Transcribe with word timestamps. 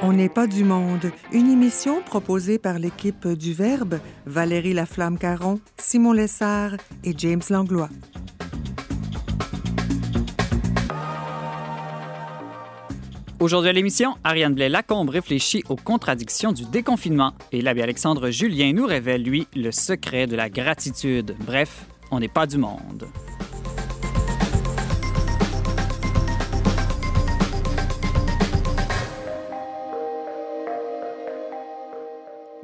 On 0.00 0.12
n'est 0.12 0.28
pas 0.28 0.46
du 0.46 0.62
monde, 0.62 1.10
une 1.32 1.50
émission 1.50 2.02
proposée 2.02 2.60
par 2.60 2.78
l'équipe 2.78 3.26
du 3.26 3.52
Verbe, 3.52 3.98
Valérie 4.26 4.72
Laflamme-Caron, 4.72 5.58
Simon 5.76 6.12
Lessard 6.12 6.76
et 7.02 7.14
James 7.18 7.42
Langlois. 7.50 7.88
Aujourd'hui 13.40 13.70
à 13.70 13.72
l'émission, 13.72 14.14
Ariane 14.22 14.54
Blais-Lacombe 14.54 15.10
réfléchit 15.10 15.64
aux 15.68 15.76
contradictions 15.76 16.52
du 16.52 16.64
déconfinement 16.64 17.32
et 17.50 17.60
l'abbé 17.60 17.82
Alexandre 17.82 18.30
Julien 18.30 18.72
nous 18.72 18.86
révèle, 18.86 19.24
lui, 19.24 19.48
le 19.56 19.72
secret 19.72 20.28
de 20.28 20.36
la 20.36 20.48
gratitude. 20.48 21.34
Bref, 21.44 21.86
on 22.12 22.20
n'est 22.20 22.28
pas 22.28 22.46
du 22.46 22.58
monde. 22.58 23.08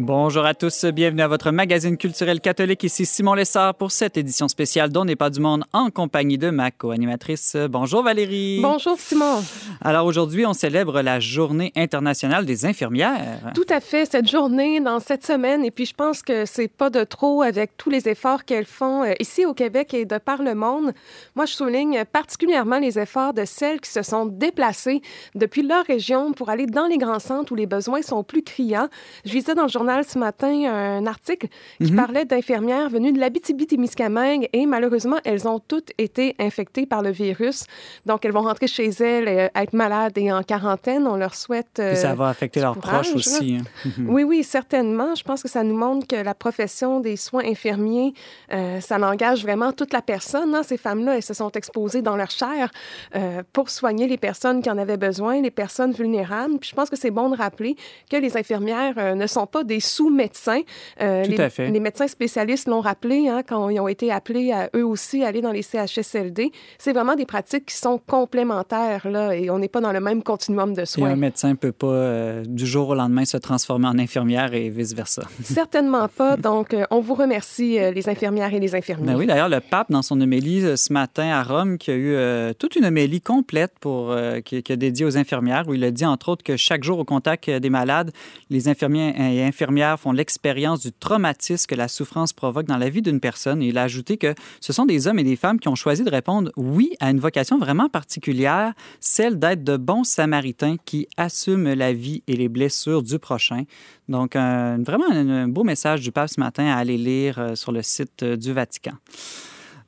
Bonjour 0.00 0.44
à 0.44 0.54
tous, 0.54 0.86
bienvenue 0.86 1.22
à 1.22 1.28
votre 1.28 1.52
magazine 1.52 1.96
culturel 1.96 2.40
catholique. 2.40 2.82
Ici 2.82 3.06
Simon 3.06 3.34
Lessard 3.34 3.76
pour 3.76 3.92
cette 3.92 4.16
édition 4.16 4.48
spéciale 4.48 4.90
dont 4.90 5.04
n'est 5.04 5.14
pas 5.14 5.30
du 5.30 5.38
monde 5.38 5.62
en 5.72 5.90
compagnie 5.90 6.36
de 6.36 6.50
ma 6.50 6.72
co-animatrice. 6.72 7.56
Bonjour 7.70 8.02
Valérie. 8.02 8.58
Bonjour 8.60 8.98
Simon. 8.98 9.44
Alors 9.80 10.06
aujourd'hui, 10.06 10.46
on 10.46 10.52
célèbre 10.52 11.00
la 11.00 11.20
Journée 11.20 11.72
internationale 11.76 12.44
des 12.44 12.66
infirmières. 12.66 13.52
Tout 13.54 13.66
à 13.68 13.78
fait, 13.78 14.04
cette 14.04 14.28
journée 14.28 14.80
dans 14.80 14.98
cette 14.98 15.24
semaine. 15.24 15.64
Et 15.64 15.70
puis 15.70 15.86
je 15.86 15.94
pense 15.94 16.22
que 16.22 16.44
c'est 16.44 16.66
pas 16.66 16.90
de 16.90 17.04
trop 17.04 17.42
avec 17.42 17.76
tous 17.76 17.88
les 17.88 18.08
efforts 18.08 18.44
qu'elles 18.44 18.66
font 18.66 19.04
euh, 19.04 19.12
ici 19.20 19.46
au 19.46 19.54
Québec 19.54 19.94
et 19.94 20.06
de 20.06 20.18
par 20.18 20.42
le 20.42 20.56
monde. 20.56 20.92
Moi, 21.36 21.46
je 21.46 21.52
souligne 21.52 22.04
particulièrement 22.04 22.80
les 22.80 22.98
efforts 22.98 23.32
de 23.32 23.44
celles 23.44 23.80
qui 23.80 23.90
se 23.90 24.02
sont 24.02 24.26
déplacées 24.26 25.02
depuis 25.36 25.62
leur 25.62 25.84
région 25.84 26.32
pour 26.32 26.50
aller 26.50 26.66
dans 26.66 26.86
les 26.86 26.98
grands 26.98 27.20
centres 27.20 27.52
où 27.52 27.54
les 27.54 27.66
besoins 27.66 28.02
sont 28.02 28.24
plus 28.24 28.42
criants. 28.42 28.88
Je 29.24 29.34
lisais 29.34 29.54
dans 29.54 29.62
le 29.62 29.68
journal 29.68 29.83
ce 30.06 30.18
matin 30.18 30.48
un 30.72 31.06
article 31.06 31.48
qui 31.82 31.92
Mhm. 31.92 31.96
parlait 31.96 32.24
d'infirmières 32.24 32.88
venues 32.90 33.12
de 33.12 33.18
l'Abitibi-Témiscamingue 33.20 34.48
et 34.52 34.66
malheureusement, 34.66 35.16
elles 35.24 35.46
ont 35.48 35.58
toutes 35.58 35.90
été 35.98 36.34
infectées 36.38 36.86
par 36.86 37.02
le 37.02 37.10
virus. 37.10 37.64
Donc, 38.06 38.24
elles 38.24 38.32
vont 38.32 38.42
rentrer 38.42 38.66
chez 38.66 38.88
elles, 39.00 39.28
euh, 39.28 39.48
être 39.54 39.72
malades 39.72 40.16
et 40.16 40.32
en 40.32 40.42
quarantaine. 40.42 41.06
On 41.06 41.16
leur 41.16 41.34
souhaite. 41.34 41.78
Et 41.78 41.96
ça 41.96 42.10
euh, 42.12 42.14
va 42.14 42.28
affecter 42.28 42.60
leurs 42.60 42.74
courage, 42.74 43.10
proches 43.10 43.16
aussi. 43.16 43.58
hein. 43.60 43.90
oui, 44.06 44.22
oui, 44.24 44.42
certainement. 44.44 45.14
Je 45.14 45.22
pense 45.24 45.42
que 45.42 45.48
ça 45.48 45.62
nous 45.62 45.76
montre 45.76 46.06
que 46.06 46.16
la 46.16 46.34
profession 46.34 47.00
des 47.00 47.16
soins 47.16 47.44
infirmiers, 47.44 48.14
euh, 48.52 48.80
ça 48.80 48.96
engage 48.98 49.42
vraiment 49.42 49.72
toute 49.72 49.92
la 49.92 50.02
personne. 50.02 50.54
hein. 50.54 50.62
Ces 50.62 50.76
femmes-là, 50.76 51.16
elles 51.16 51.22
se 51.22 51.34
sont 51.34 51.50
exposées 51.52 52.02
dans 52.02 52.16
leur 52.16 52.30
chair 52.30 52.70
euh, 53.16 53.42
pour 53.52 53.70
soigner 53.70 54.06
les 54.06 54.18
personnes 54.18 54.62
qui 54.62 54.70
en 54.70 54.78
avaient 54.78 54.96
besoin, 54.96 55.40
les 55.40 55.50
personnes 55.50 55.92
vulnérables. 55.92 56.58
Puis 56.58 56.70
je 56.70 56.74
pense 56.74 56.90
que 56.90 56.96
c'est 56.96 57.10
bon 57.10 57.28
de 57.30 57.36
rappeler 57.36 57.76
que 58.10 58.16
les 58.16 58.36
infirmières 58.36 58.94
euh, 58.98 59.14
ne 59.14 59.26
sont 59.26 59.46
pas 59.46 59.64
des 59.64 59.73
sous-médecins. 59.80 60.60
Euh, 61.00 61.24
Tout 61.24 61.30
les, 61.32 61.40
à 61.40 61.50
fait. 61.50 61.70
les 61.70 61.80
médecins 61.80 62.06
spécialistes 62.08 62.68
l'ont 62.68 62.80
rappelé 62.80 63.28
hein, 63.28 63.42
quand 63.46 63.68
ils 63.68 63.80
ont 63.80 63.88
été 63.88 64.10
appelés 64.12 64.52
à 64.52 64.70
eux 64.76 64.84
aussi 64.86 65.24
aller 65.24 65.40
dans 65.40 65.52
les 65.52 65.62
CHSLD. 65.62 66.50
C'est 66.78 66.92
vraiment 66.92 67.14
des 67.16 67.26
pratiques 67.26 67.66
qui 67.66 67.76
sont 67.76 67.98
complémentaires 68.06 69.08
là, 69.08 69.34
et 69.34 69.50
on 69.50 69.58
n'est 69.58 69.68
pas 69.68 69.80
dans 69.80 69.92
le 69.92 70.00
même 70.00 70.22
continuum 70.22 70.74
de 70.74 70.82
Et 70.82 70.86
soins. 70.86 71.10
un 71.10 71.16
médecin 71.16 71.50
ne 71.50 71.54
peut 71.54 71.72
pas 71.72 71.86
euh, 71.86 72.44
du 72.46 72.66
jour 72.66 72.88
au 72.90 72.94
lendemain 72.94 73.24
se 73.24 73.36
transformer 73.36 73.86
en 73.88 73.98
infirmière 73.98 74.54
et 74.54 74.68
vice-versa. 74.68 75.22
Certainement 75.42 76.08
pas. 76.08 76.36
Donc, 76.36 76.74
euh, 76.74 76.84
on 76.90 77.00
vous 77.00 77.14
remercie, 77.14 77.78
euh, 77.78 77.90
les 77.90 78.08
infirmières 78.08 78.52
et 78.54 78.60
les 78.60 78.74
infirmiers. 78.74 79.06
Ben 79.12 79.16
oui, 79.16 79.26
d'ailleurs, 79.26 79.48
le 79.48 79.60
pape, 79.60 79.90
dans 79.90 80.02
son 80.02 80.20
homélie 80.20 80.64
euh, 80.64 80.76
ce 80.76 80.92
matin 80.92 81.28
à 81.28 81.42
Rome, 81.42 81.78
qui 81.78 81.90
a 81.90 81.94
eu 81.94 82.14
euh, 82.14 82.52
toute 82.58 82.76
une 82.76 82.84
homélie 82.84 83.20
complète 83.20 83.72
pour, 83.80 84.14
qui, 84.44 84.62
qui 84.62 84.72
a 84.72 84.76
dédiée 84.76 85.04
aux 85.06 85.16
infirmières, 85.16 85.64
où 85.68 85.74
il 85.74 85.84
a 85.84 85.90
dit, 85.90 86.04
entre 86.04 86.28
autres, 86.30 86.42
que 86.44 86.56
chaque 86.56 86.84
jour 86.84 86.98
au 86.98 87.04
contact 87.04 87.48
des 87.50 87.70
malades, 87.70 88.10
les 88.50 88.68
infirmiers 88.68 89.14
et 89.18 89.42
infirmières 89.42 89.63
font 89.98 90.12
l'expérience 90.12 90.80
du 90.80 90.92
traumatisme 90.92 91.66
que 91.66 91.74
la 91.74 91.88
souffrance 91.88 92.32
provoque 92.32 92.66
dans 92.66 92.76
la 92.76 92.88
vie 92.88 93.02
d'une 93.02 93.20
personne. 93.20 93.62
Et 93.62 93.68
il 93.68 93.78
a 93.78 93.82
ajouté 93.82 94.16
que 94.16 94.34
ce 94.60 94.72
sont 94.72 94.86
des 94.86 95.06
hommes 95.06 95.18
et 95.18 95.24
des 95.24 95.36
femmes 95.36 95.58
qui 95.58 95.68
ont 95.68 95.74
choisi 95.74 96.04
de 96.04 96.10
répondre 96.10 96.50
oui 96.56 96.94
à 97.00 97.10
une 97.10 97.20
vocation 97.20 97.58
vraiment 97.58 97.88
particulière, 97.88 98.72
celle 99.00 99.38
d'être 99.38 99.64
de 99.64 99.76
bons 99.76 100.04
samaritains 100.04 100.76
qui 100.84 101.08
assument 101.16 101.74
la 101.74 101.92
vie 101.92 102.22
et 102.26 102.36
les 102.36 102.48
blessures 102.48 103.02
du 103.02 103.18
prochain. 103.18 103.64
Donc, 104.08 104.34
vraiment 104.34 105.10
un, 105.10 105.28
un 105.28 105.48
beau 105.48 105.64
message 105.64 106.00
du 106.00 106.12
pape 106.12 106.28
ce 106.28 106.40
matin 106.40 106.66
à 106.66 106.76
aller 106.76 106.98
lire 106.98 107.38
euh, 107.38 107.54
sur 107.54 107.72
le 107.72 107.82
site 107.82 108.22
euh, 108.22 108.36
du 108.36 108.52
Vatican. 108.52 108.92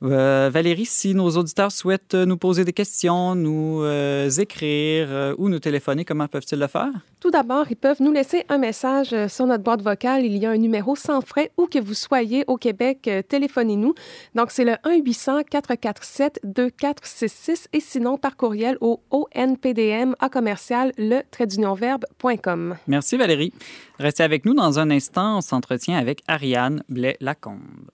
Euh, 0.03 0.51
Valérie, 0.51 0.85
si 0.85 1.15
nos 1.15 1.31
auditeurs 1.31 1.71
souhaitent 1.71 2.13
euh, 2.13 2.25
nous 2.25 2.37
poser 2.37 2.63
des 2.63 2.73
questions, 2.73 3.33
nous 3.33 3.81
euh, 3.81 4.29
écrire 4.29 5.07
euh, 5.09 5.33
ou 5.39 5.49
nous 5.49 5.57
téléphoner, 5.59 6.05
comment 6.05 6.27
peuvent-ils 6.27 6.59
le 6.59 6.67
faire? 6.67 6.91
Tout 7.19 7.31
d'abord, 7.31 7.65
ils 7.71 7.75
peuvent 7.75 7.99
nous 8.01 8.11
laisser 8.11 8.45
un 8.47 8.59
message 8.59 9.15
sur 9.27 9.47
notre 9.47 9.63
boîte 9.63 9.81
vocale. 9.81 10.23
Il 10.23 10.37
y 10.37 10.45
a 10.45 10.51
un 10.51 10.57
numéro 10.57 10.95
sans 10.95 11.21
frais 11.21 11.51
où 11.57 11.65
que 11.65 11.79
vous 11.79 11.95
soyez 11.95 12.43
au 12.45 12.57
Québec, 12.57 13.09
téléphonez-nous. 13.27 13.95
Donc, 14.35 14.51
c'est 14.51 14.65
le 14.65 14.73
1-800-447-2466 14.85 17.65
et 17.73 17.79
sinon 17.79 18.19
par 18.19 18.37
courriel 18.37 18.77
au 18.81 19.01
onpdm 19.11 20.15
à 20.19 20.29
commercial 20.29 20.91
le 20.99 21.23
verbe.com. 21.75 22.75
Merci 22.85 23.17
Valérie. 23.17 23.51
Restez 23.97 24.21
avec 24.21 24.45
nous 24.45 24.53
dans 24.53 24.77
un 24.77 24.91
instant. 24.91 25.39
On 25.39 25.41
s'entretient 25.41 25.97
avec 25.97 26.21
Ariane 26.27 26.83
Blais-Lacombe. 26.87 27.89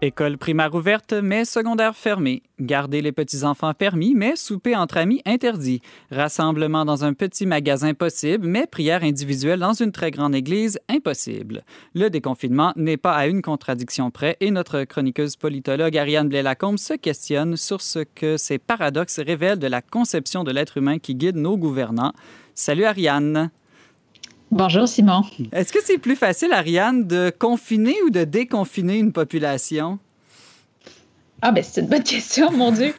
École 0.00 0.38
primaire 0.38 0.72
ouverte, 0.76 1.12
mais 1.12 1.44
secondaire 1.44 1.96
fermée. 1.96 2.44
Garder 2.60 3.02
les 3.02 3.10
petits-enfants 3.10 3.74
permis, 3.74 4.14
mais 4.14 4.36
souper 4.36 4.76
entre 4.76 4.96
amis 4.96 5.20
interdit. 5.26 5.80
Rassemblement 6.12 6.84
dans 6.84 7.04
un 7.04 7.14
petit 7.14 7.46
magasin 7.46 7.94
possible, 7.94 8.46
mais 8.46 8.68
prière 8.68 9.02
individuelle 9.02 9.58
dans 9.58 9.72
une 9.72 9.90
très 9.90 10.12
grande 10.12 10.36
église 10.36 10.78
impossible. 10.88 11.64
Le 11.96 12.10
déconfinement 12.10 12.72
n'est 12.76 12.96
pas 12.96 13.16
à 13.16 13.26
une 13.26 13.42
contradiction 13.42 14.12
près 14.12 14.36
et 14.38 14.52
notre 14.52 14.84
chroniqueuse 14.84 15.34
politologue 15.34 15.98
Ariane 15.98 16.28
Blais-Lacombe 16.28 16.78
se 16.78 16.94
questionne 16.94 17.56
sur 17.56 17.80
ce 17.80 17.98
que 17.98 18.36
ces 18.36 18.58
paradoxes 18.58 19.18
révèlent 19.18 19.58
de 19.58 19.66
la 19.66 19.82
conception 19.82 20.44
de 20.44 20.52
l'être 20.52 20.76
humain 20.76 21.00
qui 21.00 21.16
guide 21.16 21.36
nos 21.36 21.56
gouvernants. 21.56 22.12
Salut 22.54 22.84
Ariane. 22.84 23.50
Bonjour 24.50 24.88
Simon. 24.88 25.22
Est-ce 25.52 25.72
que 25.72 25.78
c'est 25.82 25.98
plus 25.98 26.16
facile, 26.16 26.52
Ariane, 26.52 27.06
de 27.06 27.30
confiner 27.36 27.94
ou 28.06 28.10
de 28.10 28.24
déconfiner 28.24 28.98
une 28.98 29.12
population? 29.12 29.98
Ah 31.40 31.52
ben 31.52 31.62
c'est 31.62 31.82
une 31.82 31.86
bonne 31.86 32.02
question, 32.04 32.50
mon 32.50 32.72
Dieu. 32.72 32.94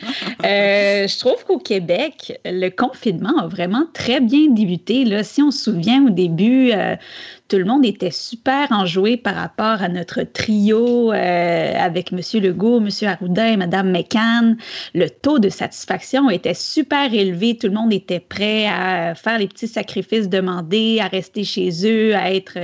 Euh, 0.46 1.08
je 1.08 1.20
trouve 1.20 1.44
qu'au 1.46 1.60
Québec, 1.60 2.40
le 2.46 2.70
confinement 2.70 3.38
a 3.38 3.48
vraiment 3.48 3.86
très 3.94 4.22
bien 4.22 4.48
débuté. 4.50 5.04
Là. 5.04 5.24
Si 5.24 5.42
on 5.42 5.52
se 5.52 5.64
souvient 5.64 6.06
au 6.06 6.10
début, 6.10 6.72
euh, 6.72 6.96
tout 7.50 7.58
le 7.58 7.66
monde 7.66 7.86
était 7.86 8.12
super 8.12 8.72
enjoué 8.72 9.18
par 9.18 9.36
rapport 9.36 9.84
à 9.84 9.90
notre 9.90 10.24
trio 10.24 11.12
euh, 11.12 11.74
avec 11.78 12.14
M. 12.14 12.22
Legault, 12.42 12.80
M. 12.80 12.90
Arruda 13.10 13.50
et 13.50 13.58
Mme 13.58 13.92
McCann. 13.92 14.56
Le 14.94 15.10
taux 15.10 15.40
de 15.40 15.50
satisfaction 15.50 16.30
était 16.30 16.54
super 16.54 17.14
élevé. 17.14 17.58
Tout 17.58 17.68
le 17.68 17.74
monde 17.74 17.92
était 17.92 18.22
prêt 18.22 18.68
à 18.68 19.16
faire 19.16 19.38
les 19.38 19.48
petits 19.48 19.68
sacrifices 19.68 20.30
demandés, 20.30 21.00
à 21.02 21.08
rester 21.08 21.44
chez 21.44 21.72
eux, 21.86 22.16
à 22.16 22.34
être 22.34 22.58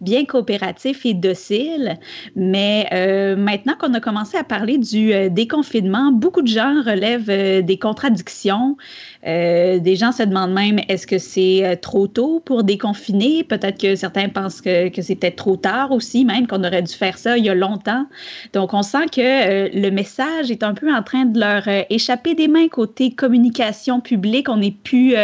bien 0.00 0.24
coopératif 0.24 1.04
et 1.04 1.14
docile. 1.14 1.98
Mais 2.34 2.86
euh, 2.92 3.36
maintenant 3.36 3.74
qu'on 3.78 3.92
a 3.94 4.00
commencé 4.00 4.36
à 4.36 4.44
parler 4.44 4.78
du 4.78 5.12
euh, 5.12 5.28
déconfinement, 5.28 6.10
beaucoup 6.12 6.42
de 6.42 6.48
gens 6.48 6.82
relèvent 6.82 7.30
euh, 7.30 7.62
des 7.62 7.78
contradictions. 7.78 8.76
Des 9.22 9.96
gens 9.96 10.12
se 10.12 10.22
demandent 10.22 10.54
même 10.54 10.80
est-ce 10.88 11.06
que 11.06 11.18
c'est 11.18 11.78
trop 11.82 12.06
tôt 12.06 12.40
pour 12.40 12.64
déconfiner? 12.64 13.44
Peut-être 13.44 13.78
que 13.78 13.94
certains 13.94 14.30
pensent 14.30 14.62
que, 14.62 14.88
que 14.88 15.02
c'est 15.02 15.18
trop 15.36 15.56
tard 15.56 15.92
aussi, 15.92 16.24
même 16.24 16.46
qu'on 16.46 16.64
aurait 16.64 16.80
dû 16.80 16.94
faire 16.94 17.18
ça 17.18 17.36
il 17.36 17.44
y 17.44 17.50
a 17.50 17.54
longtemps. 17.54 18.06
Donc, 18.54 18.72
on 18.72 18.82
sent 18.82 19.08
que 19.14 19.68
le 19.78 19.90
message 19.90 20.50
est 20.50 20.62
un 20.62 20.72
peu 20.72 20.90
en 20.90 21.02
train 21.02 21.26
de 21.26 21.38
leur 21.38 21.68
échapper 21.90 22.34
des 22.34 22.48
mains 22.48 22.68
côté 22.68 23.10
communication 23.10 24.00
publique. 24.00 24.48
On 24.48 24.56
n'est 24.56 24.70
plus, 24.70 25.14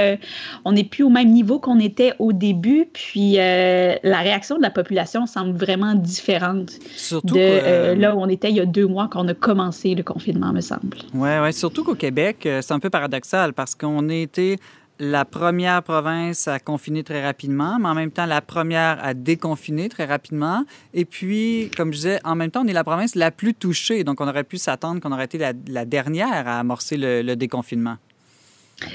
on 0.66 0.72
n'est 0.72 0.84
plus 0.84 1.02
au 1.02 1.10
même 1.10 1.30
niveau 1.30 1.58
qu'on 1.58 1.78
était 1.78 2.12
au 2.18 2.34
début. 2.34 2.90
Puis, 2.92 3.36
la 3.36 4.18
réaction 4.18 4.58
de 4.58 4.65
la 4.66 4.70
population 4.70 5.26
semble 5.26 5.56
vraiment 5.56 5.94
différente 5.94 6.72
Surtout 6.96 7.34
de 7.34 7.40
euh, 7.40 7.60
euh, 7.62 7.94
là 7.94 8.16
où 8.16 8.20
on 8.20 8.28
était 8.28 8.50
il 8.50 8.56
y 8.56 8.60
a 8.60 8.66
deux 8.66 8.86
mois 8.86 9.08
quand 9.08 9.24
on 9.24 9.28
a 9.28 9.34
commencé 9.34 9.94
le 9.94 10.02
confinement, 10.02 10.52
me 10.52 10.60
semble. 10.60 10.98
Oui, 11.14 11.28
ouais, 11.38 11.52
surtout 11.52 11.84
qu'au 11.84 11.94
Québec, 11.94 12.44
euh, 12.46 12.60
c'est 12.62 12.74
un 12.74 12.80
peu 12.80 12.90
paradoxal 12.90 13.52
parce 13.52 13.76
qu'on 13.76 14.08
a 14.08 14.14
été 14.14 14.58
la 14.98 15.24
première 15.24 15.82
province 15.84 16.48
à 16.48 16.58
confiner 16.58 17.04
très 17.04 17.22
rapidement, 17.22 17.78
mais 17.78 17.88
en 17.88 17.94
même 17.94 18.10
temps 18.10 18.26
la 18.26 18.40
première 18.40 18.98
à 19.04 19.14
déconfiner 19.14 19.88
très 19.88 20.06
rapidement. 20.06 20.64
Et 20.94 21.04
puis, 21.04 21.70
comme 21.76 21.92
je 21.92 21.98
disais, 21.98 22.18
en 22.24 22.34
même 22.34 22.50
temps, 22.50 22.62
on 22.64 22.66
est 22.66 22.72
la 22.72 22.82
province 22.82 23.14
la 23.14 23.30
plus 23.30 23.54
touchée. 23.54 24.02
Donc, 24.02 24.20
on 24.20 24.26
aurait 24.26 24.42
pu 24.42 24.56
s'attendre 24.56 25.00
qu'on 25.00 25.12
aurait 25.12 25.26
été 25.26 25.38
la, 25.38 25.84
dernière 25.84 26.48
à 26.48 26.58
amorcer 26.58 26.96
le 26.96 27.34
déconfinement. 27.36 27.98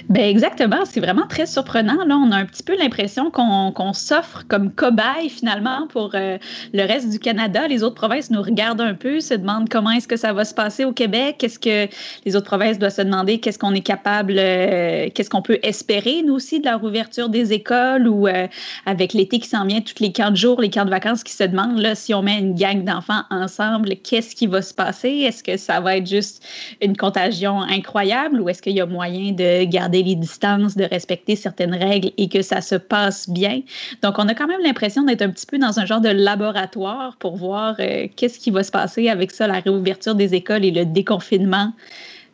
Ben 0.10 0.24
exactement, 0.24 0.86
c'est 0.86 1.00
vraiment 1.00 1.26
très 1.28 1.48
surprenant. 1.48 2.06
Là, 2.06 2.16
on 2.16 2.32
a 2.32 2.38
un 2.38 2.46
petit 2.46 2.62
peu 2.62 2.78
l'impression 2.78 3.32
qu'on 3.32 3.94
s'offre 3.94 4.44
comme 4.48 4.72
cobaye 4.72 5.28
finalement 5.28 5.88
pour 5.88 6.12
euh, 6.14 6.38
le 6.72 6.86
reste 6.86 7.10
du 7.10 7.18
Canada. 7.18 7.68
Les 7.68 7.82
autres 7.82 7.96
provinces 7.96 8.30
nous 8.30 8.44
regardent 8.44 8.82
un 8.82 8.94
peu, 8.94 9.20
se 9.20 9.34
demandent 9.34 9.70
comment 9.70 9.90
est-ce 9.90 10.08
que 10.08 10.18
ça 10.18 10.34
va 10.34 10.46
se 10.46 10.54
passer 10.54 10.86
au 10.86 10.94
Québec. 10.94 11.38
Qu'est-ce 11.40 11.58
que 11.58 11.92
les 12.26 12.36
autres 12.36 12.46
provinces 12.46 12.78
doivent 12.78 12.94
se 12.94 13.02
demander 13.02 13.40
Qu'est-ce 13.40 13.58
qu'on 13.58 13.74
est 13.74 13.82
capable, 13.82 14.36
euh, 14.38 15.10
qu'est-ce 15.16 15.32
qu'on 15.32 15.42
peut 15.42 15.58
espérer 15.64 16.22
nous 16.24 16.36
aussi 16.36 16.60
de 16.60 16.66
la 16.66 16.78
rouverture 16.78 17.30
des 17.30 17.52
écoles 17.52 18.08
ou 18.08 18.28
euh, 18.28 18.48
avec 18.86 19.14
l'été 19.14 19.40
qui 19.40 19.50
s'en 19.50 19.66
vient, 19.66 19.82
tous 19.82 20.00
les 20.00 20.12
camps 20.12 20.32
de 20.32 20.38
jours, 20.38 20.62
les 20.62 20.70
camps 20.70 20.86
de 20.86 20.92
vacances 20.92 21.24
qui 21.24 21.34
se 21.34 21.44
demandent 21.44 21.80
là 21.80 21.96
si 21.96 22.14
on 22.14 22.22
met 22.22 22.38
une 22.38 22.54
gang 22.54 22.84
d'enfants 22.84 23.24
ensemble, 23.32 23.96
qu'est-ce 24.04 24.36
qui 24.36 24.46
va 24.46 24.62
se 24.62 24.76
passer? 24.76 25.10
Est-ce 25.10 25.44
que 25.44 25.58
ça 25.58 25.80
va 25.80 25.98
être 25.98 26.08
juste 26.08 26.46
une 26.82 26.96
contagion 26.96 27.62
incroyable 27.62 28.40
ou 28.42 28.48
est-ce 28.48 28.62
qu'il 28.62 28.74
y 28.74 28.82
a 28.82 28.86
moyen 28.86 29.32
de 29.32 29.71
garder 29.72 30.04
les 30.04 30.16
distances, 30.16 30.76
de 30.78 30.84
respecter 30.84 31.36
certaines 31.36 31.74
règles 31.74 32.12
et 32.18 32.30
que 32.30 32.42
ça 32.42 32.62
se 32.62 32.76
passe 32.76 33.30
bien. 33.30 33.62
Donc, 34.04 34.16
on 34.20 34.28
a 34.28 34.36
quand 34.36 34.48
même 34.48 34.62
l'impression 34.62 35.04
d'être 35.04 35.24
un 35.24 35.30
petit 35.30 35.46
peu 35.46 35.58
dans 35.58 35.80
un 35.80 35.86
genre 35.86 36.02
de 36.02 36.10
laboratoire 36.10 37.16
pour 37.18 37.36
voir 37.38 37.76
euh, 37.80 38.08
qu'est-ce 38.16 38.40
qui 38.40 38.52
va 38.52 38.64
se 38.64 38.72
passer 38.72 39.10
avec 39.10 39.32
ça, 39.32 39.48
la 39.48 39.60
réouverture 39.60 40.14
des 40.14 40.36
écoles 40.36 40.66
et 40.66 40.72
le 40.72 40.86
déconfinement, 40.86 41.74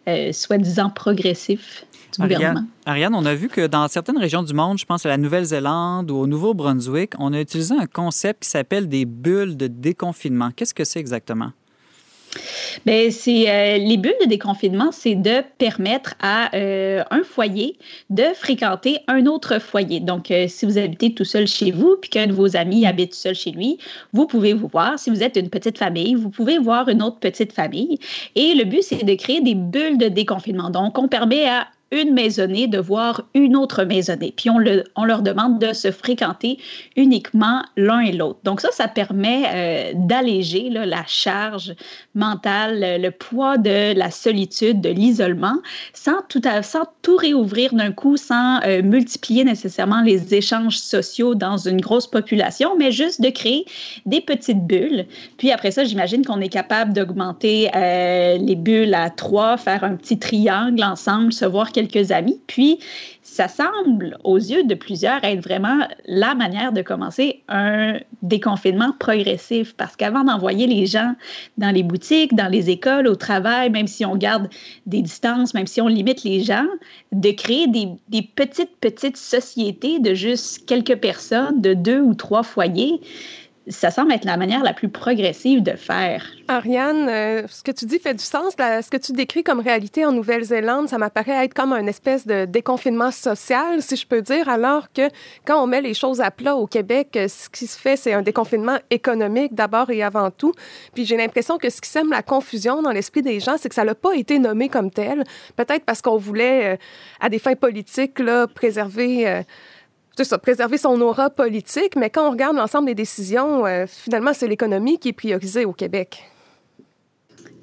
euh, 0.08 0.32
soi-disant 0.34 0.90
progressif. 0.90 1.86
Du 2.18 2.22
gouvernement. 2.22 2.64
Ariane, 2.86 3.14
on 3.14 3.26
a 3.26 3.36
vu 3.36 3.50
que 3.50 3.68
dans 3.68 3.88
certaines 3.90 4.18
régions 4.18 4.42
du 4.42 4.54
monde, 4.54 4.78
je 4.80 4.86
pense 4.86 5.06
à 5.06 5.10
la 5.10 5.18
Nouvelle-Zélande 5.18 6.10
ou 6.10 6.16
au 6.16 6.26
Nouveau-Brunswick, 6.28 7.12
on 7.20 7.34
a 7.34 7.42
utilisé 7.42 7.76
un 7.78 7.86
concept 7.86 8.44
qui 8.44 8.50
s'appelle 8.50 8.88
des 8.88 9.06
bulles 9.06 9.58
de 9.58 9.68
déconfinement. 9.68 10.50
Qu'est-ce 10.56 10.74
que 10.74 10.86
c'est 10.86 11.00
exactement? 11.00 11.52
Bien, 12.86 13.10
c'est 13.12 13.50
euh, 13.50 13.78
les 13.78 13.98
bulles 13.98 14.16
de 14.22 14.28
déconfinement, 14.28 14.92
c'est 14.92 15.16
de 15.16 15.42
permettre 15.58 16.14
à 16.22 16.56
euh, 16.56 17.04
un 17.12 17.24
foyer 17.24 17.78
de 18.10 18.24
fréquenter 18.36 19.00
un 19.08 19.26
autre 19.26 19.60
foyer. 19.60 20.00
Donc, 20.00 20.32
euh, 20.32 20.46
si 20.48 20.66
vous 20.66 20.78
habitez 20.78 21.14
tout 21.14 21.26
seul 21.26 21.48
chez 21.48 21.72
vous, 21.72 21.98
puis 22.00 22.10
qu'un 22.10 22.28
de 22.28 22.34
vos 22.34 22.56
amis 22.56 22.86
habite 22.86 23.12
tout 23.12 23.18
seul 23.18 23.36
chez 23.36 23.52
lui, 23.52 23.78
vous 24.14 24.28
pouvez 24.28 24.54
vous 24.54 24.68
voir. 24.68 25.00
Si 25.00 25.10
vous 25.10 25.24
êtes 25.24 25.38
une 25.38 25.50
petite 25.50 25.78
famille, 25.78 26.16
vous 26.16 26.30
pouvez 26.30 26.58
voir 26.60 26.90
une 26.90 27.02
autre 27.02 27.20
petite 27.20 27.54
famille. 27.54 28.00
Et 28.36 28.54
le 28.54 28.64
but, 28.64 28.84
c'est 28.84 29.04
de 29.04 29.16
créer 29.16 29.42
des 29.42 29.56
bulles 29.56 29.98
de 29.98 30.08
déconfinement. 30.08 30.70
Donc, 30.70 30.98
on 30.98 31.08
permet 31.08 31.48
à 31.48 31.68
une 31.92 32.14
maisonnée 32.14 32.68
de 32.68 32.80
voir 32.80 33.24
une 33.34 33.56
autre 33.56 33.84
maisonnée. 33.84 34.34
Puis 34.36 34.50
on, 34.50 34.58
le, 34.58 34.84
on 34.96 35.06
leur 35.06 35.22
demande 35.22 35.60
de 35.60 35.74
se 35.74 35.92
fréquenter 35.92 36.58
uniquement 36.96 37.64
l'un 37.78 38.02
et 38.02 38.12
l'autre. 38.12 38.40
Donc 38.44 38.62
ça, 38.62 38.70
ça 38.72 38.88
permet 38.88 39.44
euh, 39.48 39.92
d'alléger 39.96 40.70
la 40.70 41.04
charge 41.08 41.76
mentale, 42.14 43.02
le 43.02 43.12
poids 43.12 43.58
de 43.58 43.98
la 43.98 44.12
solitude, 44.12 44.82
de 44.82 44.90
l'isolement, 44.90 45.58
sans 45.94 46.22
tout, 46.28 46.42
sans 46.62 46.84
tout 47.02 47.16
réouvrir 47.16 47.74
d'un 47.74 47.92
coup, 47.92 48.18
sans 48.18 48.60
euh, 48.66 48.82
multiplier 48.82 49.44
nécessairement 49.44 50.02
les 50.02 50.34
échanges 50.34 50.78
sociaux 50.78 51.36
dans 51.36 51.58
une 51.58 51.80
grosse 51.80 52.08
population, 52.08 52.76
mais 52.78 52.92
juste 52.92 53.22
de 53.22 53.30
créer 53.30 53.66
des 54.06 54.22
petites 54.22 54.66
bulles. 54.66 55.06
Puis 55.38 55.52
après 55.52 55.72
ça, 55.72 55.84
j'imagine 55.84 56.26
qu'on 56.26 56.42
est 56.42 56.50
capable 56.50 56.94
d'augmenter 56.94 57.70
euh, 57.76 58.38
les 58.38 58.56
bulles 58.56 58.94
à 58.94 59.10
trois, 59.10 59.58
faire 59.58 59.84
un 59.84 59.96
petit 59.96 60.20
triangle 60.20 60.84
ensemble, 60.84 61.32
se 61.32 61.46
voir 61.46 61.72
quelques 61.78 62.12
amis. 62.12 62.40
Puis, 62.48 62.80
ça 63.22 63.48
semble, 63.48 64.18
aux 64.24 64.38
yeux 64.38 64.64
de 64.64 64.74
plusieurs, 64.74 65.24
être 65.24 65.44
vraiment 65.44 65.88
la 66.08 66.34
manière 66.34 66.72
de 66.72 66.82
commencer 66.82 67.44
un 67.50 68.00
déconfinement 68.24 68.94
progressif. 68.98 69.76
Parce 69.78 69.96
qu'avant 69.96 70.24
d'envoyer 70.24 70.66
les 70.66 70.88
gens 70.88 71.14
dans 71.58 71.70
les 71.70 71.84
boutiques, 71.84 72.34
dans 72.34 72.48
les 72.48 72.72
écoles, 72.72 73.08
au 73.08 73.16
travail, 73.16 73.70
même 73.70 73.86
si 73.86 74.06
on 74.06 74.16
garde 74.16 74.50
des 74.88 75.04
distances, 75.04 75.54
même 75.54 75.68
si 75.68 75.82
on 75.82 75.88
limite 75.88 76.24
les 76.24 76.42
gens, 76.42 76.66
de 77.12 77.30
créer 77.30 77.68
des, 77.68 77.90
des 78.10 78.24
petites, 78.24 78.76
petites 78.82 79.18
sociétés 79.18 80.00
de 80.00 80.16
juste 80.16 80.66
quelques 80.66 80.96
personnes, 80.96 81.62
de 81.62 81.76
deux 81.76 82.00
ou 82.00 82.16
trois 82.16 82.42
foyers, 82.42 83.00
ça 83.70 83.92
semble 83.92 84.14
être 84.14 84.26
la 84.26 84.38
manière 84.38 84.64
la 84.64 84.74
plus 84.74 84.90
progressive 84.90 85.62
de 85.62 85.76
faire. 85.76 86.26
Ariane, 86.48 87.10
euh, 87.10 87.48
ce 87.48 87.64
que 87.64 87.72
tu 87.72 87.86
dis 87.86 88.00
fait 88.00 88.14
du 88.14 88.24
sens. 88.24 88.54
ce 88.58 88.90
que 88.90 88.98
tu 88.98 89.12
décris 89.12 89.44
comme 89.44 89.60
réalité 89.60 90.06
en 90.06 90.14
Nouvelle-Zélande, 90.14 90.88
ça 90.88 90.98
m'apparaît 90.98 91.46
être 91.46 91.54
comme 91.54 91.74
une 91.74 91.90
espèce 91.90 92.26
de 92.26 92.46
déconfinement 92.46 93.12
social, 93.12 93.82
si 93.82 93.96
je 93.98 94.08
peux 94.08 94.22
dire, 94.22 94.48
alors 94.48 94.92
que 94.94 95.10
quand 95.46 95.62
on 95.62 95.68
met 95.68 95.82
les 95.82 95.94
choses 95.94 96.22
à 96.22 96.32
plat 96.32 96.56
au 96.56 96.68
Québec, 96.68 97.10
euh, 97.18 97.28
ce 97.28 97.50
qui 97.50 97.68
se 97.68 97.78
fait, 97.78 97.98
c'est 97.98 98.14
un 98.14 98.22
déconfinement 98.22 98.78
économique 98.90 99.54
d'abord 99.54 99.90
et 99.90 100.02
avant 100.02 100.32
tout. 100.32 100.54
Puis 100.94 101.06
j'ai 101.06 101.18
l'impression 101.18 101.58
que 101.58 101.70
ce 101.70 101.82
qui 101.82 101.90
sème 101.90 102.10
la 102.10 102.24
confusion 102.24 102.82
dans 102.82 102.92
l'esprit 102.92 103.22
des 103.22 103.40
gens, 103.40 103.56
c'est 103.58 103.70
que 103.70 103.76
ça 103.76 103.84
n'a 103.84 103.96
pas 103.96 104.16
été 104.16 104.40
nommé 104.40 104.70
comme 104.70 104.92
tel. 104.92 105.24
Peut-être 105.58 105.84
parce 105.84 106.02
qu'on 106.02 106.18
voulait, 106.18 106.74
euh, 106.74 106.78
à 107.20 107.30
des 107.30 107.40
fins 107.40 107.56
politiques, 107.56 108.20
là, 108.20 108.48
préserver 108.48 109.44
ça, 110.24 110.38
préserver 110.38 110.78
son 110.78 111.00
aura 111.02 111.30
politique, 111.30 111.96
mais 111.96 112.10
quand 112.10 112.28
on 112.28 112.32
regarde 112.32 112.56
l'ensemble 112.56 112.88
des 112.88 112.96
décisions, 112.96 113.66
euh, 113.66 113.86
finalement, 113.88 114.34
c'est 114.34 114.48
l'économie 114.48 115.00
qui 115.00 115.10
est 115.10 115.14
priorisée 115.14 115.66
au 115.66 115.74
Québec. 115.74 116.24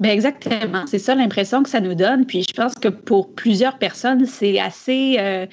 Bien, 0.01 0.11
exactement. 0.11 0.85
C'est 0.87 0.99
ça 0.99 1.15
l'impression 1.15 1.63
que 1.63 1.69
ça 1.69 1.81
nous 1.81 1.95
donne. 1.95 2.27
Puis 2.27 2.45
je 2.49 2.53
pense 2.53 2.75
que 2.75 2.89
pour 2.89 3.33
plusieurs 3.33 3.79
personnes, 3.79 4.27
c'est 4.27 4.59
assez, 4.59 5.17
euh, 5.21 5.47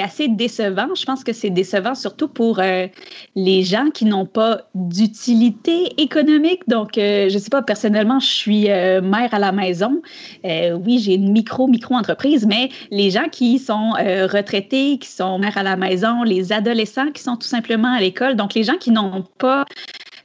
assez 0.00 0.28
décevant. 0.28 0.94
Je 0.94 1.04
pense 1.04 1.24
que 1.24 1.32
c'est 1.32 1.50
décevant 1.50 1.96
surtout 1.96 2.28
pour 2.28 2.60
euh, 2.60 2.86
les 3.34 3.64
gens 3.64 3.90
qui 3.92 4.04
n'ont 4.04 4.26
pas 4.26 4.62
d'utilité 4.74 6.00
économique. 6.00 6.62
Donc, 6.68 6.90
je 6.94 7.32
ne 7.32 7.38
sais 7.38 7.50
pas, 7.50 7.62
personnellement, 7.62 8.20
je 8.20 8.26
suis 8.26 8.64
mère 8.68 9.32
à 9.32 9.38
la 9.38 9.50
maison. 9.52 10.02
oui, 10.44 10.98
j'ai 11.00 11.14
une 11.14 11.32
micro, 11.32 11.66
micro-entreprise, 11.66 12.46
mais 12.46 12.68
les 12.90 13.10
gens 13.10 13.28
qui 13.30 13.58
sont 13.58 13.90
retraités, 13.90 14.98
qui 14.98 15.08
sont 15.08 15.38
mères 15.38 15.58
à 15.58 15.62
la 15.62 15.76
maison, 15.76 16.22
les 16.22 16.52
adolescents 16.52 17.10
qui 17.12 17.22
sont 17.22 17.36
tout 17.36 17.48
simplement 17.48 17.92
à 17.92 18.00
l'école, 18.00 18.36
donc 18.36 18.54
les 18.54 18.62
gens 18.62 18.76
qui 18.78 18.90
n'ont 18.90 19.24
pas 19.38 19.64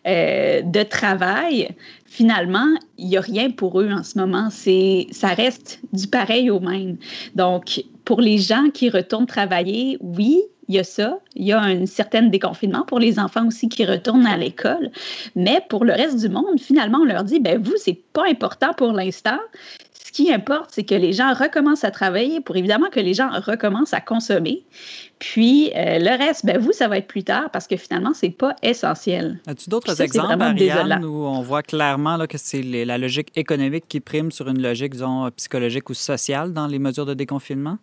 de 0.05 0.83
travail, 0.83 1.69
finalement, 2.15 2.67
il 2.97 3.09
n'y 3.09 3.17
a 3.17 3.21
rien 3.21 3.51
pour 3.51 3.81
eux 3.81 3.89
en 3.91 4.03
ce 4.03 4.17
moment. 4.17 4.47
C'est, 4.49 5.07
ça 5.11 5.29
reste 5.29 5.79
du 5.91 6.07
pareil 6.07 6.49
au 6.49 6.61
même. 6.61 6.97
Donc, 7.35 7.83
pour 8.05 8.21
les 8.21 8.37
gens 8.37 8.69
qui 8.73 8.89
retournent 8.89 9.25
travailler, 9.25 9.97
oui, 9.99 10.41
il 10.69 10.75
y 10.75 10.79
a 10.79 10.85
ça. 10.85 11.19
Il 11.35 11.45
y 11.45 11.51
a 11.51 11.59
un 11.59 11.85
certain 11.85 12.23
déconfinement 12.23 12.83
pour 12.83 12.99
les 12.99 13.19
enfants 13.19 13.47
aussi 13.47 13.67
qui 13.67 13.85
retournent 13.85 14.25
à 14.25 14.37
l'école. 14.37 14.91
Mais 15.35 15.61
pour 15.69 15.83
le 15.83 15.91
reste 15.91 16.19
du 16.19 16.29
monde, 16.29 16.59
finalement, 16.59 16.99
on 17.01 17.05
leur 17.05 17.25
dit, 17.25 17.41
ben 17.41 17.61
vous, 17.61 17.75
c'est 17.77 18.01
pas 18.13 18.23
important 18.29 18.73
pour 18.77 18.93
l'instant 18.93 19.39
qui 20.15 20.31
importe, 20.31 20.69
c'est 20.71 20.85
que 20.85 20.95
les 20.95 21.11
gens 21.11 21.33
recommencent 21.33 21.83
à 21.83 21.91
travailler 21.91 22.39
pour 22.39 22.55
évidemment 22.55 22.89
que 22.89 23.01
les 23.01 23.13
gens 23.13 23.29
recommencent 23.41 23.93
à 23.93 23.99
consommer. 23.99 24.63
Puis 25.19 25.71
euh, 25.75 25.99
le 25.99 26.17
reste, 26.17 26.45
ben 26.45 26.57
vous, 26.57 26.71
ça 26.71 26.87
va 26.87 26.99
être 26.99 27.07
plus 27.07 27.25
tard 27.25 27.49
parce 27.51 27.67
que 27.67 27.75
finalement, 27.75 28.13
c'est 28.13 28.29
pas 28.29 28.55
essentiel. 28.63 29.41
As-tu 29.45 29.69
d'autres 29.69 30.01
exemples, 30.01 30.41
Ariane, 30.41 31.03
où 31.03 31.25
on 31.25 31.41
voit 31.41 31.63
clairement 31.63 32.15
là, 32.15 32.27
que 32.27 32.37
c'est 32.37 32.61
la 32.61 32.97
logique 32.97 33.27
économique 33.35 33.89
qui 33.89 33.99
prime 33.99 34.31
sur 34.31 34.47
une 34.47 34.61
logique, 34.61 34.93
disons, 34.93 35.29
psychologique 35.35 35.89
ou 35.89 35.93
sociale 35.93 36.53
dans 36.53 36.67
les 36.67 36.79
mesures 36.79 37.05
de 37.05 37.13
déconfinement? 37.13 37.77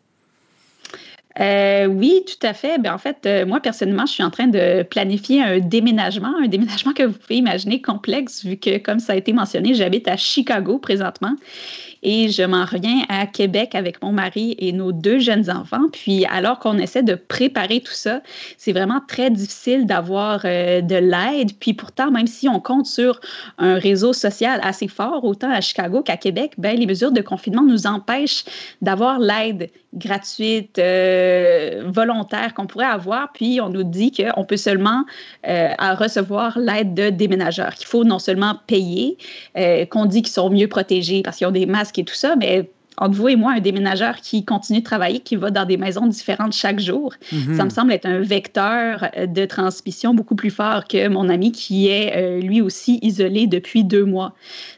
Euh, 1.38 1.86
oui, 1.86 2.24
tout 2.26 2.46
à 2.46 2.54
fait. 2.54 2.78
Ben, 2.78 2.94
en 2.94 2.98
fait, 2.98 3.26
euh, 3.26 3.44
moi, 3.44 3.60
personnellement, 3.60 4.06
je 4.06 4.12
suis 4.12 4.22
en 4.22 4.30
train 4.30 4.46
de 4.46 4.82
planifier 4.84 5.42
un 5.42 5.58
déménagement, 5.60 6.32
un 6.42 6.48
déménagement 6.48 6.94
que 6.94 7.02
vous 7.02 7.18
pouvez 7.18 7.36
imaginer 7.36 7.82
complexe, 7.82 8.44
vu 8.44 8.56
que, 8.56 8.78
comme 8.78 9.00
ça 9.00 9.12
a 9.12 9.16
été 9.16 9.34
mentionné, 9.34 9.74
j'habite 9.74 10.08
à 10.08 10.16
Chicago 10.16 10.78
présentement 10.78 11.36
et 12.02 12.28
je 12.30 12.42
m'en 12.42 12.64
reviens 12.64 13.04
à 13.08 13.26
Québec 13.26 13.74
avec 13.74 14.02
mon 14.02 14.12
mari 14.12 14.56
et 14.58 14.72
nos 14.72 14.90
deux 14.92 15.20
jeunes 15.20 15.50
enfants. 15.50 15.88
Puis 15.92 16.26
alors 16.26 16.58
qu'on 16.58 16.78
essaie 16.78 17.02
de 17.02 17.14
préparer 17.14 17.80
tout 17.80 17.92
ça, 17.92 18.22
c'est 18.58 18.72
vraiment 18.72 19.00
très 19.06 19.30
difficile 19.30 19.86
d'avoir 19.86 20.40
euh, 20.44 20.80
de 20.80 20.96
l'aide. 20.96 21.52
Puis 21.60 21.74
pourtant, 21.74 22.10
même 22.10 22.26
si 22.26 22.48
on 22.48 22.60
compte 22.60 22.86
sur 22.86 23.20
un 23.58 23.74
réseau 23.74 24.12
social 24.12 24.60
assez 24.64 24.88
fort, 24.88 25.24
autant 25.24 25.50
à 25.50 25.60
Chicago 25.60 26.02
qu'à 26.02 26.16
Québec, 26.16 26.54
ben, 26.58 26.76
les 26.76 26.86
mesures 26.86 27.12
de 27.12 27.20
confinement 27.20 27.62
nous 27.62 27.86
empêchent 27.86 28.44
d'avoir 28.80 29.20
l'aide 29.20 29.70
gratuite, 29.94 30.78
euh, 30.78 31.84
volontaire 31.86 32.54
qu'on 32.54 32.66
pourrait 32.66 32.86
avoir. 32.86 33.30
Puis 33.32 33.60
on 33.60 33.68
nous 33.68 33.84
dit 33.84 34.10
qu'on 34.10 34.44
peut 34.44 34.56
seulement 34.56 35.04
euh, 35.46 35.68
recevoir 35.94 36.58
l'aide 36.58 36.94
de 36.94 37.10
déménageurs, 37.10 37.74
qu'il 37.74 37.86
faut 37.86 38.02
non 38.02 38.18
seulement 38.18 38.56
payer, 38.66 39.18
qu'on 39.90 40.06
dit 40.06 40.22
qu'ils 40.22 40.32
sont 40.32 40.50
mieux 40.50 40.66
protégés 40.66 41.22
parce 41.22 41.36
qu'ils 41.36 41.46
ont 41.46 41.52
des 41.52 41.66
masques 41.66 41.91
et 41.98 42.04
tout 42.04 42.14
ça, 42.14 42.36
mais 42.36 42.70
entre 42.98 43.14
vous 43.14 43.28
et 43.28 43.36
moi, 43.36 43.52
un 43.52 43.60
déménageur 43.60 44.16
qui 44.16 44.44
continue 44.44 44.80
de 44.80 44.84
travailler, 44.84 45.20
qui 45.20 45.36
va 45.36 45.50
dans 45.50 45.64
des 45.64 45.76
maisons 45.76 46.06
différentes 46.06 46.52
chaque 46.52 46.78
jour. 46.78 47.14
Mhm. 47.32 47.56
Ça 47.56 47.64
me 47.64 47.70
semble 47.70 47.92
être 47.92 48.06
un 48.06 48.20
vecteur 48.20 49.08
euh, 49.16 49.26
de 49.26 49.44
transmission 49.44 50.14
beaucoup 50.14 50.34
plus 50.34 50.50
fort 50.50 50.84
que 50.86 51.08
mon 51.08 51.28
ami 51.28 51.52
qui 51.52 51.88
est 51.88 52.12
euh, 52.16 52.40
lui 52.40 52.60
aussi 52.60 52.98
isolé 53.02 53.46
depuis 53.46 53.84
deux 53.84 54.04
mois. 54.04 54.34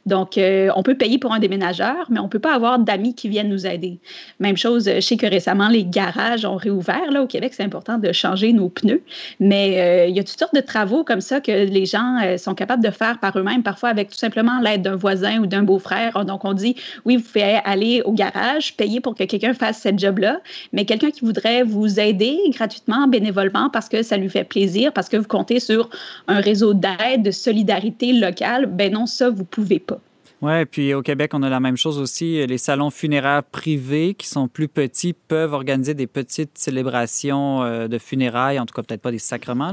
Donc, 0.06 0.38
euh, 0.38 0.70
on 0.76 0.82
peut 0.82 0.96
payer 0.96 1.18
pour 1.18 1.32
un 1.32 1.38
déménageur, 1.38 2.06
mais 2.08 2.20
on 2.20 2.24
ne 2.24 2.28
peut 2.28 2.38
pas 2.38 2.54
avoir 2.54 2.78
d'amis 2.78 3.14
qui 3.14 3.28
viennent 3.28 3.48
nous 3.48 3.66
aider. 3.66 3.98
Même 4.38 4.56
chose, 4.56 4.88
je 4.94 5.00
sais 5.00 5.16
que 5.16 5.26
récemment, 5.26 5.68
les 5.68 5.84
garages 5.84 6.44
ont 6.44 6.56
réouvert. 6.56 7.10
Là, 7.10 7.22
au 7.22 7.26
Québec, 7.26 7.52
c'est 7.54 7.64
important 7.64 7.98
de 7.98 8.12
changer 8.12 8.52
nos 8.52 8.68
pneus, 8.68 9.02
mais 9.40 10.08
il 10.08 10.14
y 10.14 10.20
a 10.20 10.24
toutes 10.24 10.38
sortes 10.38 10.54
de 10.54 10.60
travaux 10.60 11.04
comme 11.04 11.20
ça 11.20 11.40
que 11.40 11.50
les 11.50 11.86
gens 11.86 12.18
sont 12.36 12.54
capables 12.54 12.82
de 12.82 12.90
faire 12.90 13.18
par 13.18 13.36
eux-mêmes, 13.38 13.62
parfois 13.62 13.88
avec 13.88 14.10
tout 14.10 14.16
simplement 14.16 14.60
l'aide 14.60 14.82
d'un 14.82 14.96
voisin 14.96 15.40
ou 15.40 15.46
d'un 15.46 15.62
beau-frère. 15.62 16.24
Donc, 16.24 16.44
on 16.44 16.52
dit, 16.52 16.76
oui, 17.04 17.16
vous 17.16 17.22
pouvez 17.22 17.60
aller 17.64 18.02
au 18.04 18.12
garage, 18.12 18.76
payer 18.76 19.00
pour 19.00 19.14
que 19.14 19.24
quelqu'un 19.24 19.54
fasse 19.54 19.78
cette 19.78 19.98
job-là, 19.98 20.40
mais 20.72 20.84
quelqu'un 20.84 21.10
qui 21.10 21.24
voudrait 21.24 21.62
vous 21.62 22.00
aider 22.00 22.38
gratuitement, 22.50 23.08
bénévolement, 23.08 23.70
parce 23.70 23.88
que 23.88 24.02
ça 24.02 24.16
lui 24.16 24.30
fait 24.30 24.44
plaisir, 24.44 24.92
parce 24.92 25.08
que 25.08 25.16
vous 25.16 25.26
comptez 25.26 25.60
sur 25.60 25.90
un 26.28 26.40
réseau 26.40 26.74
d'aide, 26.74 27.22
de 27.22 27.30
solidarité 27.30 28.12
locale, 28.12 28.66
ben 28.66 28.92
non, 28.92 29.06
ça, 29.06 29.30
vous 29.30 29.44
pouvez 29.44 29.78
pas. 29.78 30.00
Oui, 30.42 30.64
puis 30.66 30.92
au 30.92 31.00
Québec, 31.00 31.30
on 31.32 31.42
a 31.42 31.48
la 31.48 31.60
même 31.60 31.76
chose 31.76 31.98
aussi. 31.98 32.46
Les 32.46 32.58
salons 32.58 32.90
funéraires 32.90 33.44
privés 33.44 34.14
qui 34.14 34.26
sont 34.26 34.46
plus 34.46 34.68
petits 34.68 35.14
peuvent 35.14 35.54
organiser 35.54 35.94
des 35.94 36.06
petites 36.06 36.58
célébrations 36.58 37.62
euh, 37.62 37.88
de 37.88 37.98
funérailles, 37.98 38.58
en 38.58 38.66
tout 38.66 38.74
cas 38.74 38.82
peut-être 38.82 39.00
pas 39.00 39.12
des 39.12 39.18
sacrements 39.18 39.72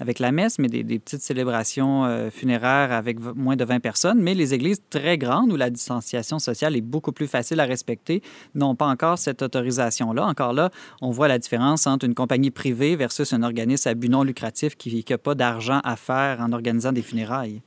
avec 0.00 0.18
la 0.18 0.32
messe, 0.32 0.58
mais 0.58 0.68
des, 0.68 0.98
petites 0.98 1.22
célébrations 1.22 2.04
euh, 2.04 2.28
funéraires 2.30 2.92
avec 2.92 3.18
moins 3.18 3.56
de 3.56 3.64
20 3.64 3.80
personnes. 3.80 4.20
Mais 4.20 4.34
les 4.34 4.52
églises 4.52 4.82
très 4.90 5.16
grandes 5.16 5.52
où 5.52 5.56
la 5.56 5.70
distanciation 5.70 6.38
sociale 6.38 6.76
est 6.76 6.82
beaucoup 6.82 7.12
plus 7.12 7.28
facile 7.28 7.60
à 7.60 7.64
respecter 7.64 8.20
n'ont 8.54 8.74
pas 8.74 8.86
encore 8.86 9.18
cette 9.18 9.42
autorisation-là. 9.42 10.26
Encore 10.26 10.52
là, 10.52 10.70
on 11.00 11.10
voit 11.12 11.28
la 11.28 11.38
différence 11.38 11.86
entre 11.86 12.04
une 12.04 12.14
compagnie 12.14 12.50
privée 12.50 12.96
versus 12.96 13.32
un 13.32 13.42
organisme 13.42 13.88
à 13.88 13.94
but 13.94 14.10
non 14.10 14.22
lucratif 14.22 14.76
qui 14.76 15.04
n'a 15.08 15.18
pas 15.18 15.34
d'argent 15.34 15.80
à 15.84 15.96
faire 15.96 16.40
en 16.40 16.52
organisant 16.52 16.92
des 16.92 17.02
funérailles. 17.02 17.62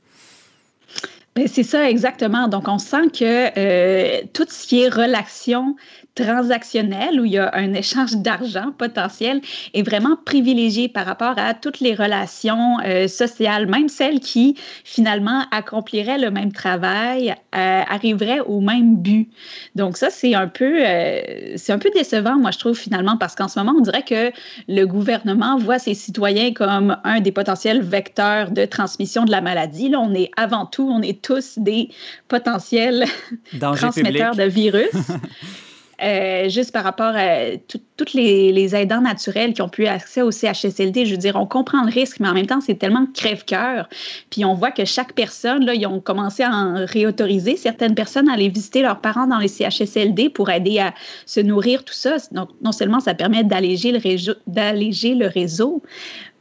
Ben, 1.38 1.46
c'est 1.46 1.62
ça 1.62 1.88
exactement. 1.88 2.48
Donc, 2.48 2.66
on 2.66 2.78
sent 2.78 3.10
que 3.16 3.56
euh, 3.56 4.22
tout 4.32 4.46
ce 4.48 4.66
qui 4.66 4.82
est 4.82 4.88
relation 4.88 5.76
transactionnel 6.24 7.20
où 7.20 7.24
il 7.24 7.32
y 7.32 7.38
a 7.38 7.50
un 7.54 7.74
échange 7.74 8.16
d'argent 8.16 8.72
potentiel 8.76 9.40
est 9.72 9.82
vraiment 9.82 10.16
privilégié 10.24 10.88
par 10.88 11.06
rapport 11.06 11.34
à 11.36 11.54
toutes 11.54 11.80
les 11.80 11.94
relations 11.94 12.78
euh, 12.84 13.06
sociales, 13.06 13.66
même 13.66 13.88
celles 13.88 14.20
qui 14.20 14.56
finalement 14.84 15.44
accompliraient 15.52 16.18
le 16.18 16.30
même 16.30 16.52
travail, 16.52 17.34
euh, 17.54 17.82
arriveraient 17.88 18.40
au 18.40 18.60
même 18.60 18.96
but. 18.96 19.28
Donc 19.76 19.96
ça, 19.96 20.10
c'est 20.10 20.34
un 20.34 20.48
peu, 20.48 20.84
euh, 20.84 21.20
c'est 21.56 21.72
un 21.72 21.78
peu 21.78 21.90
décevant, 21.94 22.36
moi 22.36 22.50
je 22.50 22.58
trouve 22.58 22.76
finalement, 22.76 23.16
parce 23.16 23.34
qu'en 23.34 23.48
ce 23.48 23.58
moment, 23.58 23.74
on 23.78 23.82
dirait 23.82 24.02
que 24.02 24.32
le 24.66 24.84
gouvernement 24.86 25.56
voit 25.56 25.78
ses 25.78 25.94
citoyens 25.94 26.52
comme 26.52 26.96
un 27.04 27.20
des 27.20 27.32
potentiels 27.32 27.82
vecteurs 27.82 28.50
de 28.50 28.64
transmission 28.64 29.24
de 29.24 29.30
la 29.30 29.40
maladie. 29.40 29.88
Là, 29.88 30.00
on 30.00 30.12
est 30.14 30.30
avant 30.36 30.66
tout, 30.66 30.88
on 30.90 31.00
est 31.00 31.22
tous 31.28 31.58
des 31.58 31.90
potentiels 32.26 33.04
transmetteurs 33.60 34.34
de 34.34 34.44
virus. 34.44 34.88
Euh, 36.00 36.48
juste 36.48 36.70
par 36.70 36.84
rapport 36.84 37.16
à 37.16 37.56
tous 37.66 38.14
les, 38.14 38.76
aidants 38.76 39.00
naturels 39.00 39.52
qui 39.52 39.62
ont 39.62 39.68
pu 39.68 39.88
accès 39.88 40.22
au 40.22 40.30
CHSLD. 40.30 41.06
Je 41.06 41.10
veux 41.10 41.16
dire, 41.16 41.34
on 41.34 41.44
comprend 41.44 41.82
le 41.82 41.90
risque, 41.90 42.20
mais 42.20 42.28
en 42.28 42.34
même 42.34 42.46
temps, 42.46 42.60
c'est 42.60 42.76
tellement 42.76 43.04
crève-cœur. 43.12 43.88
Puis 44.30 44.44
on 44.44 44.54
voit 44.54 44.70
que 44.70 44.84
chaque 44.84 45.14
personne, 45.14 45.64
là, 45.64 45.74
ils 45.74 45.88
ont 45.88 45.98
commencé 45.98 46.44
à 46.44 46.52
en 46.52 46.86
réautoriser 46.86 47.56
certaines 47.56 47.96
personnes 47.96 48.28
à 48.28 48.34
aller 48.34 48.48
visiter 48.48 48.82
leurs 48.82 49.00
parents 49.00 49.26
dans 49.26 49.38
les 49.38 49.48
CHSLD 49.48 50.30
pour 50.30 50.50
aider 50.50 50.78
à 50.78 50.94
se 51.26 51.40
nourrir, 51.40 51.84
tout 51.84 51.94
ça. 51.94 52.18
Donc, 52.30 52.50
non 52.62 52.70
seulement 52.70 53.00
ça 53.00 53.14
permet 53.14 53.42
d'alléger 53.42 53.90
le, 53.90 53.98
réseau, 53.98 54.34
d'alléger 54.46 55.16
le 55.16 55.26
réseau, 55.26 55.82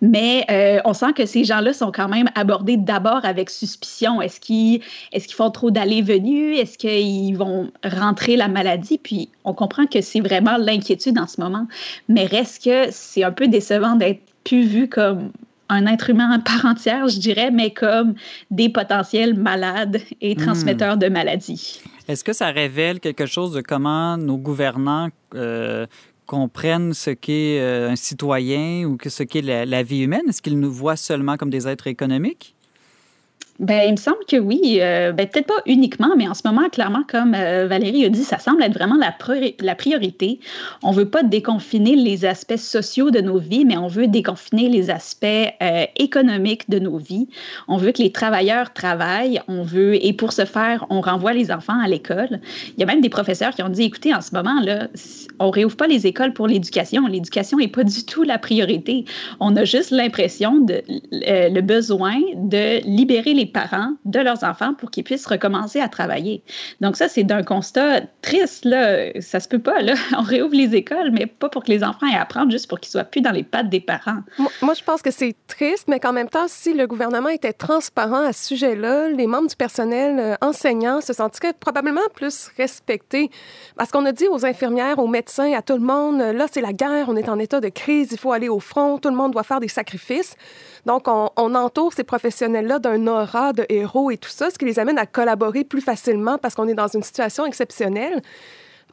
mais 0.02 0.46
euh, 0.50 0.80
on 0.86 0.94
sent 0.94 1.14
que 1.14 1.26
ces 1.26 1.44
gens-là 1.44 1.74
sont 1.74 1.92
quand 1.92 2.08
même 2.08 2.30
abordés 2.36 2.78
d'abord 2.78 3.24
avec 3.24 3.50
suspicion. 3.50 4.22
Est-ce 4.22 4.40
qu'ils 4.40 4.82
est 5.12 5.32
font 5.32 5.52
trop 5.52 5.72
d'allées-venues? 5.72 6.56
Est-ce 6.56 6.78
qu'ils 6.78 7.36
vont 7.38 7.72
rentrer 7.84 8.36
la 8.36 8.48
maladie? 8.48 8.98
Puis 8.98 9.30
on 9.44 9.54
comprend 9.54 9.88
que 9.88 10.02
c'est 10.02 10.22
vraiment 10.22 10.58
l'inquiétude 10.58 11.18
en 11.18 11.28
ce 11.28 11.42
moment. 11.42 11.68
Mais 12.10 12.26
reste 12.26 12.64
que 12.64 12.92
c'est 12.92 13.24
un 13.24 13.32
peu 13.32 13.48
décevant 13.48 13.96
d'être 13.96 14.22
plus 14.44 14.66
vu 14.66 14.88
comme 14.88 15.32
un 15.70 15.86
être 15.86 16.10
humain 16.10 16.32
à 16.32 16.40
part 16.40 16.66
entière, 16.66 17.08
je 17.08 17.20
dirais, 17.20 17.52
mais 17.52 17.72
comme 17.72 18.14
des 18.52 18.70
potentiels 18.70 19.34
malades 19.34 20.00
et 20.22 20.36
hmm. 20.36 20.38
transmetteurs 20.38 20.98
de 20.98 21.10
maladies. 21.10 21.82
Est-ce 22.08 22.24
que 22.24 22.34
ça 22.34 22.48
révèle 22.48 23.00
quelque 23.00 23.26
chose 23.26 23.52
de 23.52 23.62
comment 23.62 24.18
nos 24.18 24.38
gouvernants 24.38 25.10
euh, 25.36 25.86
comprennent 26.28 26.94
ce 26.94 27.10
qu'est 27.10 27.60
euh, 27.60 27.90
un 27.90 27.96
citoyen 27.96 28.86
ou 28.86 28.98
ce 29.04 29.24
qu'est 29.24 29.42
la, 29.42 29.84
vie 29.84 30.02
humaine? 30.02 30.30
Est-ce 30.30 30.44
qu'ils 30.44 30.60
nous 30.60 30.72
voient 30.72 30.96
seulement 30.98 31.38
comme 31.38 31.50
des 31.50 31.68
êtres 31.68 31.88
économiques? 31.88 32.57
Ben, 33.60 33.84
il 33.88 33.92
me 33.94 33.98
semble 33.98 34.24
que 34.28 34.38
oui. 34.38 34.78
Euh, 34.82 35.12
ben, 35.12 35.28
peut-être 35.28 35.48
pas 35.48 35.62
uniquement, 35.66 36.16
mais 36.16 36.28
en 36.28 36.36
ce 36.36 36.44
moment, 36.46 36.70
clairement, 36.70 37.04
comme 37.08 37.34
euh, 37.34 37.66
Valérie 37.68 38.06
a 38.06 38.10
dit, 38.10 38.24
ça 38.24 38.38
semble 38.38 38.62
être 38.62 38.74
vraiment 38.74 38.98
la, 38.98 39.76
priorité. 39.76 40.40
On 40.84 40.92
veut 40.92 41.10
pas 41.10 41.24
déconfiner 41.24 41.96
les 41.96 42.26
aspects 42.26 42.58
sociaux 42.58 43.10
de 43.10 43.20
nos 43.20 43.40
vies, 43.40 43.66
mais 43.66 43.78
on 43.78 43.88
veut 43.88 44.08
déconfiner 44.08 44.70
les 44.70 44.92
aspects 44.92 45.26
euh, 45.26 45.86
économiques 45.96 46.70
de 46.70 46.78
nos 46.78 46.98
vies. 46.98 47.28
On 47.68 47.78
veut 47.78 47.92
que 47.92 48.02
les 48.02 48.12
travailleurs 48.12 48.74
travaillent. 48.74 49.42
On 49.48 49.64
veut, 49.64 50.04
et 50.06 50.14
pour 50.14 50.34
ce 50.34 50.46
faire, 50.46 50.86
on 50.90 51.02
renvoie 51.02 51.34
les 51.34 51.52
enfants 51.52 51.80
à 51.80 51.88
l'école. 51.88 52.40
Il 52.76 52.80
y 52.80 52.84
a 52.84 52.86
même 52.86 53.02
des 53.02 53.10
professeurs 53.10 53.56
qui 53.56 53.64
ont 53.64 53.70
dit, 53.70 53.84
écoutez, 53.84 54.14
en 54.14 54.22
ce 54.22 54.36
moment, 54.36 54.62
là, 54.62 54.88
on 55.40 55.50
réouvre 55.50 55.78
pas 55.78 55.88
les 55.88 56.06
écoles 56.06 56.34
pour 56.34 56.48
l'éducation. 56.48 57.08
L'éducation 57.08 57.58
n'est 57.58 57.68
pas 57.68 57.84
du 57.84 58.06
tout 58.06 58.22
la 58.22 58.38
priorité. 58.38 59.06
On 59.40 59.56
a 59.56 59.64
juste 59.66 59.90
l'impression 59.90 60.60
de 60.60 60.84
le 61.12 61.62
besoin 61.62 62.16
de 62.36 62.84
libérer 62.86 63.34
les 63.34 63.47
parents 63.48 63.94
de 64.06 64.20
leurs 64.20 64.44
enfants 64.44 64.74
pour 64.74 64.92
qu'ils 64.92 65.04
puissent 65.04 65.26
recommencer 65.26 65.80
à 65.80 65.90
travailler. 65.90 66.44
Donc 66.82 66.96
ça, 66.96 67.08
c'est 67.08 67.24
d'un 67.24 67.44
constat 67.44 68.02
triste. 68.22 68.66
Là. 68.66 69.22
Ça 69.22 69.40
se 69.40 69.48
peut 69.48 69.60
pas. 69.60 69.82
Là. 69.82 69.94
On 70.18 70.22
réouvre 70.22 70.56
les 70.56 70.76
écoles, 70.76 71.12
mais 71.12 71.26
pas 71.26 71.50
pour 71.50 71.64
que 71.64 71.72
les 71.72 71.84
enfants 71.84 72.08
aient 72.08 72.18
à 72.18 72.22
apprendre, 72.22 72.52
juste 72.52 72.68
pour 72.68 72.80
qu'ils 72.80 72.92
soient 72.92 73.04
plus 73.04 73.22
dans 73.22 73.32
les 73.32 73.44
pattes 73.44 73.70
des 73.70 73.80
parents. 73.80 74.22
Moi, 74.62 74.74
je 74.74 74.84
pense 74.84 75.02
que 75.02 75.12
c'est 75.12 75.36
triste, 75.48 75.88
mais 75.88 76.00
qu'en 76.00 76.14
même 76.14 76.30
temps, 76.30 76.48
si 76.48 76.74
le 76.74 76.88
gouvernement 76.88 77.30
était 77.30 77.54
transparent 77.54 78.26
à 78.26 78.34
ce 78.34 78.46
sujet-là, 78.48 79.10
les 79.10 79.28
membres 79.28 79.50
du 79.50 79.56
personnel 79.56 80.20
euh, 80.20 80.36
enseignant 80.42 81.02
se 81.02 81.14
sentiraient 81.14 81.54
probablement 81.54 82.02
plus 82.14 82.50
respectés. 82.58 83.30
Parce 83.76 83.92
qu'on 83.92 84.06
a 84.06 84.12
dit 84.12 84.28
aux 84.28 84.46
infirmières, 84.46 85.00
aux 85.00 85.08
médecins, 85.08 85.54
à 85.54 85.62
tout 85.62 85.74
le 85.74 85.80
monde, 85.80 86.20
là, 86.20 86.46
c'est 86.52 86.62
la 86.62 86.74
guerre, 86.74 87.08
on 87.10 87.16
est 87.16 87.30
en 87.30 87.40
état 87.40 87.60
de 87.60 87.70
crise, 87.70 88.10
il 88.12 88.18
faut 88.18 88.32
aller 88.32 88.50
au 88.50 88.60
front, 88.60 88.98
tout 88.98 89.10
le 89.10 89.16
monde 89.16 89.32
doit 89.32 89.44
faire 89.44 89.60
des 89.60 89.68
sacrifices. 89.68 90.36
Donc, 90.88 91.08
on, 91.08 91.30
on 91.36 91.54
entoure 91.54 91.94
ces 91.94 92.04
professionnels-là 92.04 92.80
d'un 92.80 93.06
aura 93.08 93.54
de 93.54 93.66
héros 93.70 94.10
et 94.10 94.18
tout 94.18 94.30
ça, 94.30 94.50
ce 94.50 94.58
qui 94.58 94.66
les 94.66 94.80
amène 94.80 94.98
à 94.98 95.06
collaborer 95.06 95.64
plus 95.64 95.82
facilement 95.82 96.38
parce 96.38 96.56
qu'on 96.56 96.68
est 96.68 96.74
dans 96.74 96.88
une 96.88 97.04
situation 97.04 97.46
exceptionnelle 97.46 98.22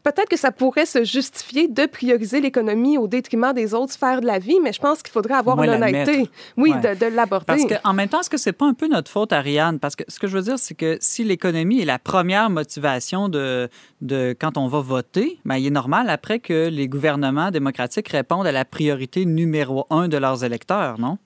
peut-être 0.04 0.28
que 0.28 0.36
ça 0.36 0.52
pourrait 0.52 0.86
se 0.86 1.02
justifier 1.02 1.66
de 1.66 1.86
prioriser 1.86 2.40
l'économie 2.40 2.98
au 2.98 3.08
détriment 3.08 3.52
des 3.52 3.74
autres 3.74 3.92
sphères 3.92 4.20
de 4.20 4.26
la 4.26 4.38
vie, 4.38 4.58
mais 4.62 4.72
je 4.72 4.80
pense 4.80 5.02
qu'il 5.02 5.12
faudrait 5.12 5.34
avoir 5.34 5.56
l'honnêteté, 5.56 6.28
oui, 6.56 6.72
de, 6.72 7.06
l'aborder. 7.06 7.46
Parce 7.46 7.64
qu'en 7.64 7.92
même 7.94 8.08
temps, 8.08 8.20
est-ce 8.20 8.30
que 8.30 8.36
c'est 8.36 8.52
pas 8.52 8.66
un 8.66 8.74
peu 8.74 8.86
notre 8.86 9.10
faute, 9.10 9.32
Ariane? 9.32 9.80
Parce 9.80 9.96
que 9.96 10.04
ce 10.06 10.18
que 10.18 10.26
je 10.26 10.36
veux 10.36 10.42
dire, 10.42 10.58
c'est 10.58 10.74
que 10.74 10.98
si 11.00 11.24
l'économie 11.24 11.80
est 11.80 11.86
la 11.86 11.98
première 11.98 12.50
motivation 12.50 13.28
de, 13.28 13.68
de 14.02 14.36
quand 14.38 14.58
on 14.58 14.68
va 14.68 14.80
voter, 14.80 15.38
bien, 15.44 15.56
il 15.56 15.66
est 15.66 15.70
normal 15.70 16.10
après 16.10 16.38
que 16.38 16.68
les 16.68 16.86
gouvernements 16.86 17.50
démocratiques 17.50 18.08
répondent 18.08 18.46
à 18.46 18.52
la 18.52 18.66
priorité 18.66 19.24
numéro 19.24 19.86
un 19.90 20.08
de 20.08 20.18
leurs 20.18 20.44
électeurs, 20.44 21.00
non? 21.00 21.18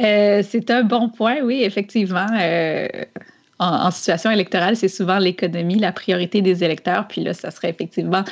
Euh, 0.00 0.42
c'est 0.48 0.70
un 0.70 0.82
bon 0.82 1.08
point, 1.08 1.38
oui, 1.42 1.62
effectivement. 1.62 2.26
Euh, 2.40 2.86
en, 3.60 3.90
situation 3.90 4.30
électorale, 4.30 4.76
c'est 4.76 4.88
souvent 4.88 5.18
l'économie, 5.18 5.80
la 5.80 5.90
priorité 5.90 6.42
des 6.42 6.62
électeurs. 6.62 7.08
Puis 7.08 7.24
là, 7.24 7.34
ça 7.34 7.50
serait 7.50 7.70
effectivement. 7.70 8.22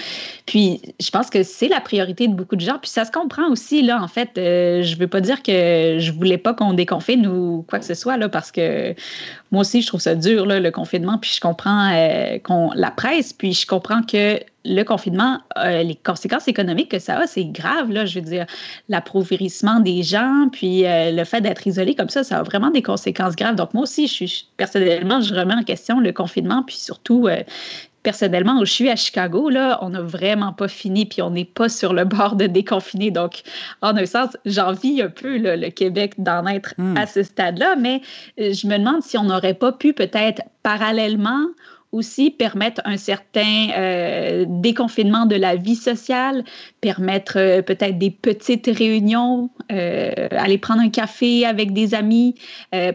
Puis 0.47 0.81
je 1.01 1.11
pense 1.11 1.31
que 1.31 1.43
c'est 1.43 1.67
la 1.67 1.81
priorité 1.81 2.29
de 2.29 2.35
beaucoup 2.35 2.55
de 2.55 2.61
gens. 2.61 2.79
Puis 2.81 2.91
ça 2.91 3.05
se 3.05 3.11
comprend 3.11 3.51
aussi, 3.51 3.83
là, 3.83 4.01
en 4.01 4.07
fait. 4.07 4.31
Euh, 4.39 4.83
je 4.83 4.95
ne 4.95 5.01
veux 5.01 5.09
pas 5.09 5.21
dire 5.21 5.43
que 5.43 5.97
je 5.99 6.13
voulais 6.13 6.39
pas 6.39 6.55
qu'on 6.55 6.75
déconfine 6.75 7.27
ou 7.27 7.65
quoi 7.69 7.81
que 7.81 7.85
ce 7.85 7.95
soit, 7.95 8.17
là, 8.17 8.29
parce 8.29 8.53
que 8.53 8.95
moi 9.51 9.63
aussi, 9.63 9.83
je 9.83 9.89
trouve 9.89 10.01
ça 10.01 10.15
dur, 10.15 10.47
là, 10.47 10.61
le 10.61 10.71
confinement. 10.71 11.19
Puis 11.19 11.33
je 11.35 11.41
comprends 11.41 11.91
qu'on, 12.45 12.71
la 12.75 12.93
presse, 12.93 13.33
puis 13.33 13.53
je 13.53 13.67
comprends 13.67 14.03
que 14.03 14.39
le 14.67 14.83
confinement, 14.83 15.41
euh, 15.57 15.83
les 15.83 15.95
conséquences 15.95 16.49
économiques 16.49 16.91
que 16.91 16.99
ça 16.99 17.19
a, 17.19 17.27
c'est 17.27 17.45
grave. 17.45 17.91
Là, 17.91 18.05
je 18.05 18.19
veux 18.19 18.25
dire, 18.25 18.47
l'appauvrissement 18.89 19.81
des 19.81 20.03
gens, 20.03 20.49
puis 20.51 20.87
euh, 20.87 21.13
le 21.13 21.25
fait 21.25 21.41
d'être 21.41 21.67
isolé 21.67 21.95
comme 21.95 22.09
ça, 22.09 22.25
ça 22.25 22.39
a 22.39 22.43
vraiment 22.43 22.71
des 22.71 22.83
conséquences 22.83 23.37
graves. 23.37 23.55
Donc, 23.55 23.75
moi 23.75 23.85
aussi, 23.85 24.07
je 24.07 24.13
suis 24.13 24.49
personnellement, 24.57 25.21
je 25.21 25.35
remets 25.35 25.55
en 25.55 25.63
question 25.63 26.01
le 26.01 26.13
confinement, 26.13 26.63
puis 26.65 26.77
surtout, 26.77 27.29
euh, 27.29 27.43
personnellement, 28.03 28.61
où 28.61 28.65
je 28.65 28.73
suis 28.73 28.91
à 28.91 28.97
Chicago, 28.97 29.49
là, 29.49 29.79
on 29.83 29.91
n'a 29.91 30.03
vraiment 30.03 30.53
pas 30.53 30.69
fini, 30.69 31.07
puis 31.07 31.23
on 31.23 31.31
n'est 31.31 31.45
pas 31.45 31.69
sur 31.69 31.93
le 31.93 32.05
bord 32.05 32.37
de 32.37 32.47
déconfiner. 32.47 33.11
Donc, 33.11 33.43
en 33.83 33.97
un 33.97 34.07
sens, 34.07 34.37
j'envie 34.45 35.01
un 35.01 35.11
peu 35.11 35.39
le 35.39 35.71
Québec 35.71 36.15
d'en 36.19 36.47
être 36.47 36.75
hmm. 36.79 36.97
à 36.97 37.07
ce 37.07 37.23
stade-là, 37.23 37.77
mais 37.77 38.01
je 38.39 38.67
me 38.67 38.79
demande 38.79 39.03
si 39.03 39.17
on 39.17 39.25
n'aurait 39.25 39.55
pas 39.55 39.73
pu 39.73 39.93
peut-être 39.93 40.43
parallèlement 40.63 41.47
aussi 41.97 42.31
permettre 42.31 42.81
un 42.85 42.97
certain 42.97 43.71
euh, 43.77 44.45
déconfinement 44.47 45.27
de 45.27 45.35
la 45.35 45.57
vie 45.57 45.75
sociale, 45.75 46.45
permettre 46.81 47.39
euh, 47.39 47.63
peut-être 47.63 47.99
des 47.99 48.11
petites 48.11 48.67
réunions, 48.67 49.51
euh, 49.73 50.13
aller 50.31 50.59
prendre 50.59 50.83
un 50.83 50.91
café 50.91 51.47
avec 51.47 51.73
des 51.73 51.95
amis, 51.95 52.35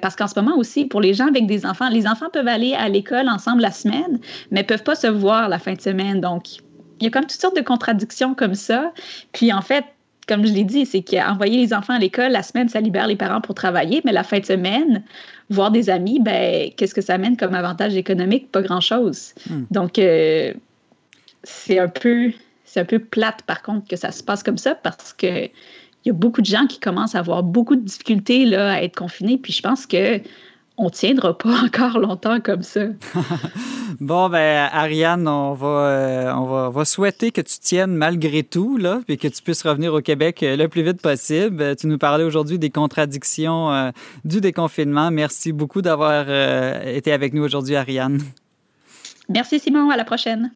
parce 0.02 0.16
qu'en 0.16 0.28
ce 0.28 0.40
moment 0.40 0.58
aussi, 0.58 0.86
pour 0.86 1.02
les 1.02 1.14
gens 1.14 1.28
avec 1.28 1.48
des 1.48 1.66
enfants, 1.66 1.90
les 1.90 2.08
enfants 2.08 2.30
peuvent 2.32 2.48
aller 2.48 2.74
à 2.74 2.88
l'école 2.88 3.28
ensemble 3.30 3.62
la 3.62 3.72
semaine, 3.72 4.20
mais 4.52 4.64
peuvent 4.64 4.84
pas 4.84 4.96
se 4.96 5.08
voir 5.08 5.50
la 5.50 5.60
fin 5.60 5.74
de 5.74 5.82
semaine. 5.82 6.22
Donc, 6.22 6.58
il 7.00 7.06
y 7.06 7.08
a 7.08 7.10
comme 7.10 7.24
toutes 7.24 7.42
sortes 7.42 7.56
de 7.56 7.62
contradictions 7.62 8.36
comme 8.36 8.54
ça. 8.54 8.94
Puis 9.32 9.52
en 9.52 9.62
fait, 9.62 9.86
comme 10.32 10.46
je 10.46 10.54
l'ai 10.54 10.64
dit, 10.64 10.86
c'est 10.86 11.02
qu'envoyer 11.02 11.58
les 11.58 11.74
enfants 11.74 11.94
à 11.94 12.00
l'école, 12.00 12.32
la 12.32 12.42
semaine, 12.42 12.70
ça 12.70 12.80
libère 12.80 13.06
les 13.06 13.18
parents 13.18 13.42
pour 13.42 13.54
travailler, 13.54 14.02
mais 14.06 14.14
la 14.14 14.24
fin 14.24 14.40
de 14.40 14.46
semaine, 14.46 15.04
voir 15.50 15.72
des 15.72 15.90
amis, 15.90 16.22
ben, 16.22 16.72
qu'est-ce 16.78 16.94
que 16.94 17.02
ça 17.02 17.16
amène 17.16 17.36
comme 17.36 17.54
avantage 17.54 17.98
économique? 17.98 18.50
Pas 18.50 18.62
grand-chose. 18.62 19.34
Hmm. 19.50 19.64
Donc, 19.72 20.00
euh, 20.00 20.54
c'est 21.44 21.80
un 21.80 21.90
peu 21.90 22.32
c'est 22.64 22.80
un 22.80 22.86
peu 22.86 23.00
plate, 23.00 23.42
par 23.42 23.62
contre, 23.62 23.90
que 23.90 23.98
ça 23.98 24.14
se 24.14 24.24
passe 24.24 24.42
comme 24.42 24.58
ça 24.58 24.74
parce 24.74 25.12
que 25.12 25.48
il 25.48 26.08
y 26.08 26.10
a 26.10 26.14
beaucoup 26.14 26.40
de 26.40 26.46
gens 26.46 26.66
qui 26.66 26.80
commencent 26.80 27.16
à 27.16 27.20
avoir 27.20 27.44
beaucoup 27.44 27.76
de 27.76 27.82
difficultés 27.82 28.46
là, 28.46 28.72
à 28.72 28.82
être 28.82 28.96
confinés. 28.96 29.38
Puis 29.38 29.52
je 29.52 29.62
pense 29.62 29.86
que 29.86 30.22
on 30.82 30.90
tiendra 30.90 31.38
pas 31.38 31.62
encore 31.66 32.00
longtemps 32.00 32.42
comme 32.42 32.64
ça. 32.64 32.82
bon, 34.00 34.30
ben 34.30 34.70
Ariane, 34.72 35.28
on 35.28 35.54
va, 35.54 35.68
euh, 35.68 36.34
on 36.34 36.70
va, 36.70 36.86
souhaiter 36.86 37.32
que 37.32 37.42
tu 37.42 37.60
tiennes 37.60 37.96
malgré 37.96 38.44
tout, 38.44 38.78
là, 38.78 39.02
puis 39.06 39.18
que 39.18 39.28
tu 39.28 39.42
puisses 39.42 39.64
revenir 39.64 39.94
au 39.94 40.02
Québec 40.02 40.42
euh, 40.44 40.56
le 40.56 40.68
plus 40.68 40.82
vite 40.82 41.02
possible. 41.02 41.76
Tu 41.76 41.88
nous 41.88 41.98
parlais 41.98 42.24
aujourd'hui 42.24 42.58
des 42.58 42.72
contradictions 42.72 43.72
euh, 43.72 43.92
du 44.26 44.42
déconfinement. 44.42 45.12
Merci 45.12 45.54
beaucoup 45.54 45.82
d'avoir 45.82 46.26
été 46.86 47.12
avec 47.12 47.34
nous 47.34 47.44
aujourd'hui, 47.44 47.76
Ariane. 47.76 48.22
Merci 49.30 49.60
Simon, 49.60 49.90
à 49.90 49.98
la 49.98 50.04
prochaine. 50.04 50.52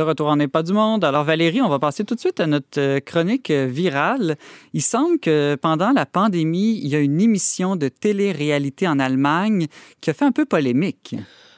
De 0.00 0.04
retour 0.04 0.28
en 0.28 0.36
n'est 0.36 0.48
pas 0.48 0.62
du 0.62 0.72
monde. 0.72 1.04
Alors 1.04 1.24
Valérie, 1.24 1.60
on 1.60 1.68
va 1.68 1.78
passer 1.78 2.04
tout 2.04 2.14
de 2.14 2.20
suite 2.20 2.40
à 2.40 2.46
notre 2.46 2.80
euh, 2.80 3.00
chronique 3.00 3.50
euh, 3.50 3.66
virale. 3.66 4.36
Il 4.72 4.80
semble 4.80 5.18
que 5.18 5.58
pendant 5.60 5.90
la 5.90 6.06
pandémie, 6.06 6.80
il 6.82 6.88
y 6.88 6.96
a 6.96 7.00
une 7.00 7.20
émission 7.20 7.76
de 7.76 7.88
télé-réalité 7.88 8.88
en 8.88 8.98
Allemagne 8.98 9.66
qui 10.00 10.08
a 10.08 10.14
fait 10.14 10.24
un 10.24 10.32
peu 10.32 10.46
polémique. 10.46 11.16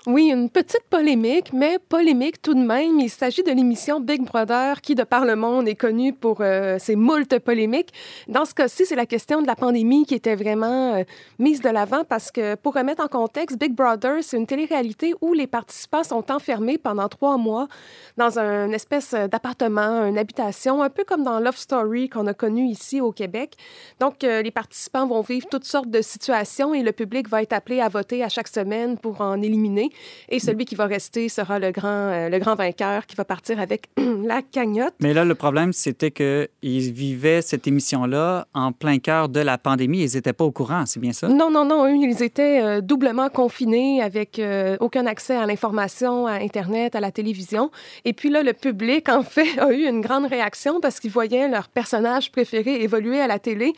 Oui, 0.09 0.33
une 0.33 0.51
petite 0.51 0.83
polémique, 0.91 1.53
mais 1.53 1.79
polémique 1.79 2.43
tout 2.43 2.55
de 2.55 2.61
même. 2.61 2.99
Il 2.99 3.09
s'agit 3.09 3.45
de 3.45 3.53
l'émission 3.53 4.01
Big 4.01 4.21
Brother 4.25 4.81
qui, 4.81 4.97
de 4.97 5.05
par 5.05 5.25
le 5.25 5.37
monde, 5.37 5.69
est 5.69 5.77
connue 5.77 6.13
pour 6.13 6.39
euh, 6.41 6.77
ses 6.81 6.97
moultes 6.97 7.39
polémiques. 7.39 7.93
Dans 8.27 8.45
ce 8.45 8.53
cas-ci, 8.53 8.85
c'est 8.85 8.97
la 8.97 9.07
question 9.07 9.43
de 9.43 9.47
la 9.47 9.55
pandémie 9.55 10.05
qui 10.05 10.17
était 10.17 10.35
vraiment 10.35 10.97
euh, 10.97 11.05
mise 11.39 11.61
de 11.61 11.69
l'avant 11.69 12.03
parce 12.03 12.33
que, 12.33 12.57
pour 12.57 12.75
remettre 12.75 13.01
en 13.05 13.07
contexte, 13.07 13.61
Big 13.61 13.75
Brother, 13.77 14.25
c'est 14.25 14.37
une 14.37 14.49
télé-réalité 14.49 15.15
où 15.21 15.35
les 15.35 15.47
participants 15.47 16.03
sont 16.03 16.33
enfermés 16.33 16.79
pendant 16.79 17.09
trois 17.09 17.37
mois 17.37 17.69
dans 18.17 18.41
une 18.41 18.75
espèce 18.75 19.15
d'appartement, 19.15 20.05
une 20.05 20.19
habitation, 20.19 20.83
un 20.83 20.91
peu 20.91 21.05
comme 21.05 21.23
dans 21.23 21.39
Love 21.39 21.57
Story 21.57 22.09
qu'on 22.09 22.27
a 22.27 22.35
connu 22.35 22.67
ici 22.67 23.01
au 23.01 23.13
Québec. 23.13 23.55
Donc, 24.01 24.25
euh, 24.25 24.43
les 24.43 24.51
participants 24.51 25.07
vont 25.07 25.21
vivre 25.21 25.47
toutes 25.49 25.65
sortes 25.65 25.91
de 25.91 26.03
situations 26.03 26.75
et 26.75 26.83
le 26.83 26.91
public 26.91 27.29
va 27.29 27.41
être 27.41 27.53
appelé 27.53 27.81
à 27.81 27.89
voter 27.89 28.25
à 28.25 28.29
chaque 28.29 28.49
semaine 28.49 28.99
pour 28.99 29.21
en 29.21 29.41
éliminer. 29.41 29.92
Et 30.29 30.39
celui 30.39 30.65
qui 30.65 30.75
va 30.75 30.87
rester 30.87 31.29
sera 31.29 31.59
le 31.59 31.71
grand, 31.71 31.89
euh, 31.89 32.29
le 32.29 32.39
grand 32.39 32.55
vainqueur 32.55 33.07
qui 33.07 33.17
va 33.17 33.25
partir 33.25 33.61
avec 33.61 33.89
la 34.25 34.43
cagnotte. 34.43 34.95
Mais 35.01 35.15
là, 35.15 35.25
le 35.25 35.35
problème, 35.35 35.73
c'était 35.73 36.11
qu'ils 36.11 36.49
vivaient 36.63 37.43
cette 37.43 37.67
émission-là 37.67 38.47
en 38.55 38.73
plein 38.73 38.99
cœur 38.99 39.29
de 39.29 39.41
la 39.41 39.59
pandémie. 39.59 40.03
Ils 40.03 40.15
n'étaient 40.15 40.33
pas 40.33 40.45
au 40.45 40.51
courant, 40.51 40.87
c'est 40.87 41.01
bien 41.01 41.13
ça? 41.13 41.29
Non, 41.29 41.51
non, 41.51 41.65
non. 41.65 41.87
Eux, 41.87 41.97
ils 41.97 42.23
étaient 42.23 42.63
euh, 42.63 42.81
doublement 42.81 43.29
confinés 43.29 44.03
avec 44.03 44.39
euh, 44.39 44.77
aucun 44.81 45.07
accès 45.07 45.37
à 45.37 45.47
l'information, 45.47 46.27
à 46.27 46.35
Internet, 46.35 46.95
à 46.95 47.01
la 47.01 47.11
télévision. 47.11 47.71
Et 48.05 48.13
puis 48.13 48.31
là, 48.31 48.43
le 48.43 48.53
public, 48.53 49.09
en 49.09 49.23
fait, 49.23 49.49
a 49.59 49.73
eu 49.73 49.87
une 49.87 50.01
grande 50.01 50.27
réaction 50.27 50.81
parce 50.81 51.01
qu'ils 51.01 51.11
voyaient 51.11 51.49
leur 51.49 51.69
personnage 51.69 52.33
préféré 52.33 52.83
évoluer 52.83 53.21
à 53.21 53.27
la 53.27 53.39
télé, 53.39 53.73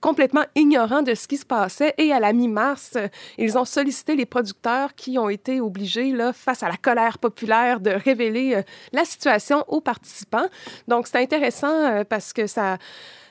complètement 0.00 0.44
ignorant 0.54 1.02
de 1.02 1.14
ce 1.14 1.26
qui 1.26 1.36
se 1.36 1.46
passait. 1.46 1.94
Et 1.98 2.12
à 2.12 2.20
la 2.20 2.32
mi-mars, 2.32 2.96
ils 3.38 3.58
ont 3.58 3.64
sollicité 3.64 4.16
les 4.16 4.26
producteurs 4.26 4.94
qui 4.94 5.18
ont 5.18 5.28
été 5.28 5.39
été 5.40 5.60
obligé, 5.60 6.12
là, 6.12 6.32
face 6.32 6.62
à 6.62 6.68
la 6.68 6.76
colère 6.76 7.18
populaire, 7.18 7.80
de 7.80 7.90
révéler 7.90 8.54
euh, 8.54 8.62
la 8.92 9.04
situation 9.04 9.64
aux 9.68 9.80
participants. 9.80 10.46
Donc, 10.86 11.06
c'est 11.06 11.18
intéressant 11.18 11.72
euh, 11.72 12.04
parce 12.04 12.32
que 12.32 12.46
ça, 12.46 12.76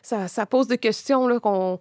ça, 0.01 0.27
ça, 0.27 0.45
pose 0.45 0.67
des 0.67 0.77
questions 0.77 1.39
qu'on 1.39 1.79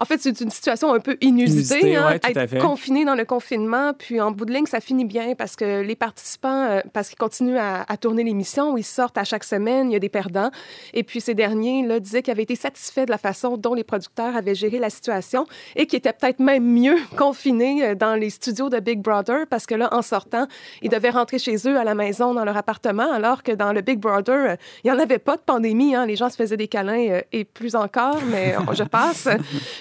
en 0.00 0.04
fait, 0.04 0.20
c'est 0.20 0.40
une 0.40 0.50
situation 0.50 0.94
un 0.94 1.00
peu 1.00 1.16
inusitée, 1.20 1.96
hein, 1.96 2.10
être 2.22 2.58
confiné 2.58 3.04
dans 3.04 3.16
le 3.16 3.24
confinement. 3.24 3.92
Puis 3.94 4.20
en 4.20 4.30
bout 4.30 4.44
de 4.44 4.52
ligne, 4.52 4.66
ça 4.66 4.80
finit 4.80 5.04
bien 5.04 5.34
parce 5.34 5.56
que 5.56 5.82
les 5.82 5.96
participants, 5.96 6.66
euh, 6.68 6.80
parce 6.92 7.08
qu'ils 7.08 7.18
continuent 7.18 7.58
à, 7.58 7.84
tourner 7.96 8.22
l'émission, 8.22 8.76
ils 8.76 8.84
sortent 8.84 9.18
à 9.18 9.24
chaque 9.24 9.42
semaine, 9.42 9.90
il 9.90 9.94
y 9.94 9.96
a 9.96 9.98
des 9.98 10.08
perdants. 10.08 10.50
Et 10.94 11.02
puis 11.02 11.20
ces 11.20 11.34
derniers 11.34 11.84
là, 11.84 11.98
disaient 11.98 12.22
qu'ils 12.22 12.30
avaient 12.30 12.44
été 12.44 12.54
satisfaits 12.54 13.06
de 13.06 13.10
la 13.10 13.18
façon 13.18 13.56
dont 13.56 13.74
les 13.74 13.82
producteurs 13.82 14.36
avaient 14.36 14.54
géré 14.54 14.78
la 14.78 14.88
situation 14.88 15.46
et 15.74 15.86
qu'ils 15.86 15.98
étaient 15.98 16.12
peut-être 16.12 16.38
même 16.38 16.64
mieux 16.64 16.96
confinés 17.16 17.84
euh, 17.84 17.94
dans 17.96 18.14
les 18.14 18.30
studios 18.30 18.68
de 18.68 18.78
Big 18.78 19.00
Brother 19.00 19.46
parce 19.50 19.66
que 19.66 19.74
là, 19.74 19.88
en 19.92 20.02
sortant, 20.02 20.46
ils 20.80 20.90
devaient 20.90 21.10
rentrer 21.10 21.40
chez 21.40 21.56
eux 21.66 21.76
à 21.76 21.82
la 21.82 21.96
maison, 21.96 22.34
dans 22.34 22.44
leur 22.44 22.56
appartement, 22.56 23.10
alors 23.12 23.42
que 23.42 23.50
dans 23.50 23.72
le 23.72 23.80
Big 23.80 23.98
Brother, 23.98 24.50
euh, 24.50 24.56
il 24.84 24.92
n'y 24.92 24.96
en 24.96 25.00
avait 25.00 25.18
pas 25.18 25.34
de 25.34 25.42
pandémie. 25.42 25.96
Hein. 25.96 26.06
Les 26.06 26.14
gens 26.14 26.30
se 26.30 26.36
faisaient 26.36 26.56
des 26.56 26.68
câlins 26.68 27.20
et 27.32 27.44
plus 27.44 27.74
encore, 27.74 28.20
mais 28.30 28.54
je 28.74 28.84
passe. 28.84 29.28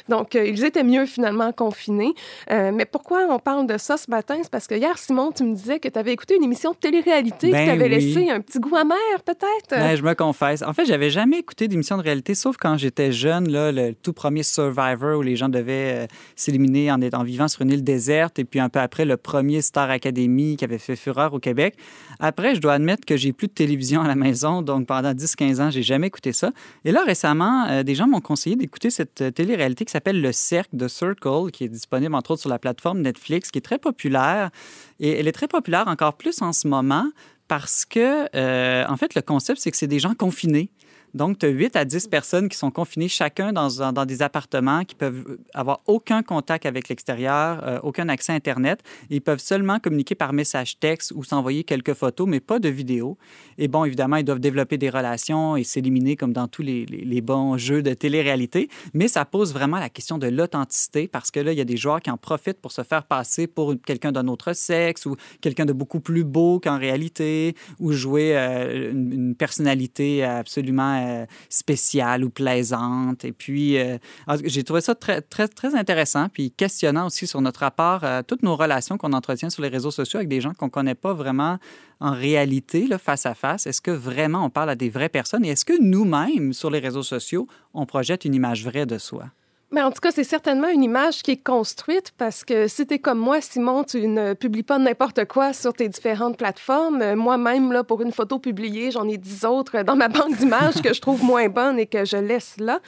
Donc, 0.09 0.35
euh, 0.35 0.45
ils 0.45 0.63
étaient 0.63 0.83
mieux 0.83 1.05
finalement 1.05 1.51
confinés. 1.51 2.13
Euh, 2.51 2.71
mais 2.73 2.85
pourquoi 2.85 3.25
on 3.29 3.39
parle 3.39 3.67
de 3.67 3.77
ça 3.77 3.97
ce 3.97 4.09
matin? 4.09 4.35
C'est 4.41 4.51
parce 4.51 4.67
que 4.67 4.75
hier, 4.75 4.97
Simon, 4.97 5.31
tu 5.31 5.43
me 5.43 5.53
disais 5.53 5.79
que 5.79 5.87
tu 5.87 5.99
avais 5.99 6.13
écouté 6.13 6.35
une 6.35 6.43
émission 6.43 6.71
de 6.71 6.77
télé-réalité 6.77 7.47
qui 7.47 7.53
ben 7.53 7.67
t'avait 7.67 7.89
laissé 7.89 8.29
un 8.29 8.41
petit 8.41 8.59
goût 8.59 8.75
amer, 8.75 8.97
peut-être? 9.25 9.69
Ben, 9.69 9.95
je 9.95 10.03
me 10.03 10.13
confesse. 10.13 10.61
En 10.61 10.73
fait, 10.73 10.85
j'avais 10.85 11.09
jamais 11.09 11.39
écouté 11.39 11.67
d'émission 11.67 11.97
de 11.97 12.03
réalité, 12.03 12.35
sauf 12.35 12.57
quand 12.57 12.77
j'étais 12.77 13.11
jeune, 13.11 13.49
là, 13.49 13.71
le 13.71 13.93
tout 13.93 14.13
premier 14.13 14.43
Survivor 14.43 15.19
où 15.19 15.21
les 15.21 15.35
gens 15.35 15.49
devaient 15.49 16.03
euh, 16.03 16.07
s'éliminer 16.35 16.91
en, 16.91 17.01
en 17.01 17.23
vivant 17.23 17.47
sur 17.47 17.61
une 17.61 17.71
île 17.71 17.83
déserte, 17.83 18.39
et 18.39 18.45
puis 18.45 18.59
un 18.59 18.69
peu 18.69 18.79
après, 18.79 19.05
le 19.05 19.17
premier 19.17 19.61
Star 19.61 19.89
Academy 19.89 20.55
qui 20.57 20.65
avait 20.65 20.77
fait 20.77 20.95
fureur 20.95 21.33
au 21.33 21.39
Québec. 21.39 21.75
Après, 22.19 22.55
je 22.55 22.61
dois 22.61 22.73
admettre 22.73 23.05
que 23.05 23.17
j'ai 23.17 23.33
plus 23.33 23.47
de 23.47 23.53
télévision 23.53 24.01
à 24.01 24.07
la 24.07 24.15
maison, 24.15 24.61
donc 24.61 24.87
pendant 24.87 25.11
10-15 25.11 25.61
ans, 25.61 25.69
j'ai 25.69 25.83
jamais 25.83 26.07
écouté 26.07 26.33
ça. 26.33 26.51
Et 26.85 26.91
là, 26.91 27.03
récemment, 27.05 27.83
des 27.83 27.95
gens 27.95 28.07
m'ont 28.07 28.21
conseillé 28.21 28.55
d'écouter 28.55 28.89
cette 28.89 29.33
télé-réalité 29.33 29.85
qui 29.85 29.91
s'appelle 29.97 30.21
le 30.21 30.31
Cercle 30.31 30.77
de 30.77 30.87
Circle, 30.87 31.51
qui 31.51 31.63
est 31.63 31.69
disponible 31.69 32.13
entre 32.13 32.31
autres 32.31 32.41
sur 32.41 32.49
la 32.49 32.59
plateforme 32.59 33.01
Netflix, 33.01 33.49
qui 33.49 33.57
est 33.57 33.61
très 33.61 33.79
populaire. 33.79 34.51
Et 34.99 35.19
elle 35.19 35.27
est 35.27 35.31
très 35.31 35.47
populaire 35.47 35.87
encore 35.87 36.13
plus 36.17 36.41
en 36.41 36.53
ce 36.53 36.67
moment 36.67 37.09
parce 37.47 37.85
que, 37.85 38.27
euh, 38.35 38.85
en 38.87 38.97
fait, 38.97 39.15
le 39.15 39.21
concept, 39.21 39.59
c'est 39.61 39.71
que 39.71 39.77
c'est 39.77 39.87
des 39.87 39.99
gens 39.99 40.13
confinés. 40.13 40.69
Donc, 41.13 41.39
tu 41.39 41.45
as 41.45 41.49
8 41.49 41.75
à 41.75 41.85
10 41.85 42.07
personnes 42.07 42.49
qui 42.49 42.57
sont 42.57 42.71
confinées 42.71 43.07
chacun 43.07 43.53
dans, 43.53 43.91
dans, 43.91 44.05
des 44.05 44.21
appartements 44.21 44.83
qui 44.83 44.95
peuvent 44.95 45.37
avoir 45.53 45.81
aucun 45.87 46.23
contact 46.23 46.65
avec 46.65 46.89
l'extérieur, 46.89 47.63
euh, 47.65 47.79
aucun 47.83 48.09
accès 48.09 48.33
Internet. 48.33 48.81
Ils 49.09 49.21
peuvent 49.21 49.39
seulement 49.39 49.79
communiquer 49.79 50.15
par 50.15 50.33
message 50.33 50.79
texte 50.79 51.13
ou 51.15 51.23
s'envoyer 51.23 51.63
quelques 51.63 51.93
photos, 51.93 52.27
mais 52.27 52.39
pas 52.39 52.59
de 52.59 52.69
vidéo. 52.69 53.17
Et 53.57 53.67
bon, 53.67 53.85
évidemment, 53.85 54.17
ils 54.17 54.23
doivent 54.23 54.39
développer 54.39 54.77
des 54.77 54.89
relations 54.89 55.55
et 55.55 55.63
s'éliminer 55.63 56.15
comme 56.15 56.33
dans 56.33 56.47
tous 56.47 56.61
les, 56.61 56.85
les, 56.85 57.21
bons 57.21 57.57
jeux 57.57 57.81
de 57.81 57.93
télé-réalité. 57.93 58.69
Mais 58.93 59.07
ça 59.07 59.25
pose 59.25 59.53
vraiment 59.53 59.79
la 59.79 59.89
question 59.89 60.17
de 60.17 60.27
l'authenticité 60.27 61.07
parce 61.07 61.31
que 61.31 61.39
là, 61.39 61.51
il 61.51 61.57
y 61.57 61.61
a 61.61 61.65
des 61.65 61.77
joueurs 61.77 62.01
qui 62.01 62.11
en 62.11 62.17
profitent 62.17 62.61
pour 62.61 62.71
se 62.71 62.83
faire 62.83 63.03
passer 63.03 63.47
pour 63.47 63.73
quelqu'un 63.85 64.11
d'un 64.11 64.27
autre 64.27 64.53
sexe 64.53 65.05
ou 65.05 65.15
quelqu'un 65.41 65.65
de 65.65 65.73
beaucoup 65.73 65.99
plus 65.99 66.23
beau 66.23 66.59
qu'en 66.59 66.77
réalité 66.77 67.55
ou 67.79 67.91
jouer 67.91 68.37
euh, 68.37 68.91
une, 68.91 69.35
personnalité 69.35 70.23
absolument 70.23 70.96
euh, 70.97 71.25
spéciale 71.49 72.23
ou 72.23 72.29
plaisante. 72.29 73.25
Et 73.25 73.31
puis, 73.31 73.77
euh, 73.77 73.97
j'ai 74.43 74.63
trouvé 74.63 74.81
ça 74.81 74.95
très, 74.95 75.21
très, 75.21 75.47
très 75.47 75.75
intéressant, 75.75 76.27
puis 76.29 76.51
questionnant 76.51 77.07
aussi 77.07 77.27
sur 77.27 77.41
notre 77.41 77.61
rapport 77.61 78.03
à 78.03 78.23
toutes 78.23 78.43
nos 78.43 78.55
relations 78.55 78.97
qu'on 78.97 79.13
entretient 79.13 79.49
sur 79.49 79.61
les 79.61 79.69
réseaux 79.69 79.91
sociaux 79.91 80.17
avec 80.17 80.29
des 80.29 80.41
gens 80.41 80.53
qu'on 80.53 80.65
ne 80.65 80.71
connaît 80.71 80.95
pas 80.95 81.13
vraiment 81.13 81.57
en 81.99 82.11
réalité, 82.11 82.87
là, 82.87 82.97
face 82.97 83.25
à 83.25 83.33
face. 83.33 83.67
Est-ce 83.67 83.81
que 83.81 83.91
vraiment 83.91 84.45
on 84.45 84.49
parle 84.49 84.69
à 84.69 84.75
des 84.75 84.89
vraies 84.89 85.09
personnes? 85.09 85.45
Et 85.45 85.49
est-ce 85.49 85.65
que 85.65 85.81
nous-mêmes, 85.81 86.53
sur 86.53 86.69
les 86.69 86.79
réseaux 86.79 87.03
sociaux, 87.03 87.47
on 87.73 87.85
projette 87.85 88.25
une 88.25 88.35
image 88.35 88.63
vraie 88.63 88.85
de 88.85 88.97
soi? 88.97 89.25
Mais 89.71 89.81
en 89.81 89.91
tout 89.91 89.99
cas, 89.99 90.11
c'est 90.11 90.23
certainement 90.23 90.69
une 90.69 90.81
image 90.81 91.21
qui 91.23 91.31
est 91.31 91.43
construite 91.43 92.13
parce 92.17 92.45
que 92.45 92.69
si 92.69 92.87
t'es 92.87 92.99
comme 92.99 93.19
moi, 93.19 93.41
Simon, 93.41 93.83
tu 93.83 94.07
ne 94.07 94.33
publies 94.33 94.63
pas 94.63 94.79
n'importe 94.79 95.25
quoi 95.25 95.51
sur 95.51 95.73
tes 95.73 95.89
différentes 95.89 96.37
plateformes. 96.37 97.15
Moi-même, 97.15 97.73
là, 97.73 97.83
pour 97.83 98.01
une 98.01 98.13
photo 98.13 98.39
publiée, 98.39 98.91
j'en 98.91 99.07
ai 99.09 99.17
dix 99.17 99.43
autres 99.43 99.81
dans 99.81 99.97
ma 99.97 100.07
banque 100.07 100.37
d'images 100.37 100.81
que 100.81 100.93
je 100.93 101.01
trouve 101.01 101.21
moins 101.21 101.49
bonnes 101.49 101.79
et 101.79 101.85
que 101.85 102.05
je 102.05 102.15
laisse 102.15 102.55
là. 102.59 102.79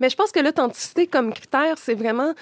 Mais 0.00 0.10
je 0.10 0.16
pense 0.16 0.32
que 0.32 0.40
l'authenticité 0.40 1.06
comme 1.06 1.32
critère, 1.32 1.76
c'est 1.76 1.94
vraiment 1.94 2.32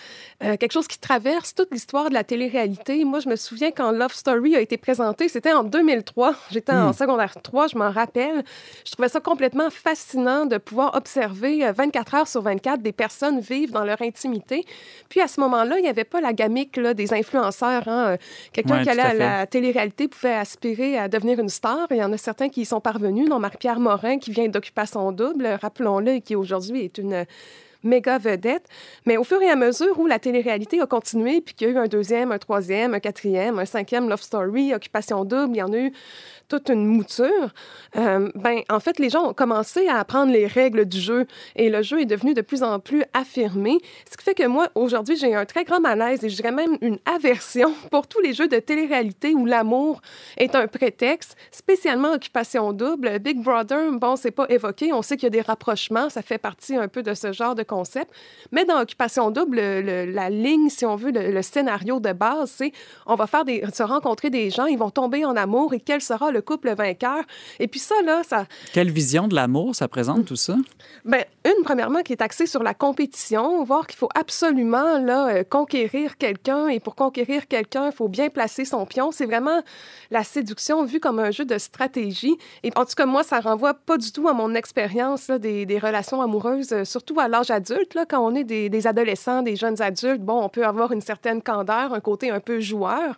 euh, 0.43 0.57
quelque 0.57 0.73
chose 0.73 0.89
qui 0.89 0.99
traverse 0.99 1.55
toute 1.55 1.71
l'histoire 1.71 2.09
de 2.09 2.15
la 2.15 2.25
télé-réalité. 2.25 3.05
Moi, 3.05 3.21
je 3.21 3.29
me 3.29 3.37
souviens 3.37 3.71
quand 3.71 3.91
Love 3.91 4.15
Story 4.15 4.57
a 4.57 4.61
été 4.61 4.79
présenté, 4.79 5.29
c'était 5.29 5.53
en 5.53 5.63
2003. 5.63 6.35
J'étais 6.51 6.73
en 6.73 6.91
hmm. 6.91 6.95
secondaire 6.95 7.35
3, 7.43 7.67
je 7.67 7.77
m'en 7.77 7.91
rappelle. 7.91 8.45
Je 8.87 8.93
trouvais 8.93 9.11
ça 9.11 9.21
complètement 9.21 9.69
fascinant 9.69 10.47
de 10.47 10.57
pouvoir 10.57 10.95
observer 10.95 11.71
24 11.71 12.15
euh, 12.15 12.19
heures 12.19 12.29
sur 12.29 12.41
24 12.41 12.81
des 12.81 12.93
personnes 12.93 13.41
vivre 13.41 13.75
dans 13.75 13.80
leur 13.85 14.01
intimité. 14.03 14.65
Puis 15.09 15.21
à 15.21 15.29
ce 15.29 15.41
moment-là, 15.41 15.79
il 15.79 15.83
n'y 15.83 15.89
avait 15.89 16.05
pas 16.05 16.21
la 16.21 16.33
gamique 16.33 16.77
là, 16.77 16.95
des 16.95 17.13
influenceurs. 17.13 17.87
Hein. 17.89 18.17
Quelqu'un 18.53 18.83
qui 18.83 18.89
allait 18.89 19.03
à, 19.03 19.15
la 19.15 19.47
télé-réalité 19.47 20.09
pouvait 20.09 20.35
aspirer 20.35 20.99
à 20.99 21.09
devenir 21.09 21.39
une 21.39 21.49
star. 21.49 21.87
Il 21.91 21.97
y 21.97 22.05
en 22.05 22.13
a 22.13 22.19
certains 22.19 22.49
qui 22.49 22.63
y 22.63 22.65
sont 22.65 22.81
parvenus, 22.81 23.29
dont 23.29 23.39
Marc-Pierre 23.39 23.81
Morin, 23.81 24.19
qui 24.19 24.31
vient 24.31 24.49
d'Occupation 24.49 25.13
Double, 25.13 25.59
rappelons-le, 25.61 26.15
et 26.15 26.21
qui 26.21 26.37
aujourd'hui 26.37 26.85
est 26.85 26.99
une 26.99 27.25
méga 27.83 28.19
vedette. 28.19 28.67
Mais 29.07 29.17
au 29.17 29.25
fur 29.25 29.41
et 29.43 29.51
à 29.51 29.57
mesure 29.57 29.99
où 29.99 30.07
la 30.07 30.19
télé-réalité 30.19 30.81
a 30.81 30.87
continué, 30.87 31.41
puis 31.41 31.55
qu'il 31.55 31.69
y 31.69 31.71
a 31.71 31.75
eu 31.75 31.79
un 31.79 31.89
deuxième, 31.89 32.33
un 32.33 32.39
troisième, 32.39 32.95
un 32.95 33.01
quatrième, 33.01 33.59
un 33.59 33.65
cinquième 33.65 34.09
Love 34.09 34.23
Story, 34.23 34.75
Occupation 34.75 35.25
Double, 35.25 35.55
il 35.55 35.59
y 35.59 35.63
en 35.63 35.73
a 35.73 35.79
eu 35.79 35.93
toute 36.51 36.69
une 36.69 36.85
mouture, 36.85 37.55
euh, 37.97 38.29
ben, 38.35 38.61
en 38.69 38.81
fait, 38.81 38.99
les 38.99 39.09
gens 39.09 39.31
ont 39.31 39.33
commencé 39.33 39.87
à 39.87 39.99
apprendre 39.99 40.33
les 40.33 40.47
règles 40.47 40.85
du 40.85 41.01
jeu 41.01 41.27
et 41.55 41.71
le 41.71 41.83
jeu 41.83 42.01
est 42.01 42.07
devenu 42.07 42.35
de 42.35 42.43
plus 42.43 42.63
en 42.63 42.81
plus 42.81 43.05
affirmé. 43.15 43.79
Ce 44.11 44.17
qui 44.17 44.25
fait 44.25 44.35
que 44.35 44.47
moi, 44.47 44.69
aujourd'hui, 44.75 45.17
j'ai 45.17 45.35
un 45.35 45.47
très 45.47 45.65
grand 45.65 45.81
malaise 45.81 46.25
et 46.25 46.29
je 46.29 46.37
dirais 46.37 46.51
même 46.51 46.77
une 46.81 46.99
aversion 47.07 47.73
pour 47.91 48.09
tous 48.09 48.21
les 48.21 48.35
jeux 48.35 48.49
de 48.49 48.59
télé-réalité 48.59 49.33
où 49.35 49.47
l'amour 49.47 50.03
est 50.37 50.55
un 50.57 50.67
prétexte, 50.67 51.37
spécialement 51.53 52.13
Occupation 52.13 52.73
Double. 52.73 53.21
Big 53.21 53.41
Brother, 53.41 53.93
bon, 53.93 54.17
c'est 54.17 54.33
pas 54.33 54.47
évoqué. 54.49 54.93
On 54.93 55.03
sait 55.03 55.17
qu'il 55.17 55.25
y 55.25 55.27
a 55.29 55.31
des 55.31 55.41
rapprochements, 55.41 56.11
ça 56.11 56.21
fait 56.21 56.39
partie 56.39 56.75
un 56.75 56.89
peu 56.89 57.05
de 57.05 57.15
ce 57.15 57.33
genre 57.33 57.55
de 57.55 57.63
concept. 57.71 58.11
Mais 58.51 58.65
dans 58.65 58.81
Occupation 58.81 59.31
Double, 59.31 59.61
la 59.61 60.29
ligne, 60.29 60.69
si 60.69 60.85
on 60.85 60.97
veut, 60.97 61.13
le, 61.13 61.43
scénario 61.43 62.01
de 62.01 62.13
base, 62.13 62.53
c'est 62.57 62.73
on 63.07 63.15
va 63.15 63.27
faire 63.27 63.45
des, 63.45 63.63
se 63.73 63.83
rencontrer 63.83 64.29
des 64.31 64.51
gens, 64.51 64.67
ils 64.67 64.79
vont 64.79 64.91
tomber 64.91 65.25
en 65.25 65.37
amour 65.37 65.73
et 65.73 65.81
quel 65.81 66.01
sera 66.01 66.31
le 66.31 66.43
couple 66.43 66.75
vainqueur. 66.75 67.23
Et 67.61 67.69
puis 67.69 67.81
ça, 67.81 67.95
là, 68.05 68.23
ça... 68.25 68.47
Quelle 68.73 68.91
vision 68.91 69.29
de 69.29 69.35
l'amour 69.35 69.75
ça 69.75 69.89
présente, 69.89 70.27
tout 70.27 70.37
ça? 70.37 70.57
Bien, 71.05 71.25
une, 71.45 71.63
premièrement, 71.65 72.03
qui 72.03 72.13
est 72.13 72.23
axée 72.23 72.47
sur 72.47 72.63
la 72.63 72.75
compétition, 72.75 73.63
voir 73.65 73.87
qu'il 73.87 73.99
faut 73.99 74.09
absolument, 74.15 74.99
là, 74.99 75.29
euh, 75.29 75.45
conquérir 75.45 76.19
quelqu'un. 76.19 76.69
Et 76.69 76.81
pour 76.81 76.95
conquérir 76.95 77.47
quelqu'un, 77.49 77.87
il 77.87 77.93
faut 77.93 78.09
bien 78.09 78.29
placer 78.29 78.65
son 78.65 78.85
pion. 78.85 79.11
C'est 79.13 79.27
vraiment 79.27 79.63
la 80.11 80.25
séduction 80.25 80.85
vue 80.85 81.01
comme 81.01 81.19
un 81.19 81.31
jeu 81.31 81.45
de 81.45 81.59
stratégie. 81.59 82.37
Et 82.63 82.71
en 82.77 82.85
tout 82.85 82.95
cas, 82.97 83.07
moi, 83.07 83.23
ça 83.23 83.41
renvoie 83.41 83.75
pas 83.75 83.97
du 83.97 84.13
tout 84.13 84.29
à 84.29 84.33
mon 84.33 84.55
expérience 84.55 85.31
des, 85.31 85.67
des, 85.67 85.79
relations 85.79 86.21
amoureuses, 86.21 86.73
euh, 86.73 86.85
surtout 86.85 87.19
à 87.21 87.29
l'âge 87.29 87.51
adulte, 87.51 87.60
là, 87.95 88.07
quand 88.07 88.21
on 88.21 88.35
est 88.35 88.45
des, 88.45 88.69
des 88.69 88.87
adolescents, 88.87 89.43
des 89.43 89.57
jeunes 89.57 89.81
adultes. 89.81 90.23
Bon, 90.23 90.43
on 90.43 90.49
peut 90.49 90.65
avoir 90.65 90.93
une 90.93 91.01
certaine 91.01 91.43
candeur, 91.43 91.93
un 91.93 92.01
côté 92.01 92.31
un 92.31 92.41
peu 92.41 92.61
joueur. 92.61 93.17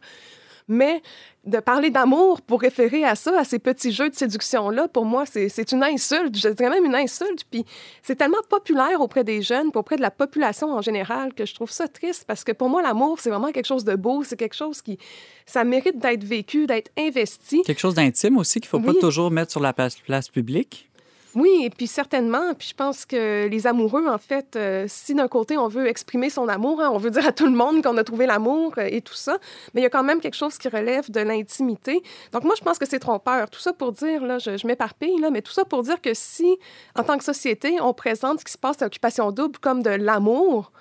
Mais 0.69 1.03
de 1.45 1.59
parler 1.59 1.91
d'amour 1.91 2.41
pour 2.41 2.61
référer 2.61 3.05
à 3.05 3.17
ça, 3.17 3.41
à 3.41 3.45
ces 3.45 3.59
petits 3.59 3.91
jeux 3.91 4.09
de 4.09 4.15
séduction-là, 4.15 4.87
pour 4.89 5.05
moi, 5.05 5.25
c'est 5.27 5.73
une 5.73 5.83
insulte. 5.83 6.37
Je 6.37 6.49
dirais 6.49 6.71
même 6.71 6.85
une 6.85 6.95
insulte. 6.95 7.45
Puis 7.51 7.65
c'est 8.03 8.15
tellement 8.15 8.43
populaire 8.49 9.01
auprès 9.01 9.25
des 9.25 9.43
jeunes, 9.43 9.71
auprès 9.75 9.97
de 9.97 10.03
la 10.03 10.11
population 10.11 10.73
en 10.73 10.81
général, 10.81 11.35
que 11.35 11.45
je 11.45 11.55
trouve 11.55 11.71
ça 11.71 11.89
triste 11.89 12.25
parce 12.27 12.45
que 12.45 12.53
pour 12.53 12.69
moi, 12.69 12.81
l'amour, 12.81 13.19
c'est 13.19 13.31
vraiment 13.31 13.51
quelque 13.51 13.67
chose 13.67 13.85
de 13.85 13.97
beau. 13.97 14.23
C'est 14.23 14.37
quelque 14.37 14.55
chose 14.55 14.83
qui. 14.83 14.99
Ça 15.45 15.65
mérite 15.65 15.99
d'être 15.99 16.23
vécu, 16.23 16.67
d'être 16.67 16.93
investi. 16.97 17.63
Quelque 17.63 17.81
chose 17.81 17.95
d'intime 17.95 18.39
aussi 18.39 18.61
qu'il 18.61 18.69
ne 18.73 18.83
faut 18.83 18.93
pas 18.93 18.99
toujours 18.99 19.31
mettre 19.33 19.51
sur 19.51 19.61
la 19.61 19.73
place, 19.73 19.97
place 19.97 20.29
publique. 20.29 20.89
Oui, 21.35 21.63
et 21.63 21.71
puis 21.71 21.87
certainement. 21.87 22.53
Puis 22.55 22.69
je 22.69 22.75
pense 22.75 23.07
que 23.07 23.49
les 23.49 23.67
amoureux, 23.67 24.07
en 24.07 24.19
fait, 24.19 24.57
euh, 24.57 24.85
si 24.89 25.15
d'un 25.15 25.29
côté 25.29 25.57
on 25.57 25.69
veut 25.69 25.87
exprimer 25.87 26.31
son 26.31 26.49
amour, 26.49 26.81
hein, 26.83 26.91
on 26.93 26.99
veut 26.99 27.11
dire 27.11 27.27
à 27.27 27.33
tout 27.33 27.47
le 27.47 27.53
monde 27.53 27.83
qu'on 27.83 27.97
a 27.97 28.05
trouvé 28.05 28.27
l'amour 28.27 28.75
euh, 28.79 28.89
et 28.91 29.01
tout 29.01 29.15
ça, 29.15 29.39
mais 29.73 29.81
il 29.81 29.85
y 29.85 29.87
a 29.87 29.91
quand 29.91 30.03
même 30.03 30.21
quelque 30.21 30.37
chose 30.37 30.59
qui 30.59 30.69
relève 30.69 31.11
de 31.11 31.21
l'intimité. 31.21 32.03
Donc 32.33 32.45
moi, 32.45 32.55
je 32.57 32.63
pense 32.63 32.79
que 32.79 32.87
c'est 32.87 32.99
trompeur. 32.99 33.49
Tout 33.49 33.61
ça 33.61 33.73
pour 33.73 33.93
dire, 33.93 34.25
là, 34.25 34.39
je, 34.39 34.57
je 34.57 34.67
m'éparpille, 34.67 35.19
là, 35.21 35.31
mais 35.31 35.43
tout 35.43 35.53
ça 35.53 35.65
pour 35.65 35.83
dire 35.83 36.01
que 36.01 36.13
si, 36.13 36.57
en 36.97 37.03
tant 37.03 37.17
que 37.17 37.25
société, 37.25 37.81
on 37.81 37.95
présente 37.95 38.41
ce 38.41 38.45
qui 38.45 38.53
se 38.53 38.59
passe 38.59 38.83
à 38.83 38.87
Occupation 38.87 39.33
Double 39.33 39.59
comme 39.59 39.83
de 39.83 39.91
l'amour, 39.91 40.73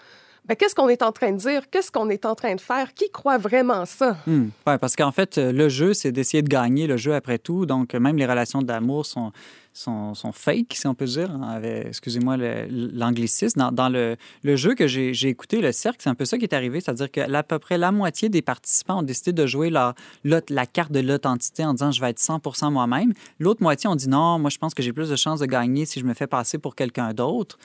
ben, 0.45 0.55
qu'est-ce 0.55 0.73
qu'on 0.73 0.89
est 0.89 1.03
en 1.03 1.11
train 1.11 1.31
de 1.31 1.37
dire? 1.37 1.69
Qu'est-ce 1.69 1.91
qu'on 1.91 2.09
est 2.09 2.25
en 2.25 2.33
train 2.33 2.55
de 2.55 2.61
faire? 2.61 2.93
Qui 2.93 3.09
croit 3.11 3.37
vraiment 3.37 3.85
ça? 3.85 4.17
Hmm. 4.25 4.47
parce 4.65 4.95
qu'en 4.95 5.11
fait, 5.11 5.37
le 5.37 5.69
jeu, 5.69 5.93
c'est 5.93 6.11
d'essayer 6.11 6.41
de 6.41 6.49
gagner 6.49 6.87
le 6.87 6.97
jeu 6.97 7.13
après 7.13 7.37
tout. 7.37 7.65
Donc, 7.65 7.93
même 7.93 8.17
les 8.17 8.25
relations 8.25 8.61
d'amour 8.61 9.05
sont, 9.05 9.31
sont, 9.73 10.13
fake, 10.33 10.73
si 10.73 10.87
on 10.87 10.93
peut 10.93 11.05
dire, 11.05 11.31
hein, 11.31 11.61
excusez-moi 11.61 12.37
l'anglicisme. 12.37 13.69
Dans, 13.71 13.89
le, 13.89 14.17
jeu 14.43 14.75
que 14.75 14.87
j'ai 14.87 15.27
écouté, 15.27 15.61
le 15.61 15.71
cercle, 15.71 15.99
c'est 16.01 16.09
un 16.09 16.15
peu 16.15 16.25
ça 16.25 16.37
qui 16.37 16.43
est 16.43 16.53
arrivé, 16.53 16.81
c'est-à-dire 16.81 17.11
que 17.11 17.21
à 17.21 17.43
peu 17.43 17.59
près 17.59 17.77
la 17.77 17.91
moitié 17.91 18.29
des 18.29 18.41
participants 18.41 18.99
ont 18.99 19.03
décidé 19.03 19.33
de 19.33 19.45
jouer 19.45 19.69
la, 19.69 19.95
la 20.23 20.65
carte 20.65 20.91
de 20.91 20.99
l'authenticité 20.99 21.63
en 21.63 21.73
disant 21.73 21.91
je 21.91 22.01
vais 22.01 22.09
être 22.09 22.19
100 22.19 22.41
moi-même. 22.71 23.13
L'autre 23.39 23.63
moitié 23.63 23.89
ont 23.89 23.95
dit 23.95 24.09
non, 24.09 24.39
moi 24.39 24.49
je 24.49 24.57
pense 24.57 24.73
que 24.73 24.83
j'ai 24.83 24.93
plus 24.93 25.09
de 25.09 25.15
chances 25.15 25.39
de 25.39 25.45
gagner 25.45 25.85
si 25.85 25.99
je 25.99 26.05
me 26.05 26.13
fais 26.13 26.27
passer 26.27 26.57
pour 26.57 26.75
quelqu'un 26.75 27.13
d'autre. 27.13 27.57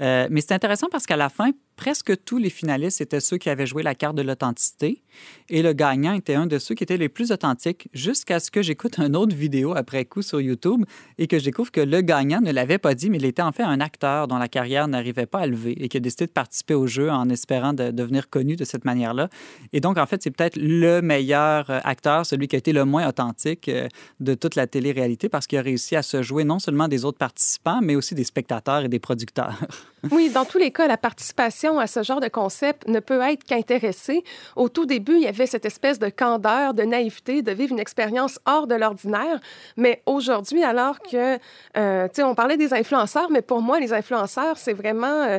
Euh, 0.00 0.26
mais 0.30 0.40
c'est 0.40 0.52
intéressant 0.52 0.88
parce 0.90 1.06
qu'à 1.06 1.16
la 1.16 1.28
fin, 1.28 1.50
presque 1.76 2.24
tous 2.24 2.38
les 2.38 2.50
finalistes 2.50 3.00
étaient 3.00 3.20
ceux 3.20 3.36
qui 3.36 3.48
avaient 3.48 3.66
joué 3.66 3.82
la 3.82 3.94
carte 3.94 4.16
de 4.16 4.22
l'authenticité 4.22 5.02
et 5.48 5.62
le 5.62 5.72
gagnant 5.72 6.12
était 6.14 6.34
un 6.34 6.46
de 6.46 6.58
ceux 6.58 6.74
qui 6.74 6.82
étaient 6.82 6.96
les 6.96 7.08
plus 7.08 7.30
authentiques 7.30 7.88
jusqu'à 7.92 8.40
ce 8.40 8.50
que 8.50 8.62
j'écoute 8.62 8.98
une 8.98 9.16
autre 9.16 9.36
vidéo 9.36 9.76
après 9.76 10.04
coup 10.04 10.22
sur 10.22 10.40
YouTube 10.40 10.84
et 11.18 11.26
que 11.26 11.38
je 11.38 11.44
découvre 11.54 11.70
que 11.70 11.80
le 11.80 12.00
gagnant 12.00 12.40
ne 12.40 12.50
l'avait 12.50 12.78
pas 12.78 12.96
dit, 12.96 13.10
mais 13.10 13.18
il 13.18 13.24
était 13.24 13.40
en 13.40 13.52
fait 13.52 13.62
un 13.62 13.78
acteur 13.78 14.26
dont 14.26 14.38
la 14.38 14.48
carrière 14.48 14.88
n'arrivait 14.88 15.26
pas 15.26 15.38
à 15.38 15.46
lever 15.46 15.76
et 15.78 15.88
qui 15.88 15.98
a 15.98 16.00
décidé 16.00 16.26
de 16.26 16.32
participer 16.32 16.74
au 16.74 16.88
jeu 16.88 17.08
en 17.10 17.28
espérant 17.28 17.72
de 17.72 17.92
devenir 17.92 18.28
connu 18.28 18.56
de 18.56 18.64
cette 18.64 18.84
manière-là. 18.84 19.28
Et 19.72 19.78
donc, 19.78 19.96
en 19.96 20.04
fait, 20.04 20.20
c'est 20.20 20.32
peut-être 20.32 20.56
le 20.56 21.00
meilleur 21.00 21.70
euh, 21.70 21.78
acteur, 21.84 22.26
celui 22.26 22.48
qui 22.48 22.56
a 22.56 22.58
été 22.58 22.72
le 22.72 22.84
moins 22.84 23.06
authentique 23.08 23.68
euh, 23.68 23.86
de 24.18 24.34
toute 24.34 24.56
la 24.56 24.66
télé-réalité 24.66 25.28
parce 25.28 25.46
qu'il 25.46 25.56
a 25.56 25.62
réussi 25.62 25.94
à 25.94 26.02
se 26.02 26.22
jouer 26.22 26.42
non 26.42 26.58
seulement 26.58 26.88
des 26.88 27.04
autres 27.04 27.18
participants, 27.18 27.78
mais 27.80 27.94
aussi 27.94 28.16
des 28.16 28.24
spectateurs 28.24 28.84
et 28.84 28.88
des 28.88 28.98
producteurs. 28.98 29.54
Oui, 30.10 30.28
dans 30.28 30.44
tous 30.44 30.58
les 30.58 30.70
cas, 30.70 30.86
la 30.86 30.98
participation 30.98 31.78
à 31.78 31.86
ce 31.86 32.02
genre 32.02 32.20
de 32.20 32.28
concept 32.28 32.86
ne 32.88 33.00
peut 33.00 33.20
être 33.22 33.42
qu'intéressée. 33.44 34.22
Au 34.54 34.68
tout 34.68 34.84
début, 34.84 35.14
il 35.14 35.22
y 35.22 35.26
avait 35.26 35.46
cette 35.46 35.64
espèce 35.64 35.98
de 35.98 36.10
candeur, 36.10 36.74
de 36.74 36.82
naïveté, 36.82 37.40
de 37.40 37.52
vivre 37.52 37.72
une 37.72 37.80
expérience 37.80 38.38
hors 38.44 38.66
de 38.66 38.74
l'ordinaire. 38.74 39.40
Mais 39.78 40.02
aujourd'hui, 40.04 40.62
alors 40.62 40.98
que, 41.00 41.38
euh, 41.76 42.08
on 42.18 42.34
parlait 42.34 42.56
des 42.56 42.72
influenceurs, 42.72 43.30
mais 43.30 43.42
pour 43.42 43.60
moi, 43.60 43.80
les 43.80 43.92
influenceurs, 43.92 44.58
c'est 44.58 44.72
vraiment 44.72 45.06
euh, 45.06 45.38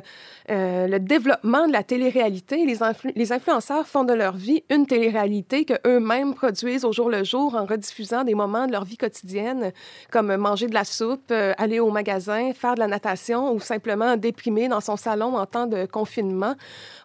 euh, 0.49 0.87
le 0.87 0.99
développement 0.99 1.67
de 1.67 1.71
la 1.71 1.83
télé-réalité. 1.83 2.65
Les, 2.65 3.31
influenceurs 3.31 3.87
font 3.87 4.03
de 4.03 4.13
leur 4.13 4.35
vie 4.35 4.63
une 4.69 4.85
télé-réalité 4.85 5.65
qu'eux-mêmes 5.65 6.33
produisent 6.33 6.83
au 6.83 6.91
jour 6.91 7.09
le 7.09 7.23
jour 7.23 7.55
en 7.55 7.65
rediffusant 7.65 8.23
des 8.23 8.35
moments 8.35 8.67
de 8.67 8.71
leur 8.71 8.83
vie 8.83 8.97
quotidienne, 8.97 9.71
comme 10.11 10.35
manger 10.35 10.67
de 10.67 10.73
la 10.73 10.83
soupe, 10.83 11.31
aller 11.57 11.79
au 11.79 11.89
magasin, 11.89 12.51
faire 12.53 12.75
de 12.75 12.79
la 12.79 12.87
natation 12.87 13.53
ou 13.53 13.59
simplement 13.59 14.17
déprimer 14.17 14.67
dans 14.67 14.81
son 14.81 14.97
salon 14.97 15.37
en 15.37 15.45
temps 15.45 15.67
de 15.67 15.85
confinement. 15.85 16.55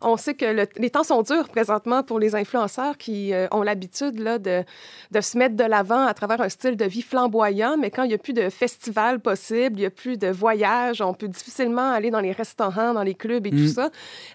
On 0.03 0.17
sait 0.17 0.35
que 0.35 0.67
les 0.77 0.91
temps 0.91 1.05
sont 1.05 1.23
durs 1.23 1.49
présentement 1.49 2.03
pour 2.03 2.19
les 2.19 2.35
influenceurs 2.35 2.99
qui 2.99 3.33
ont 3.53 3.63
l'habitude 3.63 4.17
de, 4.17 5.21
se 5.21 5.39
mettre 5.39 5.57
de 5.57 5.65
l'avant 5.65 6.05
à 6.05 6.15
travers 6.15 6.41
un 6.41 6.49
style 6.49 6.77
de 6.77 6.85
vie 6.85 7.03
flamboyant, 7.03 7.77
mais 7.79 7.91
quand 7.91 8.03
il 8.03 8.09
n'y 8.09 8.15
a 8.15 8.19
plus 8.19 8.33
de 8.33 8.51
festival 8.51 8.90
possibles, 9.23 9.77
il 9.77 9.81
n'y 9.81 9.87
a 9.87 9.91
plus 9.91 10.17
de 10.19 10.29
voyages, 10.29 11.01
on 11.01 11.15
peut 11.15 11.29
difficilement 11.29 11.91
aller 11.93 12.11
dans 12.11 12.21
les 12.21 12.33
restaurants, 12.33 12.93
dans 12.95 13.03
les 13.03 13.15
clubs 13.15 13.47
et 13.47 13.51
tout 13.51 13.57
Mm. 13.57 13.69
ça. 13.69 13.91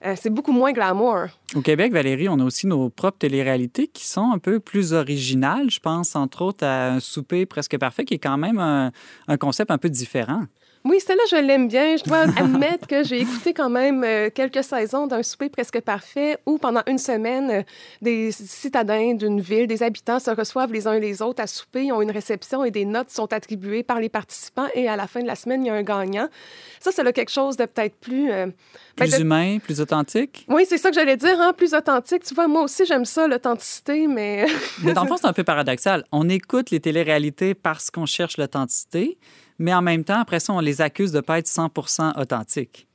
Euh, 0.06 0.14
c'est 0.18 0.30
beaucoup 0.30 0.52
moins 0.52 0.72
glamour. 0.72 1.26
Au 1.56 1.62
Québec, 1.62 1.92
Valérie, 1.94 2.28
on 2.30 2.40
a 2.40 2.44
aussi 2.44 2.68
nos 2.68 2.90
propres 2.90 3.18
téléréalités 3.20 3.88
qui 3.88 4.06
sont 4.06 4.32
un 4.34 4.40
peu 4.40 4.60
plus 4.60 4.94
originales. 4.94 5.70
Je 5.70 5.80
pense, 5.80 6.16
entre 6.16 6.42
autres, 6.42 6.66
à 6.66 6.94
un 6.94 7.00
souper 7.00 7.46
presque 7.46 7.78
parfait, 7.78 8.06
qui 8.06 8.14
est 8.16 8.20
quand 8.20 8.38
même 8.38 8.60
un, 8.60 8.92
un 9.28 9.38
concept 9.38 9.72
un 9.72 9.78
peu 9.78 9.90
différent. 9.90 10.44
Oui, 10.86 11.00
celle-là, 11.00 11.24
je 11.32 11.36
l'aime 11.38 11.68
bien. 11.68 11.98
Je 11.98 12.04
dois 12.04 12.20
admettre 12.38 12.88
que 12.88 13.04
j'ai 13.04 13.20
écouté 13.22 13.54
quand 13.56 13.70
même 13.72 14.04
euh, 14.04 14.30
quelques 14.30 14.64
saisons 14.64 15.08
d'un 15.08 15.24
souper 15.24 15.50
presque 15.50 15.82
parfait 15.82 16.38
où, 16.46 16.60
pendant 16.60 16.84
une 16.86 17.00
semaine, 17.00 17.50
euh, 17.50 17.64
des 18.04 18.32
citadins 18.32 19.16
d'une 19.16 19.42
ville, 19.42 19.66
des 19.66 19.82
habitants 19.82 20.20
se 20.20 20.30
reçoivent 20.30 20.72
les 20.72 20.86
uns 20.86 21.00
les 21.00 21.24
autres 21.24 21.42
à 21.42 21.48
souper, 21.48 21.86
ils 21.86 21.92
ont 21.92 22.02
une 22.04 22.12
réception 22.12 22.64
et 22.64 22.70
des 22.70 22.86
notes 22.86 23.10
sont 23.10 23.34
attribuées 23.34 23.82
par 23.82 24.00
les 24.00 24.10
participants 24.10 24.68
et 24.76 24.88
à 24.88 24.96
la 24.96 25.08
fin 25.08 25.22
de 25.22 25.28
la 25.28 25.36
semaine, 25.36 25.64
il 25.66 25.68
y 25.68 25.72
a 25.72 25.74
un 25.74 25.82
gagnant. 25.84 26.28
Ça, 26.80 26.92
c'est 26.94 27.04
là 27.04 27.12
quelque 27.12 27.32
chose 27.32 27.58
de 27.58 27.66
peut-être 27.66 27.96
plus... 27.96 28.32
euh, 28.32 28.46
ben, 28.46 28.54
Plus 29.08 29.16
de- 29.18 29.22
humain, 29.22 29.58
plus 29.58 29.82
authentique? 29.82 30.46
Oui, 30.50 30.66
c'est 30.70 30.78
ça 30.78 30.90
que 30.90 30.96
j'allais 30.96 31.18
dire, 31.18 31.42
hein, 31.42 31.52
plus 31.54 31.74
authentique. 31.74 32.24
Tu 32.24 32.36
vois, 32.36 32.48
moi 32.48 32.62
aussi, 32.62 32.86
j'aime 32.86 33.06
ça, 33.06 33.28
l'authenticité, 33.28 34.06
mais... 34.08 34.46
Mais 34.84 34.94
dans 34.94 35.02
le 35.02 35.08
fond, 35.10 35.18
c'est 35.18 35.26
un 35.28 35.34
peu 35.34 35.44
paradoxal. 35.44 36.06
On 36.12 36.30
écoute 36.30 36.70
les 36.70 36.80
téléréalités 36.80 37.56
parce 37.56 37.90
qu'on 37.90 38.06
cherche 38.06 38.38
l'authenticité, 38.38 39.18
mais 39.60 39.74
en 39.74 39.82
même 39.82 40.04
temps, 40.04 40.20
après 40.20 40.40
ça, 40.40 40.54
on 40.54 40.60
les 40.60 40.82
accuse 40.82 41.12
de 41.12 41.18
ne 41.18 41.22
pas 41.22 41.40
être 41.40 41.48
100% 41.48 42.20
authentiques. 42.20 42.88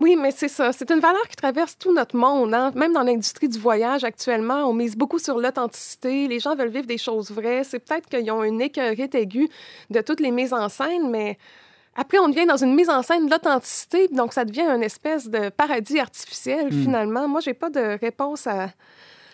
Oui, 0.00 0.14
mais 0.14 0.30
c'est 0.30 0.46
ça. 0.48 0.72
C'est 0.72 0.88
une 0.92 1.00
valeur 1.00 1.26
qui 1.28 1.34
traverse 1.34 1.76
tout 1.76 1.92
notre 1.92 2.14
monde. 2.16 2.54
hein. 2.54 2.70
Même 2.76 2.92
dans 2.92 3.02
l'industrie 3.02 3.48
du 3.48 3.58
voyage 3.58 4.04
actuellement, 4.04 4.68
on 4.68 4.72
mise 4.72 4.96
beaucoup 4.96 5.18
sur 5.18 5.38
l'authenticité. 5.40 6.28
Les 6.28 6.38
gens 6.38 6.54
veulent 6.54 6.68
vivre 6.68 6.86
des 6.86 6.98
choses 6.98 7.32
vraies. 7.32 7.64
C'est 7.64 7.80
peut-être 7.80 8.08
qu'ils 8.08 8.30
ont 8.30 8.44
une 8.44 8.60
écœurite 8.60 9.16
aiguë 9.16 9.48
de 9.90 10.00
toutes 10.00 10.20
les 10.20 10.30
mises 10.30 10.52
en 10.54 10.68
scène, 10.68 11.10
mais 11.10 11.36
après, 11.96 12.18
on 12.20 12.28
devient 12.28 12.46
dans 12.46 12.62
une 12.62 12.76
mise 12.76 12.88
en 12.90 13.02
scène 13.02 13.26
de 13.26 13.30
l'authenticité, 13.32 14.06
donc 14.06 14.32
ça 14.32 14.44
devient 14.44 14.68
une 14.72 14.84
espèce 14.84 15.28
de 15.28 15.48
paradis 15.48 15.98
artificiel, 15.98 16.68
Hmm. 16.72 16.82
finalement. 16.84 17.26
Moi, 17.26 17.40
j'ai 17.40 17.54
pas 17.54 17.70
de 17.70 17.98
réponse 18.00 18.46
à, 18.46 18.68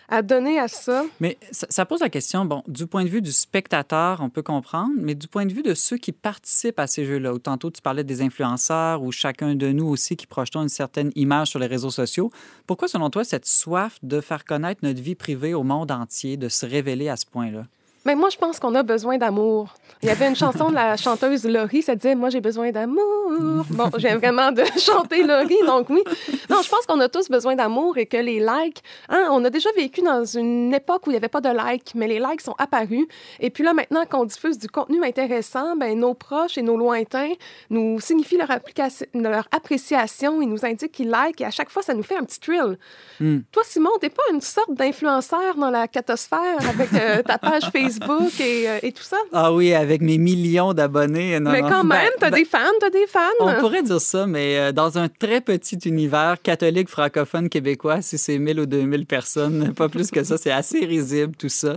à 0.08 0.22
donner 0.22 0.58
à 0.58 0.68
ça? 0.68 1.04
Mais 1.20 1.38
ça, 1.50 1.86
pose 1.86 2.00
la 2.00 2.08
question, 2.08 2.44
bon, 2.44 2.62
du 2.68 2.86
point 2.86 3.04
de 3.04 3.08
vue 3.08 3.22
du 3.22 3.32
spectateur, 3.32 4.20
on 4.20 4.30
peut 4.30 4.42
comprendre, 4.42 4.92
mais 4.96 5.14
du 5.14 5.28
point 5.28 5.46
de 5.46 5.52
vue 5.52 5.62
de 5.62 5.74
ceux 5.74 5.96
qui 5.96 6.12
participent 6.12 6.78
à 6.78 6.86
ces 6.86 7.04
jeux-là, 7.04 7.32
ou 7.34 7.38
tantôt 7.38 7.70
tu 7.70 7.80
parlais 7.80 8.04
des 8.04 8.22
influenceurs 8.22 9.02
ou 9.02 9.12
chacun 9.12 9.54
de 9.54 9.72
nous 9.72 9.86
aussi 9.86 10.16
qui 10.16 10.26
projetons 10.26 10.62
une 10.62 10.68
certaine 10.68 11.10
image 11.14 11.48
sur 11.48 11.58
les 11.58 11.66
réseaux 11.66 11.90
sociaux, 11.90 12.30
pourquoi 12.66 12.88
selon 12.88 13.10
toi 13.10 13.24
cette 13.24 13.46
soif 13.46 13.98
de 14.02 14.20
faire 14.20 14.44
connaître 14.44 14.80
notre 14.82 15.00
vie 15.00 15.14
privée 15.14 15.54
au 15.54 15.62
monde 15.62 15.90
entier, 15.90 16.36
de 16.36 16.48
se 16.48 16.66
révéler 16.66 17.08
à 17.08 17.16
ce 17.16 17.26
point-là? 17.26 17.64
Mais 18.04 18.14
moi, 18.14 18.28
je 18.28 18.36
pense 18.36 18.60
qu'on 18.60 18.74
a 18.74 18.82
besoin 18.82 19.16
d'amour. 19.16 19.74
Il 20.02 20.08
y 20.08 20.12
avait 20.12 20.28
une 20.28 20.36
chanson 20.36 20.68
de 20.68 20.74
la 20.74 20.96
chanteuse 20.98 21.44
Laurie, 21.44 21.82
ça 21.82 21.94
disait 21.94 22.14
Moi, 22.14 22.28
j'ai 22.28 22.42
besoin 22.42 22.70
d'amour. 22.70 23.64
Bon, 23.70 23.90
j'aime 23.96 24.18
vraiment 24.18 24.52
de 24.52 24.62
chanter 24.78 25.22
Laurie, 25.22 25.56
donc 25.66 25.88
oui. 25.88 26.02
Non, 26.50 26.60
je 26.62 26.68
pense 26.68 26.84
qu'on 26.86 27.00
a 27.00 27.08
tous 27.08 27.30
besoin 27.30 27.56
d'amour 27.56 27.96
et 27.96 28.04
que 28.04 28.18
les 28.18 28.40
likes. 28.40 28.82
Hein, 29.08 29.28
on 29.30 29.42
a 29.44 29.50
déjà 29.50 29.70
vécu 29.76 30.02
dans 30.02 30.24
une 30.24 30.74
époque 30.74 31.06
où 31.06 31.10
il 31.10 31.14
n'y 31.14 31.16
avait 31.16 31.28
pas 31.28 31.40
de 31.40 31.48
likes, 31.48 31.92
mais 31.94 32.06
les 32.06 32.18
likes 32.18 32.42
sont 32.42 32.54
apparus. 32.58 33.06
Et 33.40 33.48
puis 33.48 33.64
là, 33.64 33.72
maintenant 33.72 34.04
qu'on 34.04 34.26
diffuse 34.26 34.58
du 34.58 34.68
contenu 34.68 35.02
intéressant, 35.02 35.74
ben, 35.76 35.98
nos 35.98 36.12
proches 36.12 36.58
et 36.58 36.62
nos 36.62 36.76
lointains 36.76 37.32
nous 37.70 38.00
signifient 38.00 38.36
leur, 38.36 39.46
appréciation. 39.50 40.42
Ils 40.42 40.48
nous 40.48 40.66
indiquent 40.66 40.92
qu'ils 40.92 41.08
like 41.08 41.40
et 41.40 41.46
à 41.46 41.50
chaque 41.50 41.70
fois, 41.70 41.82
ça 41.82 41.94
nous 41.94 42.02
fait 42.02 42.16
un 42.16 42.24
petit 42.24 42.40
thrill. 42.40 42.78
Hmm. 43.18 43.38
Toi, 43.50 43.62
Simon, 43.64 43.90
t'es 44.00 44.10
pas 44.10 44.22
une 44.30 44.42
sorte 44.42 44.74
d'influenceur 44.74 45.54
dans 45.56 45.70
la 45.70 45.88
catosphère 45.88 46.58
avec 46.68 46.92
euh, 46.92 47.22
ta 47.22 47.38
page 47.38 47.70
Facebook 47.70 47.93
et, 48.40 48.68
euh, 48.68 48.78
et 48.82 48.92
tout 48.92 49.02
ça? 49.02 49.16
Ah 49.32 49.52
oui, 49.52 49.74
avec 49.74 50.00
mes 50.00 50.18
millions 50.18 50.72
d'abonnés. 50.72 51.38
mais 51.40 51.60
non. 51.62 51.68
quand 51.68 51.84
Ben, 51.84 51.96
même, 51.96 52.10
t'as 52.18 52.30
ben, 52.30 52.38
des 52.38 52.44
fans, 52.44 52.58
t'as 52.80 52.90
des 52.90 53.06
fans. 53.06 53.20
On 53.40 53.54
pourrait 53.60 53.82
dire 53.82 54.00
ça, 54.00 54.26
mais 54.26 54.58
euh, 54.58 54.72
dans 54.72 54.98
un 54.98 55.08
très 55.08 55.40
petit 55.40 55.76
univers 55.84 56.36
catholique 56.42 56.88
francophone 56.88 57.48
québécois, 57.48 58.02
si 58.02 58.18
c'est 58.18 58.38
1000 58.38 58.60
ou 58.60 58.66
2000 58.66 59.06
personnes, 59.06 59.72
pas 59.76 59.88
plus 59.88 60.10
que 60.10 60.22
ça, 60.24 60.38
c'est 60.38 60.50
assez 60.50 60.84
risible 60.84 61.34
tout 61.36 61.48
ça. 61.48 61.76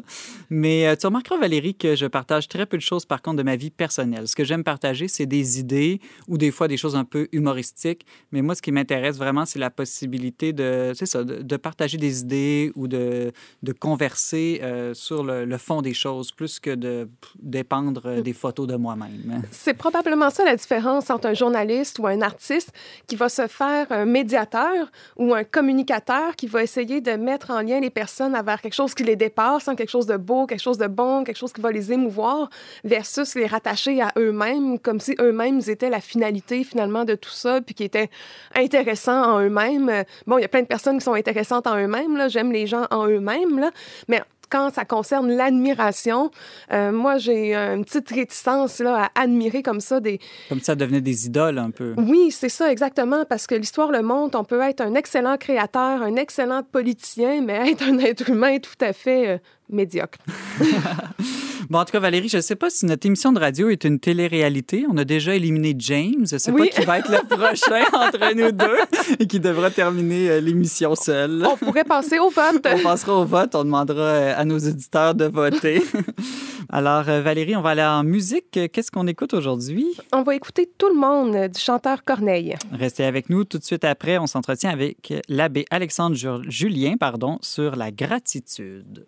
Mais 0.49 0.87
euh, 0.87 0.95
tu 0.95 1.05
remarqueras, 1.07 1.37
Valérie, 1.37 1.75
que 1.75 1.95
je 1.95 2.05
partage 2.05 2.47
très 2.47 2.65
peu 2.65 2.77
de 2.77 2.81
choses, 2.81 3.05
par 3.05 3.21
contre, 3.21 3.37
de 3.37 3.43
ma 3.43 3.55
vie 3.55 3.69
personnelle. 3.69 4.27
Ce 4.27 4.35
que 4.35 4.43
j'aime 4.43 4.63
partager, 4.63 5.07
c'est 5.07 5.25
des 5.25 5.59
idées 5.59 5.99
ou 6.27 6.37
des 6.37 6.51
fois 6.51 6.67
des 6.67 6.77
choses 6.77 6.95
un 6.95 7.05
peu 7.05 7.27
humoristiques. 7.31 8.05
Mais 8.31 8.41
moi, 8.41 8.55
ce 8.55 8.61
qui 8.61 8.71
m'intéresse 8.71 9.17
vraiment, 9.17 9.45
c'est 9.45 9.59
la 9.59 9.69
possibilité 9.69 10.53
de, 10.53 10.93
ça, 10.93 11.23
de, 11.23 11.41
de 11.41 11.57
partager 11.57 11.97
des 11.97 12.21
idées 12.21 12.71
ou 12.75 12.87
de, 12.87 13.31
de 13.63 13.71
converser 13.73 14.59
euh, 14.63 14.93
sur 14.93 15.23
le, 15.23 15.45
le 15.45 15.57
fond 15.57 15.81
des 15.81 15.93
choses, 15.93 16.06
plus 16.35 16.59
que 16.59 16.73
de 16.73 17.09
dépendre 17.39 18.21
des 18.21 18.33
photos 18.33 18.67
de 18.67 18.75
moi-même. 18.75 19.41
C'est 19.51 19.73
probablement 19.73 20.29
ça 20.29 20.43
la 20.43 20.55
différence 20.55 21.09
entre 21.09 21.27
un 21.27 21.33
journaliste 21.33 21.99
ou 21.99 22.07
un 22.07 22.21
artiste 22.21 22.71
qui 23.07 23.15
va 23.15 23.29
se 23.29 23.47
faire 23.47 23.87
un 23.91 24.05
médiateur 24.05 24.91
ou 25.15 25.33
un 25.33 25.43
communicateur 25.43 26.35
qui 26.35 26.47
va 26.47 26.63
essayer 26.63 27.01
de 27.01 27.11
mettre 27.11 27.51
en 27.51 27.61
lien 27.61 27.79
les 27.79 27.89
personnes 27.89 28.39
vers 28.45 28.61
quelque 28.61 28.73
chose 28.73 28.93
qui 28.93 29.03
les 29.03 29.15
dépasse, 29.15 29.67
hein, 29.67 29.75
quelque 29.75 29.89
chose 29.89 30.05
de 30.05 30.17
beau, 30.17 30.45
quelque 30.45 30.61
chose 30.61 30.77
de 30.77 30.87
bon, 30.87 31.23
quelque 31.23 31.37
chose 31.37 31.53
qui 31.53 31.61
va 31.61 31.71
les 31.71 31.91
émouvoir, 31.91 32.49
versus 32.83 33.35
les 33.35 33.45
rattacher 33.45 34.01
à 34.01 34.11
eux-mêmes, 34.17 34.79
comme 34.79 34.99
si 34.99 35.15
eux-mêmes 35.19 35.61
étaient 35.67 35.89
la 35.89 36.01
finalité 36.01 36.63
finalement 36.63 37.05
de 37.05 37.15
tout 37.15 37.29
ça, 37.29 37.61
puis 37.61 37.75
qui 37.75 37.83
étaient 37.83 38.09
intéressants 38.55 39.35
en 39.35 39.39
eux-mêmes. 39.41 40.03
Bon, 40.25 40.37
il 40.37 40.41
y 40.41 40.45
a 40.45 40.49
plein 40.49 40.61
de 40.61 40.67
personnes 40.67 40.97
qui 40.99 41.03
sont 41.03 41.13
intéressantes 41.13 41.67
en 41.67 41.77
eux-mêmes, 41.77 42.29
j'aime 42.29 42.51
les 42.51 42.67
gens 42.67 42.85
en 42.91 43.07
eux-mêmes, 43.07 43.71
mais 44.07 44.21
quand 44.49 44.73
ça 44.73 44.85
concerne 44.85 45.31
l'admiration, 45.31 46.31
euh, 46.71 46.91
moi, 46.91 47.17
j'ai 47.17 47.55
une 47.55 47.85
petite 47.85 48.09
réticence 48.09 48.79
là, 48.79 49.09
à 49.15 49.21
admirer 49.23 49.63
comme 49.63 49.79
ça 49.79 49.99
des... 49.99 50.19
Comme 50.49 50.61
ça 50.61 50.75
devenait 50.75 51.01
des 51.01 51.25
idoles 51.25 51.57
un 51.57 51.71
peu. 51.71 51.93
Oui, 51.97 52.31
c'est 52.31 52.49
ça, 52.49 52.71
exactement, 52.71 53.25
parce 53.25 53.47
que 53.47 53.55
l'histoire 53.55 53.91
le 53.91 54.01
montre, 54.01 54.39
on 54.39 54.43
peut 54.43 54.61
être 54.61 54.81
un 54.81 54.95
excellent 54.95 55.37
créateur, 55.37 56.01
un 56.01 56.15
excellent 56.15 56.63
politicien, 56.63 57.41
mais 57.41 57.71
être 57.71 57.83
un 57.83 57.99
être 57.99 58.29
humain 58.29 58.57
tout 58.59 58.85
à 58.85 58.93
fait 58.93 59.27
euh, 59.27 59.37
médiocre. 59.69 60.19
Bon, 61.69 61.79
en 61.79 61.85
tout 61.85 61.91
cas, 61.91 61.99
Valérie, 61.99 62.29
je 62.29 62.37
ne 62.37 62.41
sais 62.41 62.55
pas 62.55 62.69
si 62.69 62.85
notre 62.85 63.05
émission 63.05 63.33
de 63.33 63.39
radio 63.39 63.69
est 63.69 63.83
une 63.83 63.99
télé-réalité. 63.99 64.85
On 64.89 64.95
a 64.97 65.03
déjà 65.03 65.35
éliminé 65.35 65.75
James. 65.77 66.25
Je 66.25 66.35
ne 66.35 66.39
sais 66.39 66.51
Oui. 66.51 66.69
pas 66.69 66.79
qui 66.79 66.85
va 66.85 66.99
être 66.99 67.11
le 67.11 67.27
prochain 67.27 67.83
entre 67.93 68.35
nous 68.35 68.51
deux 68.53 68.77
et 69.19 69.27
qui 69.27 69.39
devra 69.41 69.69
terminer 69.69 70.29
euh, 70.29 70.39
l'émission 70.39 70.95
seul. 70.95 71.45
On 71.45 71.57
pourrait 71.57 71.83
passer 71.83 72.19
au 72.19 72.29
vote. 72.29 72.65
On 72.73 72.79
passera 72.79 73.15
au 73.19 73.25
vote. 73.25 73.53
On 73.55 73.65
demandera 73.65 74.01
euh, 74.01 74.33
à 74.37 74.45
nos 74.45 74.57
éditeurs 74.57 75.13
de 75.13 75.25
voter. 75.25 75.81
Alors, 76.69 77.09
euh, 77.09 77.21
Valérie, 77.21 77.55
on 77.57 77.61
va 77.61 77.71
aller 77.71 77.83
en 77.83 78.03
musique. 78.03 78.51
Qu'est-ce 78.71 78.89
qu'on 78.91 79.07
écoute 79.07 79.33
aujourd'hui? 79.33 79.87
On 80.13 80.23
va 80.23 80.35
écouter 80.35 80.69
tout 80.77 80.87
le 80.89 80.95
monde 80.95 81.49
du 81.49 81.59
chanteur 81.59 82.03
Corneille. 82.05 82.55
Restez 82.71 83.03
avec 83.03 83.29
nous. 83.29 83.43
Tout 83.43 83.57
de 83.57 83.63
suite 83.63 83.83
après, 83.83 84.17
on 84.17 84.27
s'entretient 84.27 84.69
avec 84.69 85.13
l'abbé 85.27 85.65
Alexandre 85.69 86.15
Ju- 86.15 86.49
Julien 86.49 86.95
pardon, 86.97 87.39
sur 87.41 87.75
la 87.75 87.91
gratitude. 87.91 89.05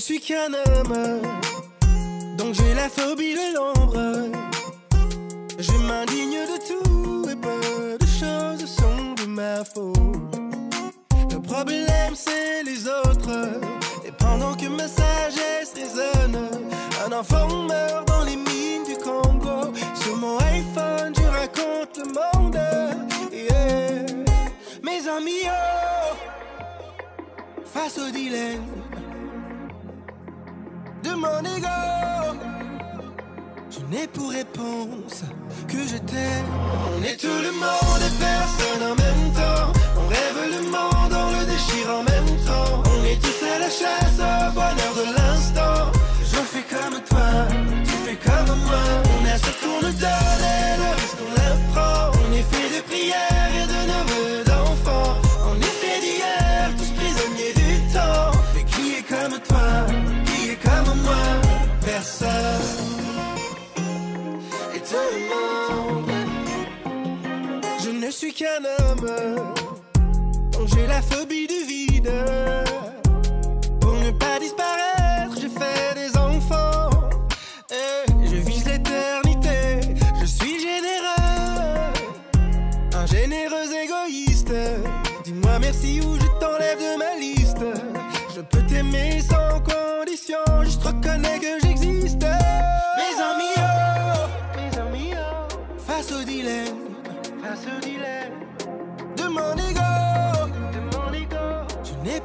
Suis 0.00 0.20
qu'un 0.20 0.54
homme, 0.54 1.20
donc 2.38 2.54
j'ai 2.54 2.74
la 2.74 2.88
phobie 2.88 3.34
de 3.34 3.54
l'ombre. 3.54 4.30
Je 5.58 5.72
m'indigne 5.72 6.38
de 6.52 6.56
tout 6.66 7.28
et 7.28 7.36
peu 7.36 7.98
de 7.98 8.06
choses 8.06 8.66
sont 8.66 9.12
de 9.22 9.26
ma 9.26 9.62
faute. 9.62 9.98
Le 11.30 11.38
problème 11.38 12.14
c'est 12.14 12.62
les 12.62 12.88
autres. 12.88 13.60
Et 14.06 14.12
pendant 14.12 14.54
que 14.54 14.68
ma 14.68 14.88
sagesse 14.88 15.74
résonne, 15.74 16.48
un 17.06 17.12
enfant 17.12 17.48
meurt 17.64 18.08
dans 18.08 18.24
les 18.24 18.36
mines 18.36 18.84
du 18.88 18.96
Congo. 18.96 19.70
Sur 20.02 20.16
mon 20.16 20.38
iPhone, 20.38 21.12
je 21.14 21.26
raconte 21.26 21.98
le 21.98 22.06
monde. 22.06 22.58
Yeah. 23.32 24.06
Mes 24.82 25.06
amis, 25.08 25.44
oh, 25.44 26.14
face 27.66 27.98
au 27.98 28.10
dilemme 28.10 28.89
Je 33.70 33.80
n'ai 33.90 34.06
pour 34.08 34.30
réponse 34.30 35.22
que 35.68 35.78
je 35.86 35.96
t'aime. 35.98 36.46
On 36.96 37.02
est 37.02 37.16
tout 37.16 37.26
le 37.26 37.52
monde 37.52 38.02
et 38.08 38.14
personne 38.18 38.82
en 38.90 38.94
même 38.94 39.32
temps. 39.34 39.72
On 39.96 40.08
rêve 40.08 40.40
le 40.56 40.62
monde, 40.70 41.12
on 41.12 41.30
le 41.38 41.44
déchire 41.46 41.88
en 41.90 42.02
même 42.04 42.36
temps. 42.46 42.82
On 42.86 43.04
est 43.04 43.20
tous 43.20 43.40
à 43.44 43.58
la 43.58 43.70
chasse 43.70 44.18
au 44.18 44.52
bonheur 44.52 44.94
de 44.96 45.04
l'instant. 45.16 45.92
Je 46.20 46.40
fais 46.52 46.64
comme 46.74 47.00
toi, 47.02 47.28
tu 47.84 47.96
fais 48.04 48.16
comme 48.16 48.58
moi. 48.60 48.86
On 49.14 49.26
a 49.26 49.36
ce 49.36 49.50
qu'on 49.60 49.86
nous 49.86 49.92
donne 49.92 50.44
et 50.56 50.76
le 50.80 50.90
reste 50.98 51.18
on 51.26 51.30
l'apprend. 51.36 52.18
On 52.18 52.32
est 52.32 52.46
fait 52.50 52.76
de 52.76 52.82
prières 52.82 53.29
qu'un 68.40 68.64
homme. 68.64 69.06
J'ai 70.66 70.86
la 70.86 71.02
phobie 71.02 71.46
du 71.46 71.62
vide. 71.66 72.10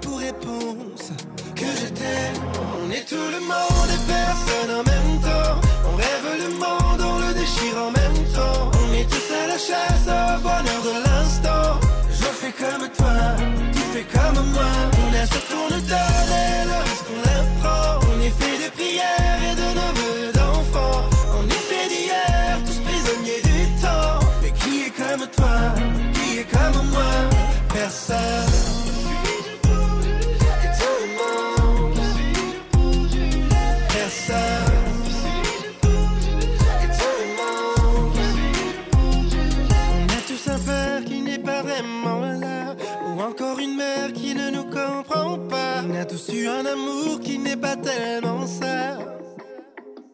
Pour 0.02 0.18
réponse 0.20 1.12
que 1.56 1.66
je 1.66 1.88
t'aime. 2.00 2.42
On 2.84 2.92
est 2.92 3.08
tout 3.08 3.16
le 3.16 3.40
monde 3.40 3.90
et 3.96 4.02
personne 4.08 4.72
en 4.80 4.84
même 4.84 5.22
temps. 5.22 5.56
On 5.92 5.96
rêve 5.96 6.28
le 6.44 6.50
monde, 6.64 7.02
on 7.02 7.20
le 7.20 7.34
déchire 7.34 7.78
en 7.78 7.92
même 7.92 8.20
temps. 8.34 8.72
On 8.74 8.94
est 8.94 9.08
tous 9.10 9.30
à 9.34 9.48
la 9.48 9.58
chasse 9.58 10.08
au 10.08 10.42
bonheur 10.42 10.82
de 10.90 10.96
l'instant. 11.06 11.80
Je 12.10 12.30
fais 12.40 12.54
comme 12.62 12.88
toi, 12.98 13.18
tu 13.74 13.82
fais 13.94 14.08
comme 14.16 14.46
moi. 14.52 14.72
On 15.04 15.10
a 15.22 15.26
ce 15.26 15.40
qu'on 15.48 15.68
nous 15.74 15.86
et 15.86 16.66
le 16.70 16.78
reste 16.88 17.08
on 17.16 17.20
l'apprend. 17.28 18.00
On 18.12 18.22
est 18.22 18.36
fait 18.40 18.58
de 18.64 18.70
prières 18.72 19.42
et 19.50 19.56
de 19.62 19.68
neveux 19.80 20.32
d'enfants. 20.34 21.04
On 21.40 21.46
est 21.48 21.66
fait 21.70 21.88
d'hier, 21.90 22.60
tous 22.66 22.80
prisonniers 22.88 23.42
du 23.50 23.82
temps. 23.82 24.20
Mais 24.42 24.52
qui 24.52 24.84
est 24.88 24.94
comme 25.02 25.28
toi, 25.38 25.56
qui 26.14 26.40
est 26.40 26.50
comme 26.52 26.90
moi? 26.90 27.14
Personne. 27.74 28.55
Un 46.48 46.66
amour 46.66 47.20
qui 47.22 47.40
n'est 47.40 47.56
pas 47.56 47.76
tellement 47.76 48.46
ça. 48.46 48.98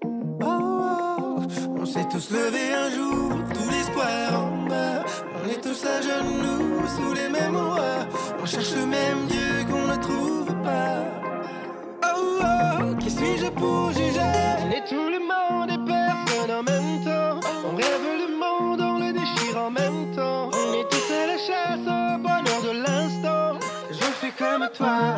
Oh, 0.04 0.46
oh, 0.46 1.40
on 1.80 1.86
s'est 1.86 2.08
tous 2.12 2.32
levés 2.32 2.74
un 2.74 2.90
jour, 2.92 3.32
tout 3.54 3.70
l'espoir 3.70 4.44
en 4.44 4.68
bas. 4.68 5.04
On 5.44 5.50
est 5.50 5.62
tous 5.62 5.86
à 5.86 6.02
genoux 6.02 6.88
sous 6.96 7.14
les 7.14 7.30
mêmes 7.30 7.56
rois. 7.56 8.06
On 8.42 8.46
cherche 8.46 8.74
le 8.76 8.86
même 8.86 9.28
Dieu 9.28 9.66
qu'on 9.70 9.88
ne 9.88 9.96
trouve 9.98 10.54
pas. 10.64 11.04
Oh, 12.06 12.40
oh, 12.42 12.96
qui 13.00 13.10
suis-je 13.10 13.50
pour 13.50 13.92
juger? 13.92 14.22
On 14.66 14.72
est 14.72 14.86
tout 14.88 15.10
le 15.16 15.20
monde 15.20 15.70
et 15.70 15.80
personne 15.86 16.52
en 16.52 16.64
même 16.64 17.04
temps. 17.04 17.40
On 17.66 17.76
rêve 17.76 18.08
le 18.24 18.38
monde, 18.38 18.82
on 18.82 19.00
le 19.00 19.12
déchire 19.12 19.58
en 19.58 19.72
même 19.72 20.16
temps. 20.16 20.50
On 20.54 20.74
est 20.74 20.88
tous 20.90 21.14
à 21.14 21.28
la 21.28 21.38
chasse 21.38 21.86
au 21.86 22.18
bonheur 22.20 22.62
de 22.64 22.72
l'instant. 22.86 23.60
Je 23.90 24.06
fais 24.20 24.34
comme 24.38 24.70
toi, 24.74 25.16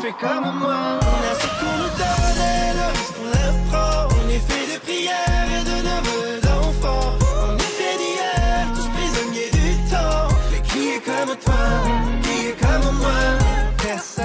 fais 0.00 0.12
comme 0.12 0.58
moi. 0.58 0.98
On 1.02 1.20
a 1.30 1.34
ce 1.40 1.48
qu'on 1.60 1.76
nous 1.82 1.92
donne 2.00 2.40
et 2.40 2.72
le 2.78 2.86
reste 2.96 3.16
on 3.20 3.26
l'apprend. 3.28 4.08
On 4.16 4.28
est 4.28 4.38
fait 4.38 4.66
de 4.74 4.78
prières 4.80 5.48
et 5.56 5.64
de 5.64 5.76
neveux 5.88 6.40
d'enfants. 6.40 7.14
On 7.48 7.56
est 7.56 7.74
fait 7.78 7.96
d'hier, 7.98 8.66
tous 8.74 8.88
prisonniers 8.96 9.50
du 9.50 9.90
temps. 9.90 10.28
Mais 10.50 10.62
qui 10.62 10.82
est 10.94 11.02
comme 11.04 11.36
toi, 11.44 11.64
qui 12.22 12.46
est 12.48 12.56
comme 12.60 12.96
moi? 12.96 13.20
Personne. 13.82 14.24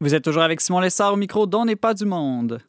Vous 0.00 0.14
êtes 0.14 0.24
toujours 0.24 0.42
avec 0.42 0.60
Simon 0.60 0.80
Lessard 0.80 1.14
au 1.14 1.16
micro 1.16 1.46
d'On 1.46 1.64
n'est 1.64 1.76
pas 1.76 1.94
du 1.94 2.04
monde. 2.04 2.60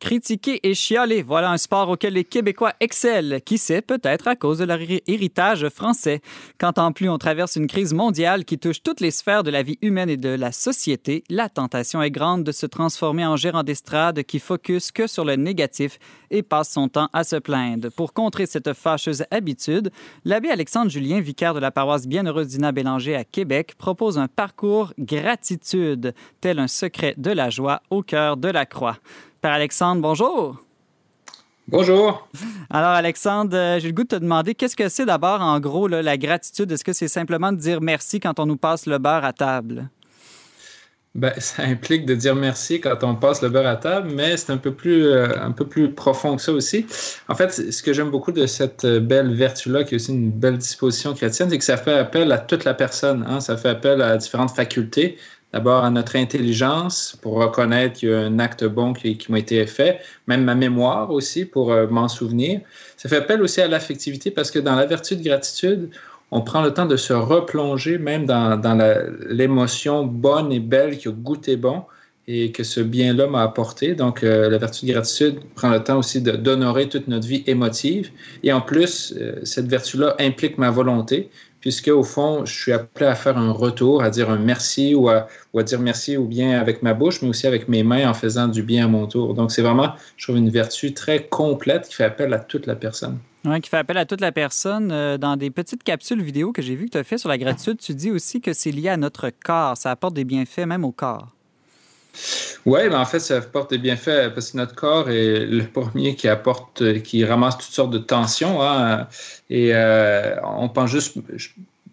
Critiquer 0.00 0.60
et 0.66 0.72
chialer, 0.72 1.22
voilà 1.22 1.50
un 1.50 1.58
sport 1.58 1.90
auquel 1.90 2.14
les 2.14 2.24
Québécois 2.24 2.72
excellent. 2.80 3.38
Qui 3.44 3.58
sait, 3.58 3.82
peut-être 3.82 4.28
à 4.28 4.34
cause 4.34 4.56
de 4.56 4.64
leur 4.64 4.80
hé- 4.80 5.02
héritage 5.06 5.68
français. 5.68 6.22
Quand 6.58 6.78
en 6.78 6.90
plus 6.92 7.10
on 7.10 7.18
traverse 7.18 7.56
une 7.56 7.66
crise 7.66 7.92
mondiale 7.92 8.46
qui 8.46 8.58
touche 8.58 8.82
toutes 8.82 9.00
les 9.00 9.10
sphères 9.10 9.42
de 9.42 9.50
la 9.50 9.62
vie 9.62 9.76
humaine 9.82 10.08
et 10.08 10.16
de 10.16 10.30
la 10.30 10.52
société, 10.52 11.22
la 11.28 11.50
tentation 11.50 12.00
est 12.00 12.10
grande 12.10 12.44
de 12.44 12.50
se 12.50 12.64
transformer 12.64 13.26
en 13.26 13.36
gérant 13.36 13.62
d'estrade 13.62 14.22
qui 14.22 14.38
focus 14.38 14.90
que 14.90 15.06
sur 15.06 15.26
le 15.26 15.36
négatif 15.36 15.98
et 16.30 16.42
passe 16.42 16.70
son 16.72 16.88
temps 16.88 17.10
à 17.12 17.22
se 17.22 17.36
plaindre. 17.36 17.90
Pour 17.90 18.14
contrer 18.14 18.46
cette 18.46 18.72
fâcheuse 18.72 19.24
habitude, 19.30 19.90
l'abbé 20.24 20.48
Alexandre 20.48 20.90
Julien, 20.90 21.20
vicaire 21.20 21.52
de 21.52 21.60
la 21.60 21.70
paroisse 21.70 22.06
Bienheureuse 22.06 22.48
d'Ina 22.48 22.72
Bélanger 22.72 23.16
à 23.16 23.24
Québec, 23.24 23.74
propose 23.76 24.18
un 24.18 24.28
parcours 24.28 24.94
gratitude, 24.98 26.14
tel 26.40 26.58
un 26.58 26.68
secret 26.68 27.14
de 27.18 27.30
la 27.32 27.50
joie 27.50 27.82
au 27.90 28.02
cœur 28.02 28.38
de 28.38 28.48
la 28.48 28.64
croix. 28.64 28.96
Père 29.40 29.52
Alexandre, 29.52 30.02
bonjour. 30.02 30.62
Bonjour. 31.66 32.28
Alors, 32.68 32.90
Alexandre, 32.90 33.56
euh, 33.56 33.78
j'ai 33.78 33.88
le 33.88 33.94
goût 33.94 34.02
de 34.02 34.08
te 34.08 34.16
demander 34.16 34.54
qu'est-ce 34.54 34.76
que 34.76 34.90
c'est 34.90 35.06
d'abord, 35.06 35.40
en 35.40 35.58
gros, 35.60 35.88
là, 35.88 36.02
la 36.02 36.18
gratitude? 36.18 36.70
Est-ce 36.72 36.84
que 36.84 36.92
c'est 36.92 37.08
simplement 37.08 37.50
de 37.50 37.56
dire 37.56 37.80
merci 37.80 38.20
quand 38.20 38.38
on 38.38 38.44
nous 38.44 38.58
passe 38.58 38.84
le 38.84 38.98
beurre 38.98 39.24
à 39.24 39.32
table? 39.32 39.88
Ben, 41.14 41.32
ça 41.38 41.62
implique 41.62 42.04
de 42.04 42.14
dire 42.14 42.34
merci 42.34 42.80
quand 42.80 43.02
on 43.02 43.14
passe 43.14 43.40
le 43.40 43.48
beurre 43.48 43.66
à 43.66 43.76
table, 43.76 44.10
mais 44.14 44.36
c'est 44.36 44.52
un 44.52 44.58
peu 44.58 44.74
plus 44.74 45.06
euh, 45.06 45.28
un 45.40 45.52
peu 45.52 45.66
plus 45.66 45.92
profond 45.92 46.36
que 46.36 46.42
ça 46.42 46.52
aussi. 46.52 46.84
En 47.28 47.34
fait, 47.34 47.50
ce 47.72 47.82
que 47.82 47.94
j'aime 47.94 48.10
beaucoup 48.10 48.32
de 48.32 48.44
cette 48.46 48.84
euh, 48.84 49.00
belle 49.00 49.32
vertu-là, 49.34 49.84
qui 49.84 49.94
est 49.94 49.96
aussi 49.96 50.12
une 50.12 50.32
belle 50.32 50.58
disposition 50.58 51.14
chrétienne, 51.14 51.48
c'est 51.48 51.58
que 51.58 51.64
ça 51.64 51.78
fait 51.78 51.94
appel 51.94 52.30
à 52.30 52.38
toute 52.38 52.64
la 52.64 52.74
personne. 52.74 53.24
Hein? 53.26 53.40
Ça 53.40 53.56
fait 53.56 53.70
appel 53.70 54.02
à 54.02 54.18
différentes 54.18 54.54
facultés. 54.54 55.16
D'abord 55.52 55.84
à 55.84 55.90
notre 55.90 56.14
intelligence 56.14 57.16
pour 57.22 57.34
reconnaître 57.34 57.98
qu'il 57.98 58.10
y 58.10 58.14
a 58.14 58.20
un 58.20 58.38
acte 58.38 58.64
bon 58.64 58.92
qui, 58.92 59.18
m'a 59.28 59.40
été 59.40 59.66
fait, 59.66 60.00
même 60.28 60.44
ma 60.44 60.54
mémoire 60.54 61.10
aussi 61.10 61.44
pour 61.44 61.72
euh, 61.72 61.88
m'en 61.88 62.06
souvenir. 62.06 62.60
Ça 62.96 63.08
fait 63.08 63.16
appel 63.16 63.42
aussi 63.42 63.60
à 63.60 63.66
l'affectivité 63.66 64.30
parce 64.30 64.52
que 64.52 64.60
dans 64.60 64.76
la 64.76 64.86
vertu 64.86 65.16
de 65.16 65.24
gratitude, 65.24 65.90
on 66.30 66.42
prend 66.42 66.62
le 66.62 66.72
temps 66.72 66.86
de 66.86 66.96
se 66.96 67.12
replonger 67.12 67.98
même 67.98 68.26
dans, 68.26 68.60
l'émotion 69.28 70.04
bonne 70.04 70.52
et 70.52 70.60
belle 70.60 70.98
qui 70.98 71.08
a 71.08 71.10
goûté 71.10 71.56
bon 71.56 71.82
et 72.28 72.52
que 72.52 72.62
ce 72.62 72.80
bien-là 72.80 73.26
m'a 73.26 73.42
apporté. 73.42 73.96
Donc, 73.96 74.22
euh, 74.22 74.48
la 74.48 74.58
vertu 74.58 74.86
de 74.86 74.92
gratitude 74.92 75.40
prend 75.56 75.70
le 75.70 75.82
temps 75.82 75.98
aussi 75.98 76.22
d'honorer 76.22 76.88
toute 76.88 77.08
notre 77.08 77.26
vie 77.26 77.42
émotive. 77.48 78.10
Et 78.44 78.52
en 78.52 78.60
plus, 78.60 79.14
euh, 79.18 79.40
cette 79.42 79.66
vertu-là 79.66 80.14
implique 80.20 80.56
ma 80.56 80.70
volonté, 80.70 81.28
puisque 81.60 81.88
au 81.88 82.02
fond, 82.02 82.44
je 82.44 82.52
suis 82.52 82.72
appelé 82.72 83.06
à 83.06 83.14
faire 83.14 83.38
un 83.38 83.52
retour, 83.52 84.02
à 84.02 84.10
dire 84.10 84.30
un 84.30 84.38
merci 84.38 84.94
ou 84.94 85.08
à, 85.08 85.28
dire 85.62 85.80
merci 85.80 86.16
ou 86.16 86.26
bien 86.26 86.58
avec 86.58 86.82
ma 86.82 86.94
bouche, 86.94 87.22
mais 87.22 87.28
aussi 87.28 87.46
avec 87.46 87.68
mes 87.68 87.82
mains 87.82 88.08
en 88.08 88.14
faisant 88.14 88.48
du 88.48 88.62
bien 88.62 88.86
à 88.86 88.88
mon 88.88 89.06
tour. 89.06 89.34
Donc, 89.34 89.52
c'est 89.52 89.62
vraiment, 89.62 89.94
je 90.16 90.26
trouve, 90.26 90.36
une 90.36 90.50
vertu 90.50 90.94
très 90.94 91.26
complète 91.26 91.88
qui 91.88 91.94
fait 91.94 92.04
appel 92.04 92.32
à 92.32 92.38
toute 92.38 92.66
la 92.66 92.76
personne. 92.76 93.18
Ouais, 93.44 93.60
qui 93.60 93.70
fait 93.70 93.78
appel 93.78 93.96
à 93.96 94.04
toute 94.04 94.20
la 94.20 94.32
personne. 94.32 94.90
Euh, 94.92 95.16
dans 95.16 95.36
des 95.36 95.50
petites 95.50 95.82
capsules 95.82 96.22
vidéo 96.22 96.52
que 96.52 96.60
j'ai 96.60 96.74
vues 96.74 96.86
que 96.86 96.92
tu 96.92 96.98
as 96.98 97.04
fait 97.04 97.18
sur 97.18 97.28
la 97.28 97.38
gratitude, 97.38 97.78
tu 97.78 97.94
dis 97.94 98.10
aussi 98.10 98.40
que 98.40 98.52
c'est 98.52 98.70
lié 98.70 98.90
à 98.90 98.96
notre 98.96 99.30
corps. 99.30 99.76
Ça 99.76 99.90
apporte 99.90 100.14
des 100.14 100.24
bienfaits 100.24 100.66
même 100.66 100.84
au 100.84 100.92
corps. 100.92 101.28
Oui, 102.66 102.80
mais 102.88 102.94
en 102.94 103.04
fait, 103.04 103.20
ça 103.20 103.36
apporte 103.38 103.70
des 103.70 103.78
bienfaits 103.78 104.34
parce 104.34 104.52
que 104.52 104.56
notre 104.58 104.74
corps 104.74 105.10
est 105.10 105.46
le 105.46 105.64
premier 105.72 106.14
qui 106.14 106.28
apporte, 106.28 106.82
euh, 106.82 106.98
qui 106.98 107.24
ramasse 107.24 107.58
toutes 107.58 107.72
sortes 107.74 107.90
de 107.90 107.98
tensions. 107.98 108.62
hein. 108.62 109.06
et 109.48 109.70
euh, 109.74 110.36
on 110.44 110.68
pense 110.68 110.90
juste, 110.90 111.16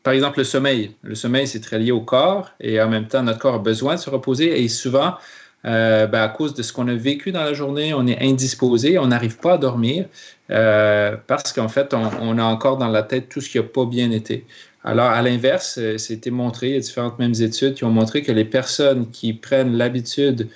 par 0.03 0.13
exemple, 0.13 0.39
le 0.39 0.43
sommeil. 0.43 0.95
Le 1.03 1.15
sommeil, 1.15 1.47
c'est 1.47 1.62
très 1.62 1.80
lié 1.80 1.91
au 1.91 2.01
corps 2.01 2.51
et 2.60 2.82
en 2.82 2.89
même 2.89 3.08
temps, 3.08 3.23
notre 3.23 3.39
corps 3.39 3.56
a 3.56 3.60
besoin 3.60 3.95
de 3.95 3.99
se 3.99 4.10
reposer 4.10 4.62
et 4.63 4.67
souvent, 4.67 5.15
euh, 5.65 6.06
ben, 6.08 6.21
à 6.21 6.30
cause 6.30 6.53
de 6.53 6.63
ce 6.63 6.71
qu'on 6.73 6.88
a 6.88 6.93
vécu 6.95 7.32
dans 7.32 7.43
la 7.43 7.53
journée, 7.53 7.93
on 7.93 8.06
est 8.08 8.21
indisposé, 8.21 8.97
on 8.99 9.08
n'arrive 9.08 9.38
pas 9.38 9.53
à 9.53 9.58
dormir 9.58 10.06
euh, 10.51 11.15
parce 11.27 11.51
qu'en 11.53 11.67
fait, 11.67 11.93
on 11.93 12.38
a 12.38 12.43
encore 12.43 12.77
dans 12.77 12.88
la 12.88 13.03
tête 13.03 13.30
tout 13.30 13.41
ce 13.41 13.49
qui 13.49 13.58
n'a 13.58 13.63
pas 13.63 13.86
bien 13.86 14.12
été. 14.12 14.45
Alors, 14.88 15.08
à 15.08 15.21
l'inverse, 15.21 15.78
euh, 15.80 15.97
c'était 15.97 16.32
montré, 16.32 16.69
il 16.69 16.73
y 16.76 16.78
a 16.78 16.80
différentes 16.80 17.19
mêmes 17.19 17.34
études 17.41 17.73
qui 17.73 17.84
ont 17.84 17.91
montré 17.91 18.21
que 18.21 18.32
les 18.32 18.45
personnes 18.45 19.10
qui 19.12 19.34
prennent 19.34 19.76
l'habitude 19.76 20.47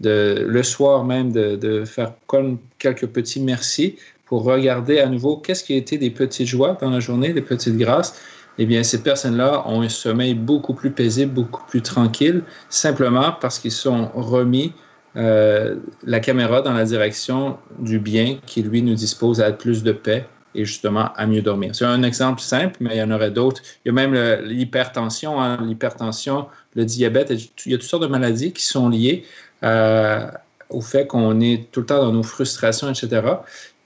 de, 0.00 0.44
le 0.46 0.62
soir 0.62 1.06
même 1.06 1.32
de, 1.32 1.84
faire 1.86 2.12
comme 2.26 2.58
quelques 2.78 3.06
petits 3.06 3.40
merci 3.40 3.96
pour 4.26 4.44
regarder 4.44 4.98
à 5.00 5.06
nouveau 5.06 5.38
qu'est-ce 5.38 5.64
qui 5.64 5.72
a 5.72 5.76
été 5.78 5.96
des 5.96 6.10
petites 6.10 6.46
joies 6.46 6.76
dans 6.78 6.90
la 6.90 7.00
journée, 7.00 7.32
des 7.32 7.40
petites 7.40 7.78
grâces, 7.78 8.20
eh 8.58 8.66
bien, 8.66 8.82
ces 8.82 9.02
personnes-là 9.02 9.66
ont 9.66 9.80
un 9.80 9.88
sommeil 9.88 10.34
beaucoup 10.34 10.74
plus 10.74 10.90
paisible, 10.90 11.32
beaucoup 11.32 11.64
plus 11.66 11.80
tranquille, 11.80 12.42
simplement 12.68 13.32
parce 13.40 13.58
qu'ils 13.58 13.72
sont 13.72 14.10
remis 14.14 14.74
euh, 15.16 15.76
la 16.04 16.20
caméra 16.20 16.60
dans 16.60 16.74
la 16.74 16.84
direction 16.84 17.56
du 17.78 17.98
bien 17.98 18.36
qui, 18.44 18.62
lui, 18.62 18.82
nous 18.82 18.94
dispose 18.94 19.40
à 19.40 19.50
plus 19.50 19.82
de 19.82 19.92
paix 19.92 20.26
et 20.54 20.64
justement 20.64 21.12
à 21.14 21.26
mieux 21.26 21.42
dormir. 21.42 21.74
C'est 21.74 21.84
un 21.84 22.02
exemple 22.02 22.40
simple, 22.40 22.76
mais 22.80 22.96
il 22.96 22.98
y 22.98 23.02
en 23.02 23.10
aurait 23.10 23.30
d'autres. 23.30 23.62
Il 23.84 23.88
y 23.88 23.90
a 23.90 23.92
même 23.92 24.14
l'hypertension, 24.44 25.40
hein, 25.40 25.58
l'hypertension, 25.62 26.46
le 26.74 26.84
diabète, 26.84 27.32
il 27.66 27.72
y 27.72 27.74
a 27.74 27.78
toutes 27.78 27.88
sortes 27.88 28.02
de 28.02 28.08
maladies 28.08 28.52
qui 28.52 28.64
sont 28.64 28.88
liées 28.88 29.24
euh, 29.62 30.30
au 30.70 30.80
fait 30.80 31.06
qu'on 31.06 31.40
est 31.40 31.70
tout 31.72 31.80
le 31.80 31.86
temps 31.86 31.98
dans 31.98 32.12
nos 32.12 32.22
frustrations, 32.22 32.88
etc. 32.88 33.22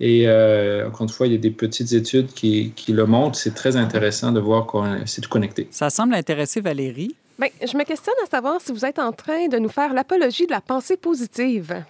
Et 0.01 0.25
euh, 0.27 0.89
encore 0.89 1.03
une 1.03 1.09
fois, 1.09 1.27
il 1.27 1.33
y 1.33 1.37
a 1.37 1.39
des 1.39 1.51
petites 1.51 1.93
études 1.93 2.33
qui, 2.33 2.73
qui 2.75 2.93
le 2.93 3.07
montrent. 3.07 3.39
C'est 3.39 3.55
très 3.55 3.77
intéressant 3.77 4.33
de 4.33 4.41
voir 4.41 4.67
qu'on 4.67 5.07
c'est 5.07 5.21
tout 5.21 5.31
connecté. 5.31 5.69
Ça 5.71 5.91
semble 5.91 6.15
intéresser 6.15 6.61
Valérie. 6.61 7.15
Bien, 7.39 7.49
je 7.61 7.77
me 7.77 7.85
questionne 7.85 8.15
à 8.23 8.27
savoir 8.27 8.61
si 8.61 8.73
vous 8.73 8.85
êtes 8.85 8.99
en 8.99 9.13
train 9.13 9.49
de 9.49 9.59
nous 9.59 9.69
faire 9.69 9.95
l'apologie 9.95 10.47
de 10.47 10.53
la 10.53 10.61
pensée 10.61 10.97
positive. 10.97 11.85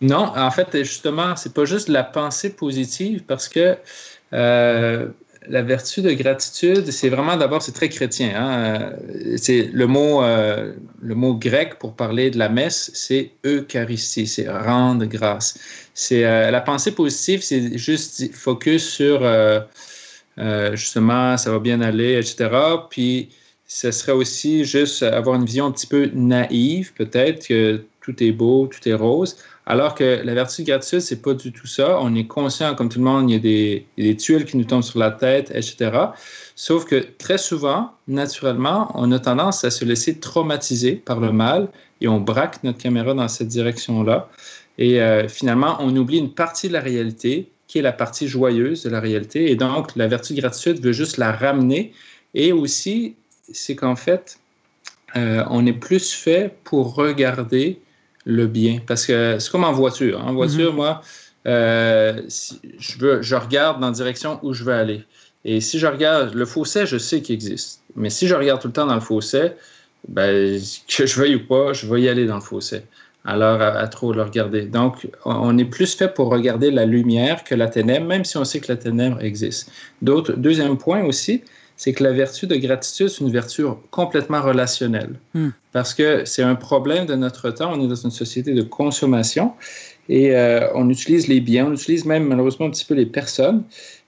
Non, 0.00 0.32
en 0.36 0.50
fait, 0.50 0.76
justement, 0.78 1.36
c'est 1.36 1.54
pas 1.54 1.64
juste 1.64 1.88
la 1.88 2.04
pensée 2.04 2.50
positive 2.50 3.22
parce 3.26 3.48
que 3.48 3.76
euh, 4.32 5.08
la 5.48 5.62
vertu 5.62 6.02
de 6.02 6.12
gratitude, 6.12 6.90
c'est 6.90 7.08
vraiment 7.08 7.36
d'abord, 7.36 7.62
c'est 7.62 7.72
très 7.72 7.88
chrétien. 7.88 8.32
Hein? 8.36 8.92
C'est 9.36 9.70
le 9.72 9.86
mot, 9.86 10.22
euh, 10.22 10.74
le 11.00 11.14
mot 11.14 11.34
grec 11.34 11.78
pour 11.78 11.94
parler 11.94 12.30
de 12.30 12.38
la 12.38 12.48
messe, 12.48 12.90
c'est 12.94 13.32
Eucharistie, 13.44 14.26
c'est 14.26 14.48
rendre 14.48 15.04
grâce. 15.06 15.58
C'est 15.94 16.24
euh, 16.24 16.50
la 16.50 16.60
pensée 16.60 16.92
positive, 16.92 17.42
c'est 17.42 17.76
juste 17.78 18.34
focus 18.34 18.88
sur 18.88 19.20
justement, 20.72 21.36
ça 21.36 21.50
va 21.50 21.58
bien 21.58 21.82
aller, 21.82 22.14
etc. 22.14 22.48
Puis 22.88 23.28
ce 23.66 23.90
serait 23.92 24.12
aussi 24.12 24.64
juste 24.64 25.02
avoir 25.02 25.36
une 25.36 25.44
vision 25.44 25.66
un 25.66 25.70
petit 25.70 25.86
peu 25.86 26.10
naïve, 26.14 26.92
peut-être 26.94 27.46
que 27.46 27.84
tout 28.00 28.22
est 28.22 28.32
beau, 28.32 28.66
tout 28.66 28.88
est 28.88 28.94
rose. 28.94 29.36
Alors 29.66 29.94
que 29.94 30.20
la 30.24 30.34
vertu 30.34 30.62
de 30.62 30.66
gratitude, 30.66 31.00
c'est 31.00 31.22
pas 31.22 31.34
du 31.34 31.52
tout 31.52 31.66
ça. 31.66 31.98
On 32.00 32.14
est 32.14 32.26
conscient, 32.26 32.74
comme 32.74 32.88
tout 32.88 32.98
le 32.98 33.04
monde, 33.04 33.30
il 33.30 33.34
y 33.34 33.36
a 33.36 33.84
des, 34.02 34.16
tuiles 34.16 34.44
qui 34.44 34.56
nous 34.56 34.64
tombent 34.64 34.82
sur 34.82 34.98
la 34.98 35.10
tête, 35.10 35.52
etc. 35.54 35.92
Sauf 36.56 36.86
que 36.86 36.96
très 37.18 37.38
souvent, 37.38 37.92
naturellement, 38.08 38.90
on 38.94 39.12
a 39.12 39.18
tendance 39.18 39.64
à 39.64 39.70
se 39.70 39.84
laisser 39.84 40.18
traumatiser 40.18 40.92
par 40.96 41.20
le 41.20 41.30
mal 41.30 41.68
et 42.00 42.08
on 42.08 42.20
braque 42.20 42.64
notre 42.64 42.78
caméra 42.78 43.14
dans 43.14 43.28
cette 43.28 43.48
direction-là. 43.48 44.28
Et 44.78 45.00
euh, 45.00 45.28
finalement, 45.28 45.76
on 45.80 45.94
oublie 45.96 46.18
une 46.18 46.32
partie 46.32 46.68
de 46.68 46.72
la 46.72 46.80
réalité 46.80 47.50
qui 47.68 47.78
est 47.78 47.82
la 47.82 47.92
partie 47.92 48.26
joyeuse 48.26 48.82
de 48.82 48.90
la 48.90 48.98
réalité. 48.98 49.50
Et 49.52 49.54
donc, 49.54 49.94
la 49.94 50.08
vertu 50.08 50.34
de 50.34 50.40
gratitude 50.40 50.82
veut 50.82 50.92
juste 50.92 51.18
la 51.18 51.30
ramener. 51.30 51.92
Et 52.34 52.50
aussi, 52.50 53.14
c'est 53.52 53.76
qu'en 53.76 53.94
fait, 53.94 54.40
euh, 55.16 55.44
on 55.50 55.64
est 55.66 55.72
plus 55.72 56.12
fait 56.12 56.56
pour 56.64 56.94
regarder 56.94 57.80
le 58.24 58.46
bien. 58.46 58.80
Parce 58.86 59.06
que 59.06 59.38
c'est 59.38 59.50
comme 59.50 59.64
en 59.64 59.72
voiture. 59.72 60.24
En 60.24 60.32
voiture, 60.32 60.70
mhm. 60.70 60.76
moi, 60.76 61.02
euh, 61.46 62.22
je, 62.78 62.98
veux, 62.98 63.22
je 63.22 63.34
regarde 63.34 63.80
dans 63.80 63.88
la 63.88 63.92
direction 63.92 64.38
où 64.42 64.52
je 64.52 64.64
veux 64.64 64.74
aller. 64.74 65.04
Et 65.44 65.60
si 65.60 65.78
je 65.78 65.86
regarde 65.86 66.34
le 66.34 66.44
fossé, 66.44 66.86
je 66.86 66.98
sais 66.98 67.22
qu'il 67.22 67.34
existe. 67.34 67.80
Mais 67.96 68.10
si 68.10 68.26
je 68.26 68.34
regarde 68.34 68.60
tout 68.60 68.68
le 68.68 68.74
temps 68.74 68.86
dans 68.86 68.94
le 68.94 69.00
fossé, 69.00 69.52
ben, 70.08 70.60
que 70.88 71.06
je 71.06 71.18
veuille 71.18 71.36
ou 71.36 71.46
pas, 71.46 71.72
je 71.72 71.86
vais 71.86 72.02
y 72.02 72.08
aller 72.08 72.26
dans 72.26 72.36
le 72.36 72.40
fossé. 72.42 72.82
Alors, 73.24 73.60
à, 73.60 73.86
trop 73.88 74.12
le 74.12 74.22
regarder. 74.22 74.62
Donc, 74.62 75.06
on 75.26 75.56
est 75.58 75.64
plus 75.64 75.94
fait 75.94 76.08
pour 76.08 76.28
regarder 76.28 76.70
la 76.70 76.86
lumière 76.86 77.44
que 77.44 77.54
la 77.54 77.68
ténèbre, 77.68 78.06
même 78.06 78.24
si 78.24 78.38
on 78.38 78.44
sait 78.44 78.60
que 78.60 78.72
la 78.72 78.76
ténèbre 78.76 79.22
existe. 79.22 79.70
D'autre, 80.00 80.32
deuxième 80.32 80.78
point 80.78 81.04
aussi, 81.04 81.42
c'est 81.80 81.94
que 81.94 82.04
la 82.04 82.12
vertu 82.12 82.46
de 82.46 82.56
gratitude, 82.56 83.08
c'est 83.08 83.24
une 83.24 83.32
vertu 83.32 83.64
complètement 83.90 84.42
relationnelle. 84.42 85.14
Hmm. 85.32 85.48
Parce 85.72 85.94
que 85.94 86.26
c'est 86.26 86.42
un 86.42 86.54
problème 86.54 87.06
de 87.06 87.14
notre 87.14 87.50
temps. 87.52 87.72
On 87.72 87.82
est 87.82 87.88
dans 87.88 87.94
une 87.94 88.10
société 88.10 88.52
de 88.52 88.60
consommation 88.60 89.54
et 90.10 90.36
euh, 90.36 90.68
on 90.74 90.90
utilise 90.90 91.26
les 91.26 91.40
biens, 91.40 91.68
on 91.68 91.72
utilise 91.72 92.04
même 92.04 92.24
malheureusement 92.24 92.66
un 92.66 92.70
petit 92.70 92.84
peu 92.84 92.92
les 92.92 93.06
personnes. 93.06 93.62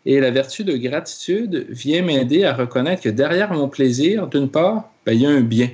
Et 0.05 0.21
la 0.21 0.31
vertu 0.31 0.65
de 0.65 0.77
gratitude 0.77 1.65
vient 1.71 2.03
m'aider 2.03 2.45
à 2.45 2.53
reconnaître 2.53 3.05
que 3.05 3.09
derrière 3.09 3.51
mon 3.55 3.71
plaisir, 3.71 4.27
d'une 4.27 4.51
part, 4.51 4.91
ben, 5.07 5.15
il 5.15 5.23
y 5.23 5.27
a 5.27 5.31
un 5.31 5.41
bien. 5.41 5.71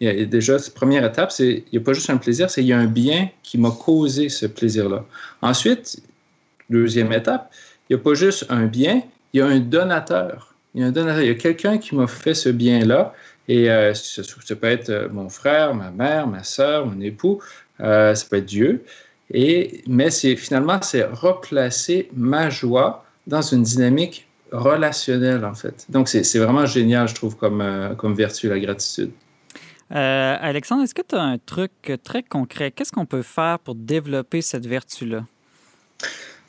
Il 0.00 0.08
y 0.08 0.10
a 0.10 0.26
déjà, 0.26 0.58
cette 0.58 0.74
première 0.74 1.02
étape, 1.02 1.32
c'est 1.32 1.64
il 1.72 1.78
n'y 1.78 1.78
a 1.78 1.80
pas 1.80 1.94
juste 1.94 2.10
un 2.10 2.18
plaisir, 2.18 2.50
c'est 2.50 2.60
il 2.60 2.66
y 2.66 2.74
a 2.74 2.78
un 2.78 2.88
bien 2.88 3.30
qui 3.42 3.56
m'a 3.56 3.70
causé 3.70 4.28
ce 4.28 4.44
plaisir-là. 4.44 5.06
Ensuite, 5.40 5.98
deuxième 6.68 7.10
étape, 7.14 7.50
il 7.88 7.96
n'y 7.96 8.02
a 8.02 8.04
pas 8.04 8.12
juste 8.12 8.44
un 8.50 8.66
bien, 8.66 9.02
il 9.32 9.38
y 9.38 9.40
a 9.40 9.46
un 9.46 9.60
donateur 9.60 10.52
il 10.76 11.26
y 11.26 11.30
a 11.30 11.34
quelqu'un 11.34 11.78
qui 11.78 11.94
m'a 11.94 12.06
fait 12.06 12.34
ce 12.34 12.50
bien-là. 12.50 13.14
Et 13.48 13.70
euh, 13.70 13.94
ça, 13.94 14.22
peut 14.56 14.66
être 14.66 14.90
euh, 14.90 15.08
mon 15.10 15.28
frère, 15.28 15.74
ma 15.74 15.90
mère, 15.90 16.26
ma 16.26 16.42
soeur, 16.42 16.86
mon 16.86 17.00
époux, 17.00 17.40
euh, 17.80 18.14
ça 18.14 18.26
peut 18.28 18.36
être 18.36 18.46
Dieu. 18.46 18.84
Mais 19.32 20.10
finalement, 20.36 20.80
c'est 20.82 21.04
replacer 21.04 22.08
ma 22.14 22.50
joie 22.50 23.04
dans 23.26 23.42
une 23.42 23.62
dynamique 23.62 24.28
relationnelle, 24.52 25.44
en 25.44 25.54
fait. 25.54 25.86
Donc, 25.88 26.08
c'est 26.08 26.38
vraiment 26.38 26.66
génial, 26.66 27.08
je 27.08 27.14
trouve, 27.14 27.36
comme, 27.36 27.94
comme 27.98 28.14
vertu, 28.14 28.48
la 28.48 28.60
gratitude. 28.60 29.10
Alexandre, 29.90 30.84
est-ce 30.84 30.94
que 30.94 31.02
tu 31.02 31.16
as 31.16 31.22
un 31.22 31.38
truc 31.38 31.72
très 32.04 32.22
concret? 32.22 32.70
Qu'est-ce 32.70 32.92
qu'on 32.92 33.06
peut 33.06 33.22
faire 33.22 33.58
pour 33.58 33.74
développer 33.74 34.42
cette 34.42 34.66
vertu-là? 34.66 35.24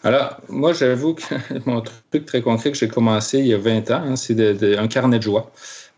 Alors, 0.07 0.39
moi, 0.47 0.71
j'avoue 0.71 1.15
que 1.15 1.23
mon 1.65 1.81
truc 1.81 2.25
très 2.25 2.41
concret 2.41 2.71
que 2.71 2.77
j'ai 2.77 2.87
commencé 2.87 3.39
il 3.39 3.47
y 3.47 3.53
a 3.53 3.57
20 3.57 3.91
ans, 3.91 4.03
hein, 4.05 4.15
c'est 4.15 4.39
un 4.77 4.87
carnet 4.87 5.17
de 5.17 5.23
joie. 5.23 5.51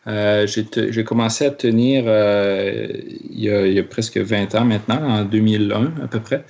Euh, 0.07 0.47
j'ai 0.47 1.03
commencé 1.03 1.45
à 1.45 1.51
tenir 1.51 2.05
euh, 2.07 2.87
il, 3.29 3.43
y 3.43 3.79
a, 3.79 3.83
presque 3.83 4.17
20 4.17 4.55
ans 4.55 4.65
maintenant, 4.65 4.99
en 5.07 5.25
2001 5.25 5.93
à 6.03 6.07
peu 6.07 6.19
près. 6.21 6.43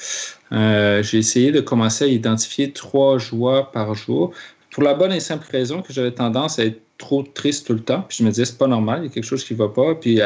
Euh, 0.54 1.04
j'ai 1.04 1.18
essayé 1.18 1.52
de 1.52 1.60
commencer 1.60 2.06
à 2.06 2.08
identifier 2.08 2.72
trois 2.72 3.18
joies 3.18 3.70
par 3.74 3.94
jour 3.94 4.32
pour 4.72 4.84
la 4.84 4.94
bonne 4.94 5.12
et 5.12 5.20
simple 5.20 5.46
raison 5.52 5.82
que 5.82 5.92
j'avais 5.92 6.14
tendance 6.14 6.60
à 6.60 6.64
être 6.64 6.80
trop 6.98 7.24
triste 7.24 7.68
tout 7.68 7.74
le 7.74 7.82
temps. 7.82 8.06
Puis 8.08 8.20
je 8.20 8.24
me 8.24 8.30
disais, 8.30 8.46
c'est 8.46 8.58
pas 8.58 8.68
normal, 8.68 9.02
il 9.02 9.08
y 9.08 9.10
a 9.10 9.14
quelque 9.14 9.26
chose 9.26 9.44
qui 9.44 9.52
ne 9.52 9.60
va 9.60 9.68
pas. 9.68 9.96
Puis 9.96 10.22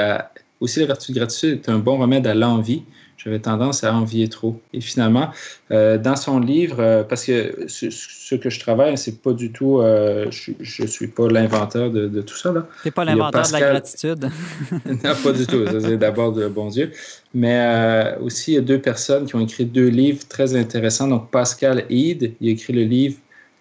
aussi, 0.60 0.82
la 0.82 0.86
vertu 0.86 1.14
de 1.14 1.18
gratitude 1.18 1.62
est 1.66 1.70
un 1.70 1.80
bon 1.80 1.98
remède 1.98 2.28
à 2.28 2.36
l'envie 2.36 2.84
j'avais 3.18 3.40
tendance 3.40 3.84
à 3.84 3.94
envier 3.94 4.28
trop. 4.28 4.60
Et 4.74 4.82
finalement, 4.82 5.32
euh, 5.72 5.98
dans 5.98 6.16
son 6.16 6.40
livre, 6.40 6.78
euh, 6.80 7.04
parce 7.04 7.26
que 7.26 7.66
ce, 7.68 8.36
que 8.36 8.50
je 8.50 8.60
travaille, 8.60 8.98
c'est 8.98 9.22
pas 9.22 9.34
du 9.34 9.52
tout, 9.52 9.80
euh, 9.80 10.28
je, 10.30 10.82
ne 10.82 10.88
suis 10.88 11.08
pas 11.08 11.28
l'inventeur 11.28 11.90
de, 11.90 12.22
tout 12.22 12.36
ça. 12.36 12.52
Tu 12.52 12.88
n'es 12.88 12.92
pas 12.92 13.06
l'inventeur 13.06 13.48
de 13.48 13.52
la 13.54 13.60
gratitude. 13.60 14.30
non, 14.86 15.16
pas 15.24 15.32
du 15.32 15.48
tout. 15.48 15.66
C'est 15.80 15.98
d'abord 15.98 16.34
de 16.34 16.48
bon 16.48 16.70
Dieu. 16.70 16.92
Mais 17.34 18.16
aussi, 18.22 18.52
il 18.52 18.56
y 18.56 18.58
a 18.58 18.62
deux 18.62 18.80
personnes 18.80 19.26
qui 19.26 19.36
ont 19.36 19.42
écrit 19.42 19.66
deux 19.66 19.88
livres 19.88 20.28
très 20.28 20.56
intéressants. 20.56 21.08
Donc, 21.08 21.32
Pascal 21.32 21.86
Hyde, 21.90 22.34
il 22.42 22.50
a 22.50 22.52
écrit 22.52 22.74
le 22.74 22.84
livre 22.84 23.18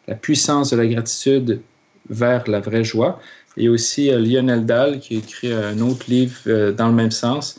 La 0.08 0.14
puissance 0.14 0.70
de 0.70 0.76
la 0.76 0.86
gratitude 0.86 1.60
vers 2.10 2.48
la 2.48 2.60
vraie 2.60 2.84
joie. 2.84 3.20
Et 3.56 3.68
aussi 3.68 4.10
Lionel 4.10 4.64
Dahl 4.64 4.98
qui 4.98 5.16
a 5.16 5.18
écrit 5.18 5.52
un 5.52 5.78
autre 5.80 6.06
livre 6.08 6.72
dans 6.72 6.88
le 6.88 6.94
même 6.94 7.10
sens, 7.10 7.58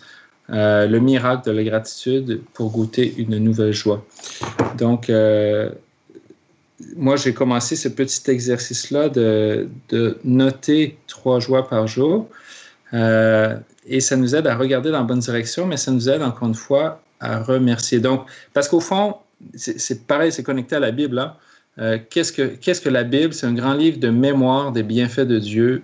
euh, 0.53 0.85
le 0.85 0.99
miracle 0.99 1.49
de 1.49 1.51
la 1.51 1.63
gratitude 1.63 2.41
pour 2.53 2.69
goûter 2.69 3.11
une 3.17 3.37
nouvelle 3.39 3.73
joie. 3.73 4.05
Donc, 4.77 5.09
euh, 5.09 5.71
moi, 6.95 7.15
j'ai 7.15 7.33
commencé 7.33 7.75
ce 7.75 7.87
petit 7.87 8.29
exercice-là 8.29 9.09
de, 9.09 9.67
noter 10.23 10.97
trois 11.07 11.39
joies 11.39 11.67
par 11.67 11.87
jour. 11.87 12.29
Euh, 12.93 13.57
et 13.87 13.99
ça 13.99 14.15
nous 14.15 14.35
aide 14.35 14.45
à 14.45 14.55
regarder 14.55 14.91
dans 14.91 14.99
la 14.99 15.03
bonne 15.03 15.19
direction, 15.19 15.65
mais 15.65 15.77
ça 15.77 15.91
nous 15.91 16.07
aide 16.07 16.21
encore 16.21 16.47
une 16.47 16.53
fois 16.53 17.01
à 17.19 17.41
remercier. 17.41 17.99
Donc, 17.99 18.27
parce 18.53 18.67
qu'au 18.67 18.79
fond, 18.79 19.15
c'est 19.55 20.05
pareil, 20.05 20.31
c'est 20.31 20.43
connecté 20.43 20.75
à 20.75 20.79
la 20.79 20.91
Bible. 20.91 21.17
Hein. 21.17 21.97
qu'est-ce, 22.11 22.31
que, 22.31 22.43
qu'est-ce 22.43 22.81
que 22.81 22.89
la 22.89 23.03
Bible? 23.03 23.33
C'est 23.33 23.47
un 23.47 23.53
grand 23.53 23.73
livre 23.73 23.97
de 23.97 24.09
mémoire 24.09 24.71
des 24.71 24.83
bienfaits 24.83 25.21
de 25.21 25.39
Dieu 25.39 25.83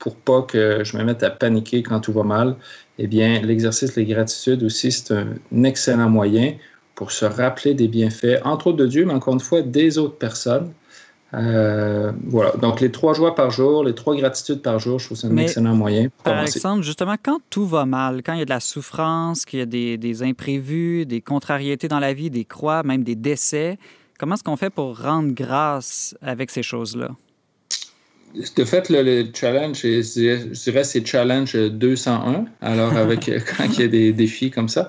pour 0.00 0.16
pas 0.16 0.42
que 0.42 0.82
je 0.82 0.96
me 0.96 1.04
mette 1.04 1.22
à 1.22 1.30
paniquer 1.30 1.84
quand 1.84 2.00
tout 2.00 2.12
va 2.12 2.24
mal 2.24 2.56
eh 3.02 3.06
bien, 3.06 3.40
l'exercice 3.40 3.94
de 3.94 4.02
la 4.02 4.06
gratitude 4.06 4.62
aussi, 4.62 4.92
c'est 4.92 5.14
un 5.14 5.64
excellent 5.64 6.10
moyen 6.10 6.52
pour 6.94 7.12
se 7.12 7.24
rappeler 7.24 7.72
des 7.72 7.88
bienfaits, 7.88 8.42
entre 8.44 8.66
autres 8.66 8.76
de 8.76 8.86
Dieu, 8.86 9.06
mais 9.06 9.14
encore 9.14 9.32
une 9.32 9.40
fois, 9.40 9.62
des 9.62 9.96
autres 9.96 10.18
personnes. 10.18 10.74
Euh, 11.32 12.12
voilà. 12.26 12.52
Donc, 12.60 12.82
les 12.82 12.92
trois 12.92 13.14
joies 13.14 13.34
par 13.34 13.50
jour, 13.50 13.84
les 13.84 13.94
trois 13.94 14.14
gratitudes 14.14 14.60
par 14.60 14.78
jour, 14.78 14.98
je 14.98 15.06
trouve 15.06 15.16
que 15.16 15.22
c'est 15.22 15.32
un 15.32 15.36
excellent 15.38 15.74
moyen. 15.74 16.10
Pour 16.10 16.24
par 16.24 16.42
exemple, 16.42 16.82
justement, 16.82 17.14
quand 17.22 17.40
tout 17.48 17.64
va 17.64 17.86
mal, 17.86 18.20
quand 18.22 18.34
il 18.34 18.40
y 18.40 18.42
a 18.42 18.44
de 18.44 18.50
la 18.50 18.60
souffrance, 18.60 19.46
qu'il 19.46 19.60
y 19.60 19.62
a 19.62 19.66
des, 19.66 19.96
des, 19.96 20.22
imprévus, 20.22 21.06
des 21.06 21.22
contrariétés 21.22 21.88
dans 21.88 22.00
la 22.00 22.12
vie, 22.12 22.28
des 22.28 22.44
croix, 22.44 22.82
même 22.82 23.02
des 23.02 23.14
décès, 23.14 23.78
comment 24.18 24.34
est-ce 24.34 24.44
qu'on 24.44 24.56
fait 24.56 24.68
pour 24.68 25.00
rendre 25.00 25.32
grâce 25.32 26.14
avec 26.20 26.50
ces 26.50 26.62
choses-là? 26.62 27.12
De 28.34 28.64
fait, 28.64 28.88
le, 28.90 29.26
challenge, 29.34 29.80
je 29.82 30.62
dirais, 30.64 30.84
c'est 30.84 31.06
challenge 31.06 31.54
201. 31.54 32.44
Alors, 32.60 32.96
avec 32.96 33.30
quand 33.56 33.64
il 33.64 33.80
y 33.80 33.84
a 33.84 33.88
des 33.88 34.12
défis 34.12 34.50
comme 34.50 34.68
ça. 34.68 34.88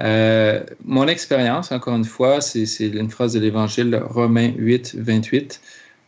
Euh, 0.00 0.62
mon 0.84 1.06
expérience, 1.08 1.72
encore 1.72 1.96
une 1.96 2.04
fois, 2.04 2.40
c'est 2.40 2.64
une 2.80 3.10
phrase 3.10 3.32
de 3.32 3.40
l'Évangile, 3.40 4.00
Romains 4.04 4.52
8, 4.56 4.96
28. 4.98 5.60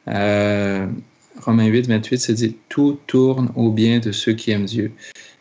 Euh, 0.08 0.86
Romains 1.40 1.66
8, 1.66 1.88
28, 1.88 2.18
c'est 2.18 2.34
dit 2.34 2.56
Tout 2.68 2.98
tourne 3.06 3.50
au 3.56 3.70
bien 3.70 3.98
de 3.98 4.12
ceux 4.12 4.32
qui 4.32 4.50
aiment 4.50 4.64
Dieu. 4.66 4.92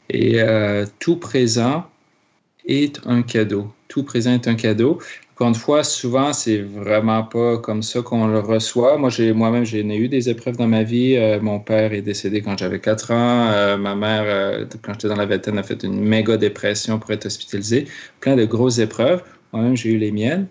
Et 0.10 0.42
euh, 0.42 0.86
tout 1.00 1.18
présent 1.18 1.86
est 2.66 3.00
un 3.06 3.22
cadeau. 3.22 3.72
Tout 3.88 4.04
présent 4.04 4.34
est 4.34 4.48
un 4.48 4.56
cadeau. 4.56 5.00
Encore 5.38 5.50
une 5.50 5.54
fois, 5.54 5.84
souvent, 5.84 6.34
c'est 6.34 6.58
vraiment 6.58 7.22
pas 7.22 7.60
comme 7.60 7.84
ça 7.84 8.02
qu'on 8.02 8.26
le 8.26 8.40
reçoit. 8.40 8.98
Moi, 8.98 9.12
moi-même, 9.36 9.66
j'ai 9.66 9.82
eu 9.82 10.10
des 10.10 10.30
épreuves 10.30 10.58
dans 10.58 10.66
ma 10.66 10.82
vie. 10.82 11.16
Euh, 11.16 11.40
mon 11.40 11.60
père 11.60 11.94
est 11.94 12.02
décédé 12.02 12.42
quand 12.42 12.58
j'avais 12.58 12.80
4 12.80 13.12
ans. 13.12 13.52
Euh, 13.52 13.78
ma 13.78 13.94
mère, 13.94 14.24
euh, 14.26 14.66
quand 14.82 14.94
j'étais 14.94 15.10
dans 15.10 15.16
la 15.16 15.28
vingtaine, 15.28 15.60
a 15.60 15.62
fait 15.62 15.84
une 15.84 16.00
méga 16.00 16.38
dépression 16.38 16.98
pour 16.98 17.12
être 17.12 17.28
hospitalisée. 17.28 17.86
Plein 18.20 18.36
de 18.36 18.46
grosses 18.46 18.80
épreuves. 18.80 19.22
Moi-même, 19.54 19.78
j'ai 19.78 19.92
eu 19.92 20.00
les 20.00 20.12
miennes. 20.12 20.48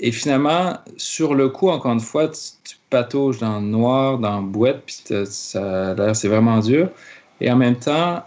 Et 0.00 0.10
finalement, 0.10 0.78
sur 0.96 1.36
le 1.36 1.48
coup, 1.48 1.68
encore 1.68 1.92
une 1.92 2.00
fois, 2.00 2.26
tu, 2.26 2.40
tu 2.64 3.38
dans 3.38 3.60
le 3.60 3.66
noir, 3.66 4.18
dans 4.18 4.34
la 4.34 4.40
boîte, 4.40 4.82
puis 4.84 4.96
ça 5.26 5.90
a 5.90 5.94
l'air, 5.94 6.16
c'est 6.16 6.26
vraiment 6.26 6.58
dur. 6.58 6.88
Et 7.40 7.52
en 7.52 7.56
même 7.56 7.76
temps, 7.76 8.24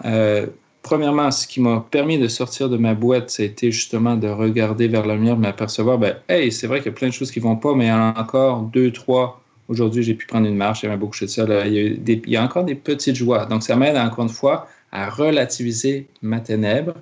premièrement, 0.81 1.31
ce 1.31 1.47
qui 1.47 1.61
m'a 1.61 1.85
permis 1.91 2.17
de 2.17 2.27
sortir 2.27 2.69
de 2.69 2.77
ma 2.77 2.93
boîte, 2.93 3.29
c'était 3.29 3.71
justement 3.71 4.15
de 4.15 4.27
regarder 4.27 4.87
vers 4.87 5.05
la 5.05 5.15
lumière, 5.15 5.35
de 5.35 5.41
m'apercevoir, 5.41 5.97
ben, 5.97 6.15
hey, 6.29 6.51
c'est 6.51 6.67
vrai 6.67 6.79
qu'il 6.79 6.87
y 6.87 6.89
a 6.89 6.97
plein 6.97 7.09
de 7.09 7.13
choses 7.13 7.31
qui 7.31 7.39
vont 7.39 7.55
pas, 7.55 7.75
mais 7.75 7.85
il 7.85 7.89
y 7.89 7.91
en 7.91 8.13
a 8.13 8.19
encore 8.19 8.61
deux, 8.61 8.91
trois. 8.91 9.41
Aujourd'hui, 9.67 10.03
j'ai 10.03 10.15
pu 10.15 10.25
prendre 10.25 10.47
une 10.47 10.55
marche, 10.55 10.81
j'avais 10.81 10.97
beaucoup 10.97 11.19
de 11.19 11.27
ça. 11.27 11.45
Il, 11.67 12.21
y 12.27 12.35
a 12.35 12.41
a 12.41 12.45
encore 12.45 12.63
des 12.63 12.75
petites 12.75 13.15
joies. 13.15 13.45
Donc, 13.45 13.63
ça 13.63 13.75
m'aide 13.75 13.97
encore 13.97 14.23
une 14.23 14.29
fois 14.29 14.67
à 14.91 15.09
relativiser 15.09 16.07
ma 16.21 16.39
ténèbre, 16.39 16.95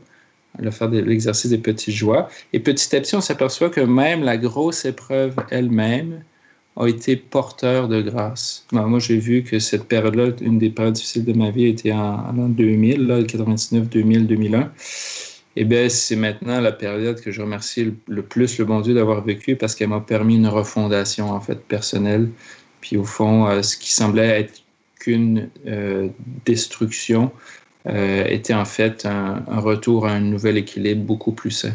à 0.61 0.71
faire 0.71 0.89
de 0.89 0.99
l'exercice 0.99 1.49
des 1.49 1.57
petites 1.57 1.95
joies. 1.95 2.27
Et 2.51 2.59
petit 2.59 2.93
à 2.95 2.99
petit, 2.99 3.15
on 3.15 3.21
s'aperçoit 3.21 3.69
que 3.69 3.81
même 3.81 4.23
la 4.23 4.37
grosse 4.37 4.83
épreuve 4.83 5.35
elle-même 5.49 6.23
a 6.77 6.87
été 6.87 7.15
porteur 7.15 7.87
de 7.87 8.01
grâce. 8.01 8.65
Ben, 8.71 8.83
moi, 8.83 8.99
j'ai 8.99 9.17
vu 9.17 9.43
que 9.43 9.59
cette 9.59 9.85
période-là, 9.85 10.29
une 10.41 10.59
des 10.59 10.69
périodes 10.69 10.93
difficiles 10.93 11.25
de 11.25 11.33
ma 11.33 11.51
vie, 11.51 11.65
était 11.65 11.91
en, 11.91 12.29
en 12.29 12.49
2000, 12.49 13.07
là, 13.07 13.23
99, 13.23 13.89
2000, 13.89 14.27
2001. 14.27 14.71
Et 15.55 15.65
bien, 15.65 15.89
c'est 15.89 16.15
maintenant 16.15 16.61
la 16.61 16.71
période 16.71 17.19
que 17.19 17.31
je 17.31 17.41
remercie 17.41 17.85
le, 17.85 17.95
le 18.07 18.21
plus 18.21 18.59
le 18.59 18.65
bon 18.65 18.81
Dieu 18.81 18.93
d'avoir 18.93 19.23
vécu 19.23 19.55
parce 19.55 19.73
qu'elle 19.73 19.89
m'a 19.89 20.01
permis 20.01 20.35
une 20.35 20.47
refondation, 20.47 21.31
en 21.31 21.41
fait, 21.41 21.59
personnelle. 21.67 22.29
Puis 22.81 22.97
au 22.97 23.03
fond, 23.03 23.47
euh, 23.47 23.61
ce 23.63 23.75
qui 23.75 23.91
semblait 23.91 24.39
être 24.39 24.61
qu'une 24.99 25.49
euh, 25.65 26.09
destruction 26.45 27.31
euh, 27.87 28.25
était 28.25 28.53
en 28.53 28.65
fait 28.65 29.05
un, 29.05 29.43
un, 29.47 29.59
retour 29.59 30.05
à 30.05 30.11
un 30.11 30.19
nouvel 30.19 30.57
équilibre 30.57 31.03
beaucoup 31.03 31.31
plus 31.31 31.51
sain. 31.51 31.73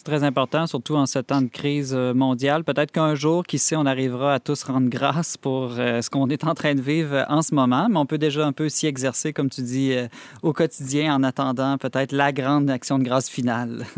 C'est 0.00 0.04
très 0.04 0.24
important, 0.24 0.66
surtout 0.66 0.96
en 0.96 1.04
ce 1.04 1.18
temps 1.18 1.42
de 1.42 1.50
crise 1.50 1.92
mondiale. 1.92 2.64
Peut-être 2.64 2.90
qu'un 2.90 3.14
jour, 3.14 3.44
qui 3.44 3.58
sait, 3.58 3.76
on 3.76 3.84
arrivera 3.84 4.32
à 4.32 4.40
tous 4.40 4.62
rendre 4.62 4.88
grâce 4.88 5.36
pour 5.36 5.74
euh, 5.76 6.00
ce 6.00 6.08
qu'on 6.08 6.30
est 6.30 6.42
en 6.44 6.54
train 6.54 6.74
de 6.74 6.80
vivre 6.80 7.26
en 7.28 7.42
ce 7.42 7.54
moment, 7.54 7.86
mais 7.90 7.98
on 7.98 8.06
peut 8.06 8.16
déjà 8.16 8.46
un 8.46 8.52
peu 8.52 8.70
s'y 8.70 8.86
exercer, 8.86 9.34
comme 9.34 9.50
tu 9.50 9.60
dis, 9.60 9.92
euh, 9.92 10.08
au 10.42 10.54
quotidien 10.54 11.14
en 11.14 11.22
attendant 11.22 11.76
peut-être 11.76 12.12
la 12.12 12.32
grande 12.32 12.70
action 12.70 12.98
de 12.98 13.04
grâce 13.04 13.28
finale. 13.28 13.84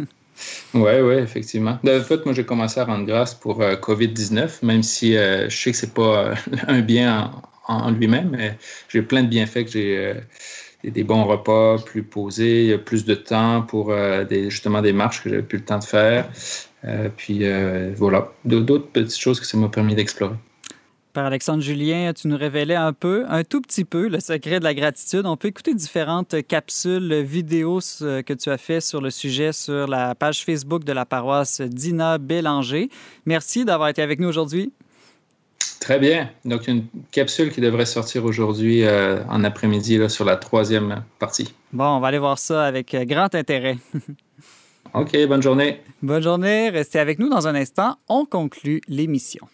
Oui, 0.75 0.99
oui, 1.01 1.15
effectivement. 1.17 1.79
De 1.85 2.01
fait, 2.01 2.25
moi, 2.25 2.35
j'ai 2.35 2.45
commencé 2.45 2.81
à 2.81 2.85
rendre 2.85 3.07
grâce 3.07 3.33
pour 3.33 3.61
euh, 3.61 3.77
COVID-19, 3.77 4.65
même 4.65 4.83
si 4.83 5.17
euh, 5.17 5.49
je 5.49 5.57
sais 5.57 5.71
que 5.71 5.77
c'est 5.77 5.95
pas 5.95 6.35
un 6.67 6.81
bien 6.81 7.31
en, 7.69 7.75
en 7.75 7.91
lui-même, 7.93 8.31
mais 8.33 8.59
j'ai 8.89 9.03
plein 9.03 9.23
de 9.23 9.29
bienfaits 9.29 9.67
que 9.67 9.71
j'ai 9.71 10.15
des 10.91 11.05
bons 11.05 11.25
repas 11.25 11.79
plus 11.79 12.03
posés, 12.03 12.77
plus 12.79 13.05
de 13.05 13.15
temps 13.15 13.63
pour 13.63 13.91
euh, 13.91 14.25
justement 14.29 14.83
des 14.83 14.93
marches 14.93 15.23
que 15.23 15.31
j'avais 15.31 15.43
plus 15.43 15.59
le 15.59 15.65
temps 15.65 15.79
de 15.79 15.85
faire. 15.85 16.29
Euh, 16.85 17.09
puis 17.17 17.41
euh, 17.43 17.93
voilà, 17.97 18.33
d'autres 18.45 18.89
petites 18.89 19.19
choses 19.19 19.39
que 19.39 19.47
ça 19.47 19.57
m'a 19.57 19.69
permis 19.69 19.95
d'explorer. 19.95 20.35
Par 21.13 21.27
Alexandre 21.27 21.63
Julien, 21.63 22.13
tu 22.15 22.27
nous 22.27 22.39
révélais 22.39 22.75
un 22.75 22.95
peu, 22.95 23.27
un 23.29 23.45
tout 23.45 23.61
petit 23.61 23.85
peu, 23.85 24.09
le 24.09 24.19
secret 24.19 24.59
de 24.61 24.65
la 24.65 24.73
gratitude. 24.73 25.27
On 25.27 25.37
peut 25.37 25.49
écouter 25.49 25.75
différentes 25.75 26.35
capsules 26.49 27.21
vidéo 27.21 27.81
que 28.01 28.33
tu 28.33 28.49
as 28.49 28.57
fait 28.57 28.81
sur 28.81 29.03
le 29.03 29.11
sujet 29.11 29.53
sur 29.53 29.87
la 29.87 30.15
page 30.15 30.43
Facebook 30.43 30.85
de 30.85 30.93
la 30.93 31.05
paroisse 31.05 31.61
Dina 31.61 32.17
Bélanger. 32.17 32.89
Merci 33.27 33.67
d'avoir 33.67 33.91
été 33.91 34.01
avec 34.01 34.21
nous 34.21 34.29
aujourd'hui. 34.29 34.73
Très 35.83 35.99
bien. 35.99 36.31
Donc, 36.45 36.69
une 36.69 36.85
capsule 37.11 37.51
qui 37.51 37.61
devrait 37.61 37.87
sortir 37.87 38.25
aujourd'hui 38.25 38.85
euh, 38.85 39.25
en 39.29 39.43
après-midi 39.43 39.99
sur 40.09 40.25
la 40.25 40.37
troisième 40.37 41.03
partie. 41.19 41.53
Bon, 41.73 41.97
on 41.97 41.99
va 41.99 42.07
aller 42.07 42.21
voir 42.21 42.39
ça 42.39 42.65
avec 42.65 42.95
grand 42.95 43.35
intérêt. 43.35 43.79
OK, 44.95 45.27
bonne 45.27 45.43
journée. 45.43 45.81
Bonne 46.01 46.23
journée. 46.23 46.71
Restez 46.71 47.01
avec 47.01 47.19
nous 47.19 47.29
dans 47.29 47.49
un 47.49 47.57
instant. 47.57 47.97
On 48.09 48.25
conclut 48.25 48.81
l'émission. 48.87 49.49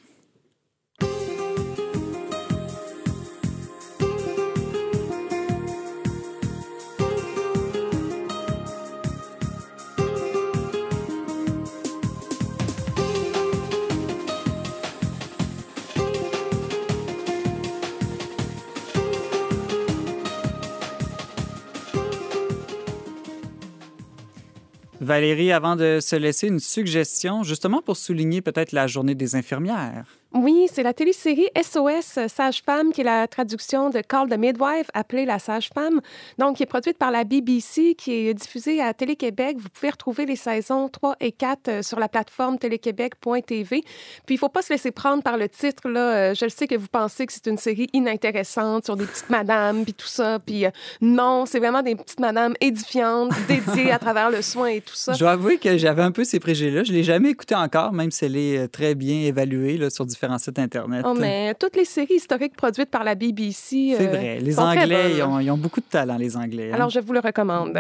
Valérie, 25.09 25.53
avant 25.53 25.75
de 25.75 26.01
se 26.03 26.17
laisser 26.17 26.49
une 26.49 26.61
suggestion, 26.61 27.43
justement 27.43 27.81
pour 27.81 27.97
souligner 27.97 28.43
peut-être 28.43 28.73
la 28.73 28.87
journée 28.87 29.15
des 29.15 29.37
infirmières. 29.37 30.18
Oui, 30.35 30.67
c'est 30.71 30.83
la 30.83 30.93
télésérie 30.93 31.49
SOS 31.57 32.29
Sage-Femme, 32.29 32.93
qui 32.93 33.01
est 33.01 33.05
la 33.05 33.27
traduction 33.27 33.89
de 33.89 34.01
Call 34.01 34.29
the 34.29 34.37
Midwife, 34.37 34.91
appelée 34.93 35.25
La 35.25 35.39
Sage-Femme, 35.39 36.03
donc 36.37 36.57
qui 36.57 36.65
est 36.65 36.67
produite 36.67 36.99
par 36.99 37.11
la 37.11 37.25
BBC, 37.25 37.95
qui 37.95 38.13
est 38.13 38.35
diffusée 38.35 38.83
à 38.83 38.93
Télé-Québec. 38.93 39.57
Vous 39.59 39.71
pouvez 39.71 39.89
retrouver 39.89 40.27
les 40.27 40.37
saisons 40.37 40.91
3 40.91 41.17
et 41.21 41.33
4 41.33 41.83
sur 41.83 41.99
la 41.99 42.11
plateforme 42.11 42.59
téléquébec.tv. 42.59 43.81
Puis 44.27 44.35
il 44.35 44.39
faut 44.39 44.51
pas 44.51 44.61
se 44.61 44.71
laisser 44.71 44.91
prendre 44.91 45.23
par 45.23 45.39
le 45.39 45.49
titre. 45.49 45.89
Là. 45.89 46.35
Je 46.35 46.45
le 46.45 46.51
sais 46.51 46.67
que 46.67 46.75
vous 46.75 46.89
pensez 46.89 47.25
que 47.25 47.33
c'est 47.33 47.47
une 47.47 47.57
série 47.57 47.89
inintéressante 47.95 48.85
sur 48.85 48.97
des 48.97 49.07
petites 49.07 49.31
madames, 49.31 49.85
puis 49.85 49.95
tout 49.95 50.07
ça. 50.07 50.39
Puis 50.41 50.67
non, 51.01 51.47
c'est 51.47 51.59
vraiment 51.59 51.83
des 51.83 51.97
petites 51.97 52.21
madames 52.21 52.55
édifiantes, 52.61 53.33
dédiées 53.49 53.93
à 53.93 53.99
travers 53.99 54.31
le 54.31 54.43
soin 54.43 54.69
et 54.69 54.83
tout 54.83 54.95
ça. 54.95 55.15
Je 55.15 55.21
dois 55.21 55.31
avouer 55.31 55.57
que 55.57 55.79
j'avais 55.79 56.03
un 56.03 56.13
peu 56.13 56.25
ces 56.25 56.39
préjugés-là. 56.39 56.85
Je 56.85 56.93
l'ai 56.93 57.03
jamais 57.03 57.31
écouté 57.31 57.55
encore, 57.55 57.95
même 57.95 58.11
si 58.11 58.27
elle 58.27 58.37
est 58.37 58.69
très 58.69 58.95
bien 58.95 59.23
évaluée 59.23 59.79
là, 59.79 59.89
sur 59.89 60.05
sites 60.39 60.59
Internet. 60.59 61.05
Oh, 61.07 61.15
mais 61.19 61.55
toutes 61.55 61.77
les 61.77 61.85
séries 61.85 62.15
historiques 62.15 62.57
produites 62.57 62.91
par 62.91 63.05
la 63.05 63.15
BBC. 63.15 63.95
C'est 63.97 64.07
vrai. 64.07 64.39
Les 64.41 64.59
Anglais, 64.59 65.13
ils 65.17 65.23
ont, 65.23 65.39
ils 65.39 65.51
ont, 65.51 65.59
beaucoup 65.59 65.81
de 65.81 65.87
talent, 65.87 66.17
les 66.17 66.37
Anglais. 66.37 66.71
Hein? 66.71 66.75
Alors, 66.75 66.91
je 66.91 67.01
vous 67.01 67.13
le 67.13 67.21
recommande. 67.21 67.79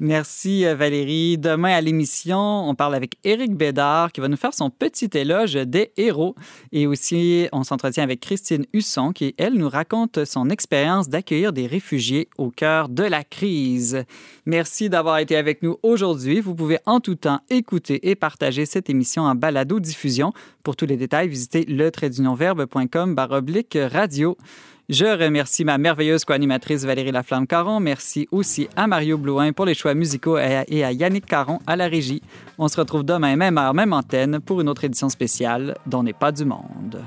Merci, 0.00 0.64
Valérie. 0.64 1.38
Demain, 1.38 1.74
à 1.74 1.80
l'émission, 1.80 2.68
on 2.68 2.74
parle 2.74 2.94
avec 2.94 3.16
Éric 3.24 3.54
Bédard 3.54 4.12
qui 4.12 4.20
va 4.20 4.28
nous 4.28 4.36
faire 4.36 4.54
son 4.54 4.70
petit 4.70 5.10
éloge 5.14 5.54
des 5.54 5.92
héros. 5.96 6.34
Et 6.72 6.86
aussi, 6.86 7.48
on 7.52 7.64
s'entretient 7.64 8.02
avec 8.02 8.20
Christine 8.20 8.66
Husson 8.72 9.12
qui, 9.12 9.34
elle, 9.38 9.54
nous 9.54 9.68
raconte 9.68 10.24
son 10.24 10.50
expérience 10.50 11.08
d'accueillir 11.08 11.52
des 11.52 11.66
réfugiés 11.66 12.28
au 12.38 12.50
cœur 12.50 12.88
de 12.88 13.02
la 13.02 13.24
crise. 13.24 14.04
Merci 14.46 14.88
d'avoir 14.88 15.18
été 15.18 15.36
avec 15.36 15.62
nous 15.62 15.78
aujourd'hui. 15.82 16.40
Vous 16.40 16.54
pouvez 16.54 16.78
en 16.86 17.00
tout 17.00 17.14
temps 17.14 17.40
écouter 17.50 18.08
et 18.08 18.14
partager 18.14 18.66
cette 18.66 18.90
émission 18.90 19.22
en 19.22 19.34
balado-diffusion. 19.34 20.32
Pour 20.62 20.76
tous 20.76 20.86
les 20.86 20.96
détails, 20.96 21.28
visitez 21.28 21.64
le 21.64 21.77
verbe.com 22.34 23.14
baroblique 23.14 23.78
radio. 23.92 24.36
Je 24.88 25.04
remercie 25.04 25.64
ma 25.64 25.76
merveilleuse 25.76 26.24
co-animatrice 26.24 26.84
Valérie 26.84 27.12
Laflamme-Caron. 27.12 27.78
Merci 27.78 28.26
aussi 28.30 28.68
à 28.74 28.86
Mario 28.86 29.18
Blouin 29.18 29.52
pour 29.52 29.66
les 29.66 29.74
choix 29.74 29.92
musicaux 29.92 30.38
et 30.38 30.84
à 30.84 30.92
Yannick 30.92 31.26
Caron 31.26 31.58
à 31.66 31.76
la 31.76 31.88
régie. 31.88 32.22
On 32.56 32.68
se 32.68 32.78
retrouve 32.78 33.04
demain, 33.04 33.36
même 33.36 33.58
heure, 33.58 33.74
même 33.74 33.92
antenne, 33.92 34.40
pour 34.40 34.62
une 34.62 34.68
autre 34.68 34.84
édition 34.84 35.10
spéciale 35.10 35.76
dont 35.86 36.02
n'est 36.02 36.14
pas 36.14 36.32
du 36.32 36.46
monde. 36.46 37.04